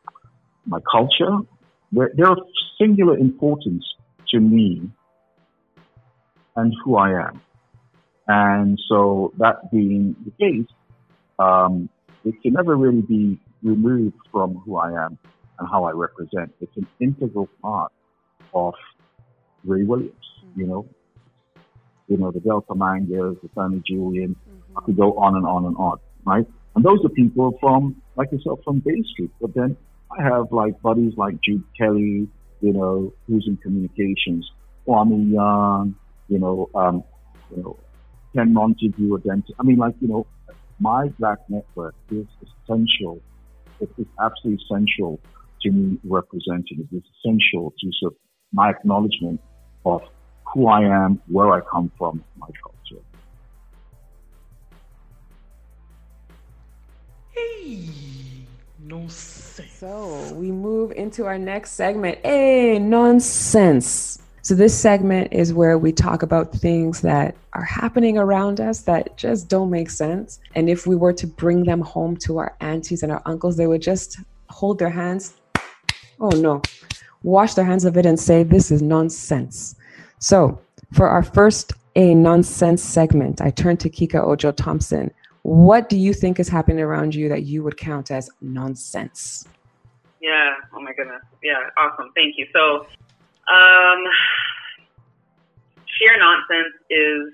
my 0.66 0.78
culture, 0.90 1.38
they're, 1.92 2.10
they're 2.14 2.32
of 2.32 2.38
singular 2.80 3.16
importance 3.16 3.84
to 4.28 4.40
me 4.40 4.90
and 6.56 6.74
who 6.84 6.96
I 6.96 7.28
am. 7.28 7.40
And 8.26 8.78
so 8.88 9.32
that 9.38 9.70
being 9.70 10.16
the 10.24 10.32
case, 10.32 10.68
um, 11.38 11.88
it 12.24 12.34
can 12.42 12.54
never 12.54 12.76
really 12.76 13.02
be 13.02 13.38
removed 13.62 14.16
from 14.30 14.56
who 14.64 14.76
I 14.76 14.90
am 15.04 15.18
and 15.58 15.68
how 15.68 15.84
I 15.84 15.92
represent. 15.92 16.52
It's 16.60 16.76
an 16.76 16.86
integral 17.00 17.48
part 17.62 17.92
of 18.54 18.74
Ray 19.64 19.84
Williams, 19.84 20.12
mm-hmm. 20.44 20.60
you 20.60 20.66
know, 20.66 20.86
you 22.08 22.16
know, 22.16 22.30
the 22.30 22.40
Delta 22.40 22.74
Mangas, 22.74 23.36
the 23.42 23.50
Sammy 23.54 23.82
Julian, 23.86 24.34
mm-hmm. 24.34 24.78
I 24.78 24.80
could 24.82 24.96
go 24.96 25.18
on 25.18 25.36
and 25.36 25.46
on 25.46 25.66
and 25.66 25.76
on, 25.76 25.98
right? 26.24 26.46
And 26.74 26.84
those 26.84 26.98
are 27.04 27.08
people 27.10 27.58
from, 27.60 28.00
like 28.16 28.30
yourself, 28.32 28.60
from 28.64 28.78
Bay 28.78 29.02
Street. 29.12 29.30
But 29.40 29.54
then 29.54 29.76
I 30.16 30.22
have 30.22 30.52
like 30.52 30.80
buddies 30.80 31.14
like 31.16 31.34
Jude 31.42 31.64
Kelly, 31.76 32.28
you 32.60 32.72
know, 32.72 33.12
who's 33.26 33.44
in 33.46 33.56
communications, 33.56 34.50
Kwame 34.86 35.32
Young, 35.32 35.96
you 36.28 36.38
know, 36.38 36.70
um, 36.74 37.02
you 37.54 37.62
know, 37.62 37.78
Ken 38.34 38.52
Montague, 38.52 39.18
Dent. 39.18 39.44
I 39.58 39.62
mean, 39.62 39.76
like, 39.76 39.94
you 40.00 40.08
know, 40.08 40.26
my 40.78 41.08
black 41.18 41.38
network 41.48 41.94
is 42.10 42.26
essential. 42.42 43.20
It 43.80 43.90
is 43.98 44.06
absolutely 44.20 44.64
essential 44.64 45.20
to 45.62 45.70
me 45.70 45.98
representing. 46.04 46.86
It 46.90 46.96
is 46.96 47.02
essential 47.18 47.72
to 47.78 47.90
sort 48.00 48.12
of 48.12 48.18
my 48.52 48.70
acknowledgement 48.70 49.40
of 49.84 50.02
who 50.52 50.66
I 50.66 50.82
am, 50.82 51.20
where 51.26 51.52
I 51.52 51.60
come 51.60 51.90
from, 51.98 52.24
my 52.36 52.48
culture. 52.62 53.02
Hey, 57.30 57.88
nonsense. 58.78 59.72
So 59.72 60.32
we 60.34 60.50
move 60.50 60.92
into 60.92 61.26
our 61.26 61.38
next 61.38 61.72
segment. 61.72 62.18
Hey, 62.24 62.78
nonsense. 62.78 64.22
So, 64.48 64.54
this 64.54 64.74
segment 64.74 65.30
is 65.30 65.52
where 65.52 65.76
we 65.76 65.92
talk 65.92 66.22
about 66.22 66.54
things 66.54 67.02
that 67.02 67.36
are 67.52 67.64
happening 67.64 68.16
around 68.16 68.62
us 68.62 68.80
that 68.84 69.14
just 69.18 69.50
don't 69.50 69.68
make 69.68 69.90
sense. 69.90 70.40
And 70.54 70.70
if 70.70 70.86
we 70.86 70.96
were 70.96 71.12
to 71.12 71.26
bring 71.26 71.64
them 71.64 71.82
home 71.82 72.16
to 72.24 72.38
our 72.38 72.56
aunties 72.62 73.02
and 73.02 73.12
our 73.12 73.20
uncles, 73.26 73.58
they 73.58 73.66
would 73.66 73.82
just 73.82 74.20
hold 74.48 74.78
their 74.78 74.88
hands, 74.88 75.34
oh 76.18 76.30
no, 76.30 76.62
wash 77.22 77.52
their 77.52 77.66
hands 77.66 77.84
of 77.84 77.98
it 77.98 78.06
and 78.06 78.18
say, 78.18 78.42
This 78.42 78.70
is 78.70 78.80
nonsense. 78.80 79.76
So, 80.18 80.58
for 80.94 81.10
our 81.10 81.22
first 81.22 81.74
A 81.96 82.14
Nonsense 82.14 82.82
segment, 82.82 83.42
I 83.42 83.50
turn 83.50 83.76
to 83.76 83.90
Kike 83.90 84.14
Ojo 84.14 84.50
Thompson. 84.52 85.10
What 85.42 85.90
do 85.90 85.98
you 85.98 86.14
think 86.14 86.40
is 86.40 86.48
happening 86.48 86.80
around 86.80 87.14
you 87.14 87.28
that 87.28 87.42
you 87.42 87.62
would 87.64 87.76
count 87.76 88.10
as 88.10 88.30
nonsense? 88.40 89.46
Yeah, 90.22 90.54
oh 90.72 90.80
my 90.80 90.94
goodness. 90.94 91.20
Yeah, 91.42 91.68
awesome. 91.76 92.12
Thank 92.14 92.38
you. 92.38 92.46
So, 92.54 92.86
um, 93.52 94.04
sheer 95.86 96.18
nonsense 96.18 96.74
is 96.90 97.32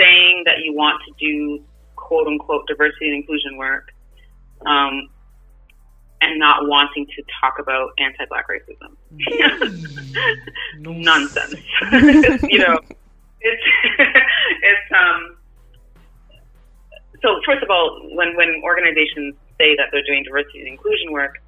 saying 0.00 0.42
that 0.46 0.60
you 0.64 0.74
want 0.74 1.00
to 1.06 1.12
do 1.18 1.62
quote 1.96 2.26
unquote 2.26 2.66
diversity 2.66 3.06
and 3.06 3.16
inclusion 3.16 3.56
work 3.56 3.92
um, 4.66 5.08
and 6.20 6.38
not 6.38 6.66
wanting 6.68 7.06
to 7.06 7.22
talk 7.40 7.58
about 7.58 7.90
anti 7.98 8.24
black 8.26 8.46
racism. 8.48 8.96
nonsense. 10.78 11.54
you 12.50 12.58
know, 12.58 12.78
it's, 13.40 13.62
it's, 14.62 14.92
um, 14.96 15.36
so 17.20 17.40
first 17.46 17.62
of 17.62 17.70
all, 17.70 18.00
when, 18.14 18.36
when 18.36 18.60
organizations 18.64 19.34
say 19.58 19.76
that 19.76 19.88
they're 19.92 20.04
doing 20.04 20.24
diversity 20.24 20.60
and 20.60 20.68
inclusion 20.68 21.12
work, 21.12 21.42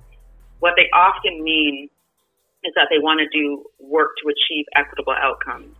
what 0.61 0.75
they 0.77 0.89
often 0.93 1.43
mean 1.43 1.89
is 2.65 2.73
that 2.75 2.89
they 2.91 2.99
want 2.99 3.21
to 3.21 3.29
do 3.29 3.65
work 3.79 4.11
to 4.23 4.29
achieve 4.29 4.65
equitable 4.75 5.13
outcomes 5.13 5.77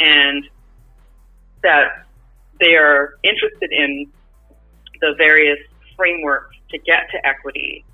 and 0.00 0.44
that 1.62 2.06
they 2.60 2.74
are 2.74 3.14
interested 3.22 3.70
in 3.70 4.10
the 5.00 5.14
various 5.16 5.58
frameworks 5.96 6.56
to 6.70 6.78
get 6.78 7.10
to 7.12 7.26
equity 7.26 7.84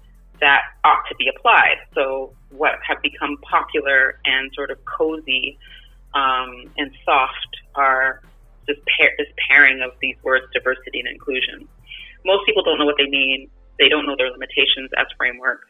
that 0.41 0.63
ought 0.85 1.03
to 1.09 1.15
be 1.17 1.29
applied. 1.29 1.77
So, 1.95 2.33
what 2.51 2.79
have 2.87 3.03
become 3.03 3.37
popular 3.43 4.21
and 4.25 4.51
sort 4.55 4.71
of 4.71 4.79
cozy 4.85 5.59
um, 6.15 6.71
and 6.79 6.91
soft 7.05 7.53
are 7.75 8.23
this, 8.67 8.77
pair, 8.97 9.11
this 9.19 9.27
pairing 9.49 9.83
of 9.83 9.91
these 10.01 10.17
words, 10.23 10.47
diversity 10.55 11.01
and 11.01 11.09
inclusion. 11.09 11.69
Most 12.25 12.47
people 12.47 12.63
don't 12.63 12.79
know 12.79 12.87
what 12.87 12.97
they 12.97 13.09
mean. 13.09 13.51
They 13.79 13.89
don't 13.89 14.07
know 14.07 14.15
their 14.17 14.31
limitations 14.31 14.91
as 14.97 15.07
frameworks, 15.19 15.69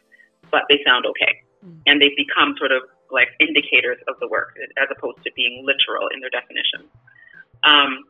but 0.51 0.62
they 0.68 0.81
sound 0.87 1.07
okay 1.07 1.43
and 1.87 2.01
they've 2.01 2.17
become 2.17 2.55
sort 2.59 2.73
of 2.73 2.83
like 3.11 3.29
indicators 3.41 3.99
of 4.07 4.19
the 4.21 4.29
work 4.29 4.55
as 4.77 4.89
opposed 4.93 5.23
to 5.25 5.31
being 5.35 5.65
literal 5.65 6.09
in 6.13 6.21
their 6.21 6.31
definition. 6.31 6.85
Um, 7.65 8.05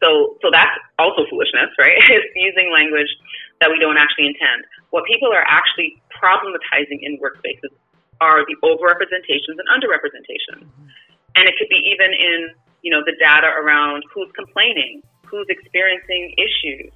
so, 0.00 0.36
so 0.40 0.48
that's 0.52 0.72
also 0.98 1.28
foolishness, 1.28 1.72
right? 1.78 1.96
it's 2.08 2.32
using 2.34 2.72
language 2.72 3.10
that 3.60 3.68
we 3.68 3.78
don't 3.78 3.96
actually 3.96 4.26
intend. 4.32 4.64
What 4.90 5.04
people 5.04 5.28
are 5.32 5.44
actually 5.44 6.00
problematizing 6.12 7.04
in 7.04 7.20
workspaces 7.20 7.72
are 8.20 8.44
the 8.44 8.56
overrepresentations 8.64 9.56
and 9.56 9.66
underrepresentations. 9.68 10.64
Mm-hmm. 10.64 10.88
And 11.36 11.48
it 11.48 11.54
could 11.56 11.68
be 11.68 11.80
even 11.92 12.12
in, 12.12 12.52
you 12.82 12.90
know, 12.90 13.00
the 13.04 13.16
data 13.20 13.48
around 13.48 14.04
who's 14.12 14.28
complaining, 14.34 15.02
who's 15.24 15.46
experiencing 15.48 16.34
issues, 16.36 16.92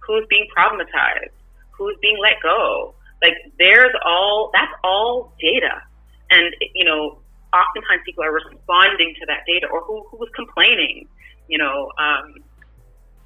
who's 0.00 0.24
being 0.30 0.46
problematized, 0.56 1.34
who's 1.76 1.96
being 2.00 2.16
let 2.22 2.40
go, 2.42 2.94
like 3.22 3.34
there's 3.58 3.94
all 4.04 4.50
that's 4.52 4.72
all 4.82 5.34
data, 5.40 5.82
and 6.30 6.54
you 6.74 6.84
know, 6.84 7.20
oftentimes 7.52 8.02
people 8.04 8.24
are 8.24 8.32
responding 8.32 9.14
to 9.20 9.26
that 9.26 9.44
data, 9.46 9.66
or 9.70 9.82
who 9.84 10.04
who 10.10 10.18
was 10.18 10.28
complaining, 10.34 11.08
you 11.48 11.58
know, 11.58 11.90
um, 11.98 12.34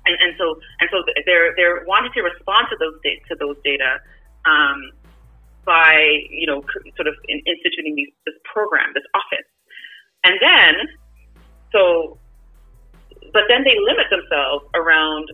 and 0.07 0.17
and 0.21 0.35
so 0.39 0.59
and 0.81 0.89
so 0.91 1.03
they're 1.27 1.55
they're 1.57 1.85
wanting 1.87 2.13
to 2.13 2.23
respond 2.23 2.67
to 2.71 2.77
those 2.79 2.99
to 3.29 3.35
those 3.39 3.57
data. 3.65 3.99
Um, 4.47 4.93
by 5.69 6.25
you 6.31 6.47
know 6.47 6.65
sort 6.97 7.07
of 7.07 7.15
instituting 7.29 7.95
these, 7.95 8.09
this 8.25 8.35
program, 8.49 8.89
this 8.95 9.05
office, 9.13 9.45
and 10.25 10.41
then 10.41 10.75
so, 11.71 12.19
but 13.37 13.45
then 13.53 13.69
they 13.69 13.77
limit 13.77 14.09
themselves 14.09 14.65
around 14.73 15.29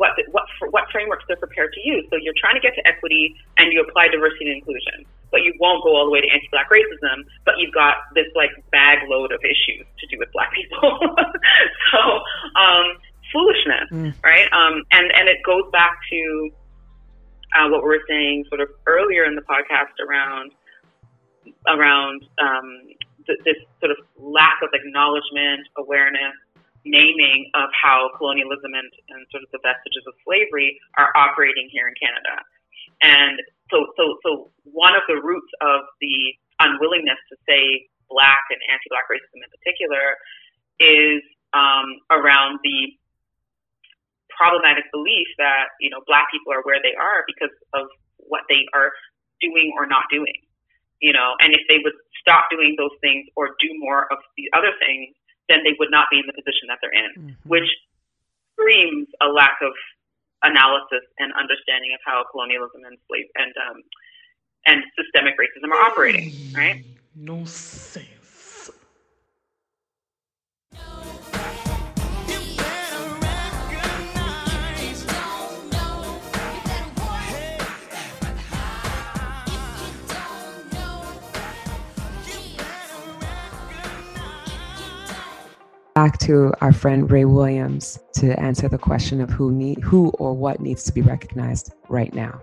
what 0.00 0.16
what 0.32 0.48
what 0.72 0.84
frameworks 0.90 1.24
they're 1.28 1.36
prepared 1.36 1.76
to 1.76 1.80
use. 1.84 2.08
So 2.08 2.16
you're 2.16 2.34
trying 2.40 2.56
to 2.56 2.64
get 2.64 2.72
to 2.74 2.82
equity 2.88 3.36
and 3.60 3.68
you 3.70 3.84
apply 3.84 4.08
diversity 4.08 4.48
and 4.48 4.56
inclusion, 4.56 5.04
but 5.30 5.44
you 5.44 5.52
won't 5.60 5.84
go 5.84 5.92
all 5.94 6.08
the 6.08 6.10
way 6.10 6.24
to 6.24 6.30
anti-black 6.32 6.72
racism. 6.72 7.28
But 7.44 7.60
you've 7.60 7.76
got 7.76 8.08
this 8.16 8.32
like 8.34 8.48
bag 8.72 9.04
load 9.12 9.30
of 9.30 9.44
issues 9.44 9.84
to 9.84 10.04
do 10.08 10.16
with 10.16 10.32
black 10.32 10.56
people. 10.56 10.80
so 11.92 12.00
um, 12.56 12.96
foolishness, 13.28 13.92
mm. 13.92 14.14
right? 14.24 14.48
Um, 14.56 14.88
and 14.90 15.12
and 15.12 15.28
it 15.28 15.44
goes 15.44 15.68
back 15.70 16.00
to 16.08 16.50
uh, 17.60 17.68
what 17.68 17.84
we 17.84 17.92
were 17.92 18.04
saying 18.08 18.48
sort 18.48 18.64
of 18.64 18.72
earlier 18.88 19.28
in 19.28 19.36
the 19.36 19.44
podcast 19.44 20.00
around 20.00 20.52
around 21.68 22.24
um, 22.40 22.88
th- 23.28 23.40
this 23.44 23.60
sort 23.84 23.92
of 23.92 24.00
lack 24.16 24.64
of 24.64 24.70
acknowledgement, 24.72 25.68
awareness, 25.76 26.40
naming 26.84 27.50
of 27.54 27.68
how 27.76 28.10
colonialism 28.16 28.72
and, 28.72 28.90
and 29.12 29.26
sort 29.30 29.42
of 29.42 29.50
the 29.52 29.60
vestiges 29.62 30.04
of 30.08 30.14
slavery 30.24 30.80
are 30.96 31.12
operating 31.16 31.68
here 31.70 31.88
in 31.88 31.94
Canada. 32.00 32.40
And 33.02 33.40
so, 33.70 33.92
so, 33.96 34.18
so 34.24 34.30
one 34.64 34.94
of 34.94 35.02
the 35.08 35.20
roots 35.20 35.50
of 35.60 35.88
the 36.00 36.34
unwillingness 36.60 37.20
to 37.32 37.36
say 37.48 37.88
black 38.08 38.42
and 38.50 38.60
anti-black 38.68 39.06
racism 39.08 39.40
in 39.40 39.50
particular 39.54 40.18
is 40.80 41.22
um, 41.52 42.00
around 42.10 42.58
the 42.62 42.92
problematic 44.40 44.84
belief 44.92 45.28
that 45.36 45.76
you 45.80 45.90
know 45.90 46.00
black 46.06 46.30
people 46.32 46.52
are 46.52 46.64
where 46.64 46.80
they 46.80 46.96
are 46.96 47.24
because 47.26 47.52
of 47.74 47.86
what 48.16 48.42
they 48.48 48.64
are 48.72 48.92
doing 49.40 49.72
or 49.76 49.86
not 49.86 50.04
doing. 50.10 50.40
You 51.00 51.12
know, 51.12 51.32
and 51.40 51.54
if 51.54 51.64
they 51.68 51.80
would 51.80 51.96
stop 52.20 52.52
doing 52.52 52.76
those 52.76 52.92
things 53.00 53.24
or 53.36 53.56
do 53.56 53.72
more 53.80 54.04
of 54.12 54.20
the 54.36 54.52
other 54.52 54.72
things, 54.76 55.16
then 55.50 55.66
they 55.66 55.74
would 55.78 55.90
not 55.90 56.06
be 56.10 56.22
in 56.22 56.26
the 56.30 56.32
position 56.32 56.70
that 56.70 56.78
they're 56.80 56.94
in, 56.94 57.10
mm-hmm. 57.10 57.48
which 57.50 57.66
screams 58.54 59.08
a 59.20 59.26
lack 59.26 59.58
of 59.60 59.74
analysis 60.42 61.04
and 61.18 61.34
understanding 61.34 61.90
of 61.92 62.00
how 62.06 62.24
colonialism 62.30 62.86
and 62.86 62.96
slave 63.10 63.26
and 63.34 63.52
um, 63.58 63.82
and 64.66 64.84
systemic 64.94 65.34
racism 65.34 65.74
are 65.74 65.82
operating, 65.82 66.32
right? 66.54 66.84
No 67.16 67.44
sense. 67.44 68.19
Back 86.00 86.16
to 86.20 86.54
our 86.62 86.72
friend 86.72 87.10
Ray 87.10 87.26
Williams 87.26 87.98
to 88.14 88.32
answer 88.40 88.70
the 88.70 88.78
question 88.78 89.20
of 89.20 89.28
who 89.28 89.52
need 89.52 89.80
who 89.82 90.08
or 90.18 90.32
what 90.32 90.58
needs 90.58 90.82
to 90.84 90.94
be 90.94 91.02
recognized 91.02 91.74
right 91.90 92.14
now. 92.14 92.40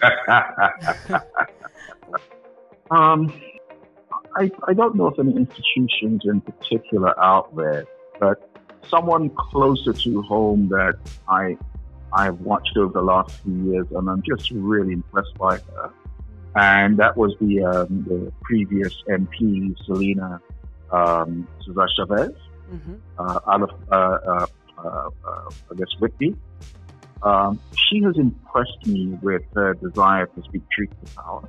um, 2.90 3.30
I, 4.38 4.50
I 4.68 4.72
don't 4.72 4.94
know 4.94 5.08
if 5.08 5.18
any 5.18 5.36
institutions 5.36 6.22
in 6.24 6.40
particular 6.40 7.12
out 7.22 7.54
there, 7.54 7.84
but 8.18 8.50
someone 8.88 9.28
closer 9.28 9.92
to 9.92 10.22
home 10.22 10.66
that 10.70 10.96
I 11.28 11.58
I've 12.14 12.40
watched 12.40 12.78
over 12.78 12.94
the 12.94 13.02
last 13.02 13.32
few 13.42 13.70
years, 13.70 13.86
and 13.90 14.08
I'm 14.08 14.22
just 14.22 14.50
really 14.50 14.94
impressed 14.94 15.34
by 15.34 15.58
her. 15.58 15.92
And 16.56 16.96
that 16.96 17.18
was 17.18 17.34
the 17.38 17.62
um, 17.64 18.06
the 18.08 18.32
previous 18.44 18.94
MP, 19.10 19.76
Celina 19.84 20.40
um, 20.92 21.48
Caesar-Chavannes, 21.64 22.36
mm-hmm. 22.72 22.94
uh, 23.18 23.40
out 23.46 23.62
of, 23.62 23.70
uh, 23.90 23.94
uh, 23.94 24.46
uh, 24.78 25.10
uh, 25.26 25.50
I 25.70 25.74
guess, 25.76 25.88
Whitby. 25.98 26.36
Um, 27.22 27.60
she 27.76 28.02
has 28.02 28.16
impressed 28.16 28.86
me 28.86 29.18
with 29.22 29.42
her 29.54 29.74
desire 29.74 30.26
to 30.26 30.42
speak 30.42 30.62
truth 30.70 30.90
to 31.04 31.14
power. 31.14 31.48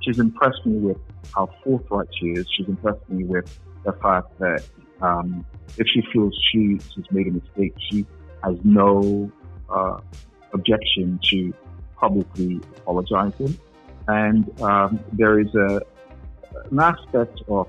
She's 0.00 0.18
impressed 0.18 0.64
me 0.66 0.78
with 0.78 0.98
how 1.34 1.48
forthright 1.64 2.08
she 2.18 2.26
is. 2.26 2.46
She's 2.54 2.68
impressed 2.68 3.08
me 3.08 3.24
with 3.24 3.58
the 3.84 3.92
fact 3.92 4.38
that 4.38 4.62
um, 5.00 5.44
if 5.78 5.86
she 5.88 6.02
feels 6.12 6.34
she, 6.52 6.78
she's 6.94 7.10
made 7.10 7.28
a 7.28 7.30
mistake, 7.30 7.74
she 7.90 8.06
has 8.44 8.56
no 8.62 9.30
uh, 9.70 9.98
objection 10.52 11.18
to 11.30 11.52
publicly 11.96 12.60
apologizing. 12.78 13.58
And 14.08 14.60
um, 14.62 15.00
there 15.12 15.40
is 15.40 15.52
a, 15.54 15.80
an 16.70 16.78
aspect 16.78 17.40
of 17.48 17.68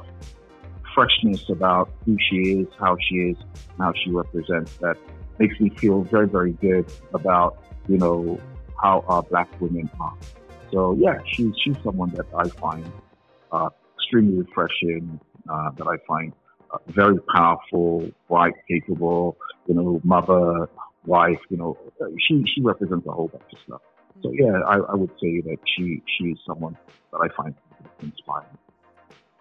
freshness 0.97 1.47
about 1.49 1.91
who 2.05 2.17
she 2.27 2.37
is, 2.37 2.67
how 2.79 2.97
she 3.07 3.15
is, 3.17 3.37
how 3.77 3.93
she 4.03 4.09
represents 4.09 4.75
that 4.77 4.97
makes 5.37 5.59
me 5.59 5.69
feel 5.77 6.01
very, 6.01 6.27
very 6.27 6.53
good 6.53 6.91
about, 7.13 7.55
you 7.87 7.99
know, 7.99 8.39
how 8.81 9.03
our 9.07 9.21
black 9.21 9.47
women 9.61 9.87
are. 9.99 10.17
So 10.73 10.97
yeah, 10.99 11.19
she's, 11.33 11.53
she's 11.63 11.75
someone 11.83 12.09
that 12.15 12.25
I 12.35 12.49
find, 12.59 12.91
uh, 13.51 13.69
extremely 13.95 14.39
refreshing, 14.39 15.19
uh, 15.47 15.69
that 15.77 15.85
I 15.85 15.97
find 16.07 16.33
uh, 16.73 16.79
very 16.87 17.19
powerful, 17.35 18.09
bright, 18.27 18.53
capable, 18.67 19.37
you 19.67 19.75
know, 19.75 20.01
mother, 20.03 20.67
wife, 21.05 21.39
you 21.49 21.57
know, 21.57 21.77
she, 22.27 22.43
she 22.55 22.61
represents 22.61 23.05
a 23.05 23.11
whole 23.11 23.27
bunch 23.27 23.43
of 23.53 23.59
stuff. 23.67 23.81
So 24.23 24.31
yeah, 24.33 24.61
I, 24.67 24.77
I 24.77 24.95
would 24.95 25.11
say 25.21 25.41
that 25.41 25.57
she, 25.75 26.01
she 26.17 26.29
is 26.29 26.39
someone 26.47 26.75
that 27.11 27.19
I 27.19 27.27
find 27.39 27.53
inspiring. 28.01 28.57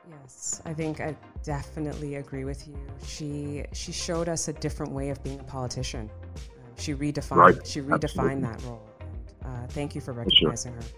Yes, 0.08 0.62
I 0.64 0.72
think 0.72 1.00
I 1.00 1.16
definitely 1.42 2.16
agree 2.16 2.44
with 2.44 2.66
you. 2.68 2.76
She 3.04 3.64
she 3.72 3.92
showed 3.92 4.28
us 4.28 4.48
a 4.48 4.52
different 4.52 4.92
way 4.92 5.10
of 5.10 5.22
being 5.22 5.40
a 5.40 5.44
politician. 5.44 6.10
Uh, 6.36 6.38
she 6.76 6.94
redefined 6.94 7.36
right. 7.36 7.66
she 7.66 7.80
redefined 7.80 8.04
Absolutely. 8.04 8.40
that 8.42 8.62
role. 8.64 8.82
And, 9.00 9.64
uh, 9.64 9.66
thank 9.68 9.94
you 9.94 10.00
for 10.00 10.12
recognizing 10.12 10.72
sure. 10.72 10.82
her. 10.82 10.88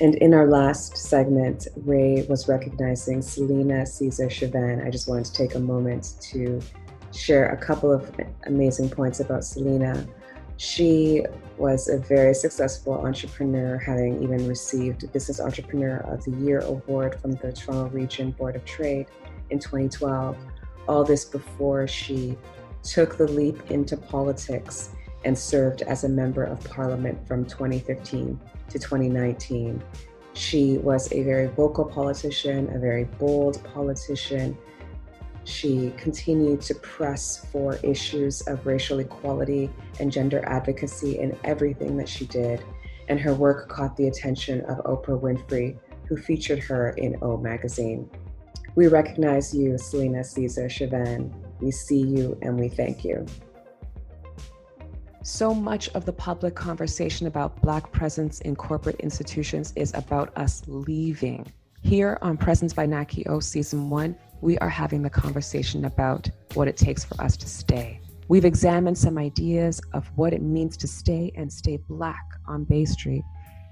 And 0.00 0.14
in 0.16 0.32
our 0.32 0.46
last 0.46 0.96
segment, 0.96 1.66
Ray 1.76 2.24
was 2.28 2.46
recognizing 2.48 3.20
Celina 3.20 3.84
Caesar-Chavannes. 3.84 4.86
I 4.86 4.90
just 4.90 5.08
wanted 5.08 5.24
to 5.24 5.32
take 5.32 5.56
a 5.56 5.58
moment 5.58 6.14
to 6.30 6.60
share 7.12 7.48
a 7.48 7.56
couple 7.56 7.92
of 7.92 8.08
amazing 8.46 8.90
points 8.90 9.18
about 9.18 9.44
Celina. 9.44 10.06
She 10.58 11.24
was 11.56 11.88
a 11.88 11.98
very 11.98 12.34
successful 12.34 12.94
entrepreneur, 12.94 13.78
having 13.78 14.20
even 14.24 14.48
received 14.48 15.10
Business 15.12 15.40
Entrepreneur 15.40 15.98
of 15.98 16.24
the 16.24 16.32
Year 16.32 16.58
award 16.62 17.20
from 17.20 17.32
the 17.32 17.52
Toronto 17.52 17.88
Region 17.90 18.32
Board 18.32 18.56
of 18.56 18.64
Trade 18.64 19.06
in 19.50 19.60
2012. 19.60 20.36
All 20.88 21.04
this 21.04 21.24
before 21.24 21.86
she 21.86 22.36
took 22.82 23.16
the 23.16 23.28
leap 23.28 23.70
into 23.70 23.96
politics 23.96 24.90
and 25.24 25.38
served 25.38 25.82
as 25.82 26.02
a 26.02 26.08
member 26.08 26.42
of 26.42 26.58
parliament 26.64 27.24
from 27.28 27.44
2015 27.44 28.40
to 28.70 28.78
2019. 28.80 29.80
She 30.32 30.78
was 30.78 31.12
a 31.12 31.22
very 31.22 31.46
vocal 31.46 31.84
politician, 31.84 32.68
a 32.74 32.80
very 32.80 33.04
bold 33.04 33.62
politician, 33.62 34.58
she 35.48 35.92
continued 35.96 36.60
to 36.62 36.74
press 36.76 37.46
for 37.50 37.76
issues 37.82 38.42
of 38.42 38.66
racial 38.66 38.98
equality 38.98 39.70
and 39.98 40.12
gender 40.12 40.44
advocacy 40.46 41.18
in 41.18 41.36
everything 41.44 41.96
that 41.96 42.08
she 42.08 42.26
did, 42.26 42.62
and 43.08 43.18
her 43.18 43.34
work 43.34 43.68
caught 43.68 43.96
the 43.96 44.08
attention 44.08 44.60
of 44.66 44.78
Oprah 44.84 45.20
Winfrey, 45.20 45.78
who 46.06 46.16
featured 46.16 46.58
her 46.58 46.90
in 46.90 47.16
O 47.22 47.36
magazine. 47.36 48.08
We 48.74 48.86
recognize 48.86 49.54
you, 49.54 49.76
Celina 49.78 50.22
Caesar-Chavannes. 50.22 51.32
We 51.60 51.70
see 51.70 52.00
you 52.00 52.38
and 52.42 52.58
we 52.58 52.68
thank 52.68 53.04
you. 53.04 53.26
So 55.22 55.52
much 55.52 55.88
of 55.90 56.04
the 56.04 56.12
public 56.12 56.54
conversation 56.54 57.26
about 57.26 57.60
Black 57.60 57.90
presence 57.92 58.40
in 58.42 58.54
corporate 58.54 59.00
institutions 59.00 59.72
is 59.76 59.92
about 59.94 60.36
us 60.36 60.62
leaving. 60.66 61.46
Here 61.82 62.18
on 62.22 62.36
Presence 62.36 62.72
by 62.72 62.86
Naki 62.86 63.26
O 63.26 63.40
Season 63.40 63.90
1, 63.90 64.16
we 64.40 64.58
are 64.58 64.68
having 64.68 65.02
the 65.02 65.10
conversation 65.10 65.84
about 65.84 66.28
what 66.54 66.68
it 66.68 66.76
takes 66.76 67.04
for 67.04 67.20
us 67.20 67.36
to 67.36 67.48
stay. 67.48 68.00
We've 68.28 68.44
examined 68.44 68.98
some 68.98 69.18
ideas 69.18 69.80
of 69.94 70.06
what 70.16 70.32
it 70.32 70.42
means 70.42 70.76
to 70.78 70.86
stay 70.86 71.32
and 71.34 71.52
stay 71.52 71.78
black 71.88 72.24
on 72.46 72.64
Bay 72.64 72.84
Street 72.84 73.24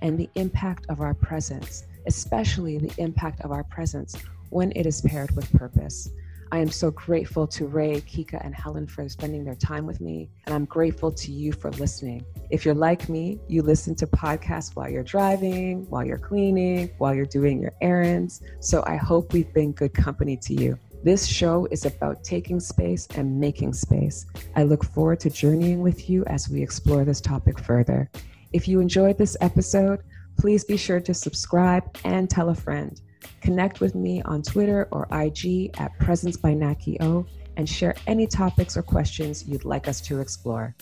and 0.02 0.18
the 0.18 0.30
impact 0.34 0.86
of 0.88 1.00
our 1.00 1.14
presence, 1.14 1.84
especially 2.06 2.78
the 2.78 2.92
impact 2.98 3.42
of 3.42 3.52
our 3.52 3.64
presence 3.64 4.16
when 4.50 4.72
it 4.74 4.86
is 4.86 5.00
paired 5.02 5.34
with 5.36 5.50
purpose. 5.52 6.08
I 6.52 6.58
am 6.58 6.70
so 6.70 6.92
grateful 6.92 7.46
to 7.48 7.66
Ray, 7.66 8.00
Kike, 8.02 8.38
and 8.44 8.54
Helen 8.54 8.86
for 8.86 9.08
spending 9.08 9.44
their 9.44 9.56
time 9.56 9.84
with 9.84 10.00
me, 10.00 10.30
and 10.46 10.54
I'm 10.54 10.64
grateful 10.64 11.10
to 11.10 11.32
you 11.32 11.52
for 11.52 11.70
listening. 11.72 12.24
If 12.50 12.64
you're 12.64 12.74
like 12.74 13.08
me, 13.08 13.40
you 13.48 13.62
listen 13.62 13.96
to 13.96 14.06
podcasts 14.06 14.76
while 14.76 14.88
you're 14.88 15.02
driving, 15.02 15.88
while 15.90 16.04
you're 16.04 16.18
cleaning, 16.18 16.90
while 16.98 17.14
you're 17.14 17.26
doing 17.26 17.60
your 17.60 17.72
errands. 17.80 18.42
So 18.60 18.84
I 18.86 18.96
hope 18.96 19.32
we've 19.32 19.52
been 19.52 19.72
good 19.72 19.92
company 19.92 20.36
to 20.36 20.54
you. 20.54 20.78
This 21.02 21.26
show 21.26 21.66
is 21.70 21.84
about 21.84 22.22
taking 22.22 22.60
space 22.60 23.08
and 23.16 23.40
making 23.40 23.72
space. 23.72 24.26
I 24.54 24.62
look 24.62 24.84
forward 24.84 25.20
to 25.20 25.30
journeying 25.30 25.80
with 25.82 26.08
you 26.08 26.24
as 26.26 26.48
we 26.48 26.62
explore 26.62 27.04
this 27.04 27.20
topic 27.20 27.58
further. 27.58 28.08
If 28.52 28.68
you 28.68 28.80
enjoyed 28.80 29.18
this 29.18 29.36
episode, 29.40 30.02
please 30.38 30.64
be 30.64 30.76
sure 30.76 31.00
to 31.00 31.14
subscribe 31.14 31.84
and 32.04 32.30
tell 32.30 32.50
a 32.50 32.54
friend. 32.54 33.00
Connect 33.40 33.80
with 33.80 33.94
me 33.94 34.22
on 34.22 34.42
Twitter 34.42 34.88
or 34.90 35.06
IG 35.12 35.70
at 35.78 35.98
Presence 35.98 36.36
by 36.36 36.54
Naki 36.54 36.96
O 37.00 37.26
and 37.56 37.68
share 37.68 37.94
any 38.06 38.26
topics 38.26 38.76
or 38.76 38.82
questions 38.82 39.46
you'd 39.46 39.64
like 39.64 39.88
us 39.88 40.00
to 40.02 40.20
explore. 40.20 40.74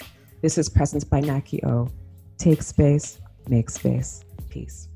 This 0.42 0.58
is 0.58 0.68
Presence 0.68 1.04
by 1.04 1.20
Naki 1.20 1.64
O. 1.64 1.88
Take 2.38 2.62
space, 2.62 3.20
make 3.48 3.70
space. 3.70 4.24
Peace. 4.50 4.88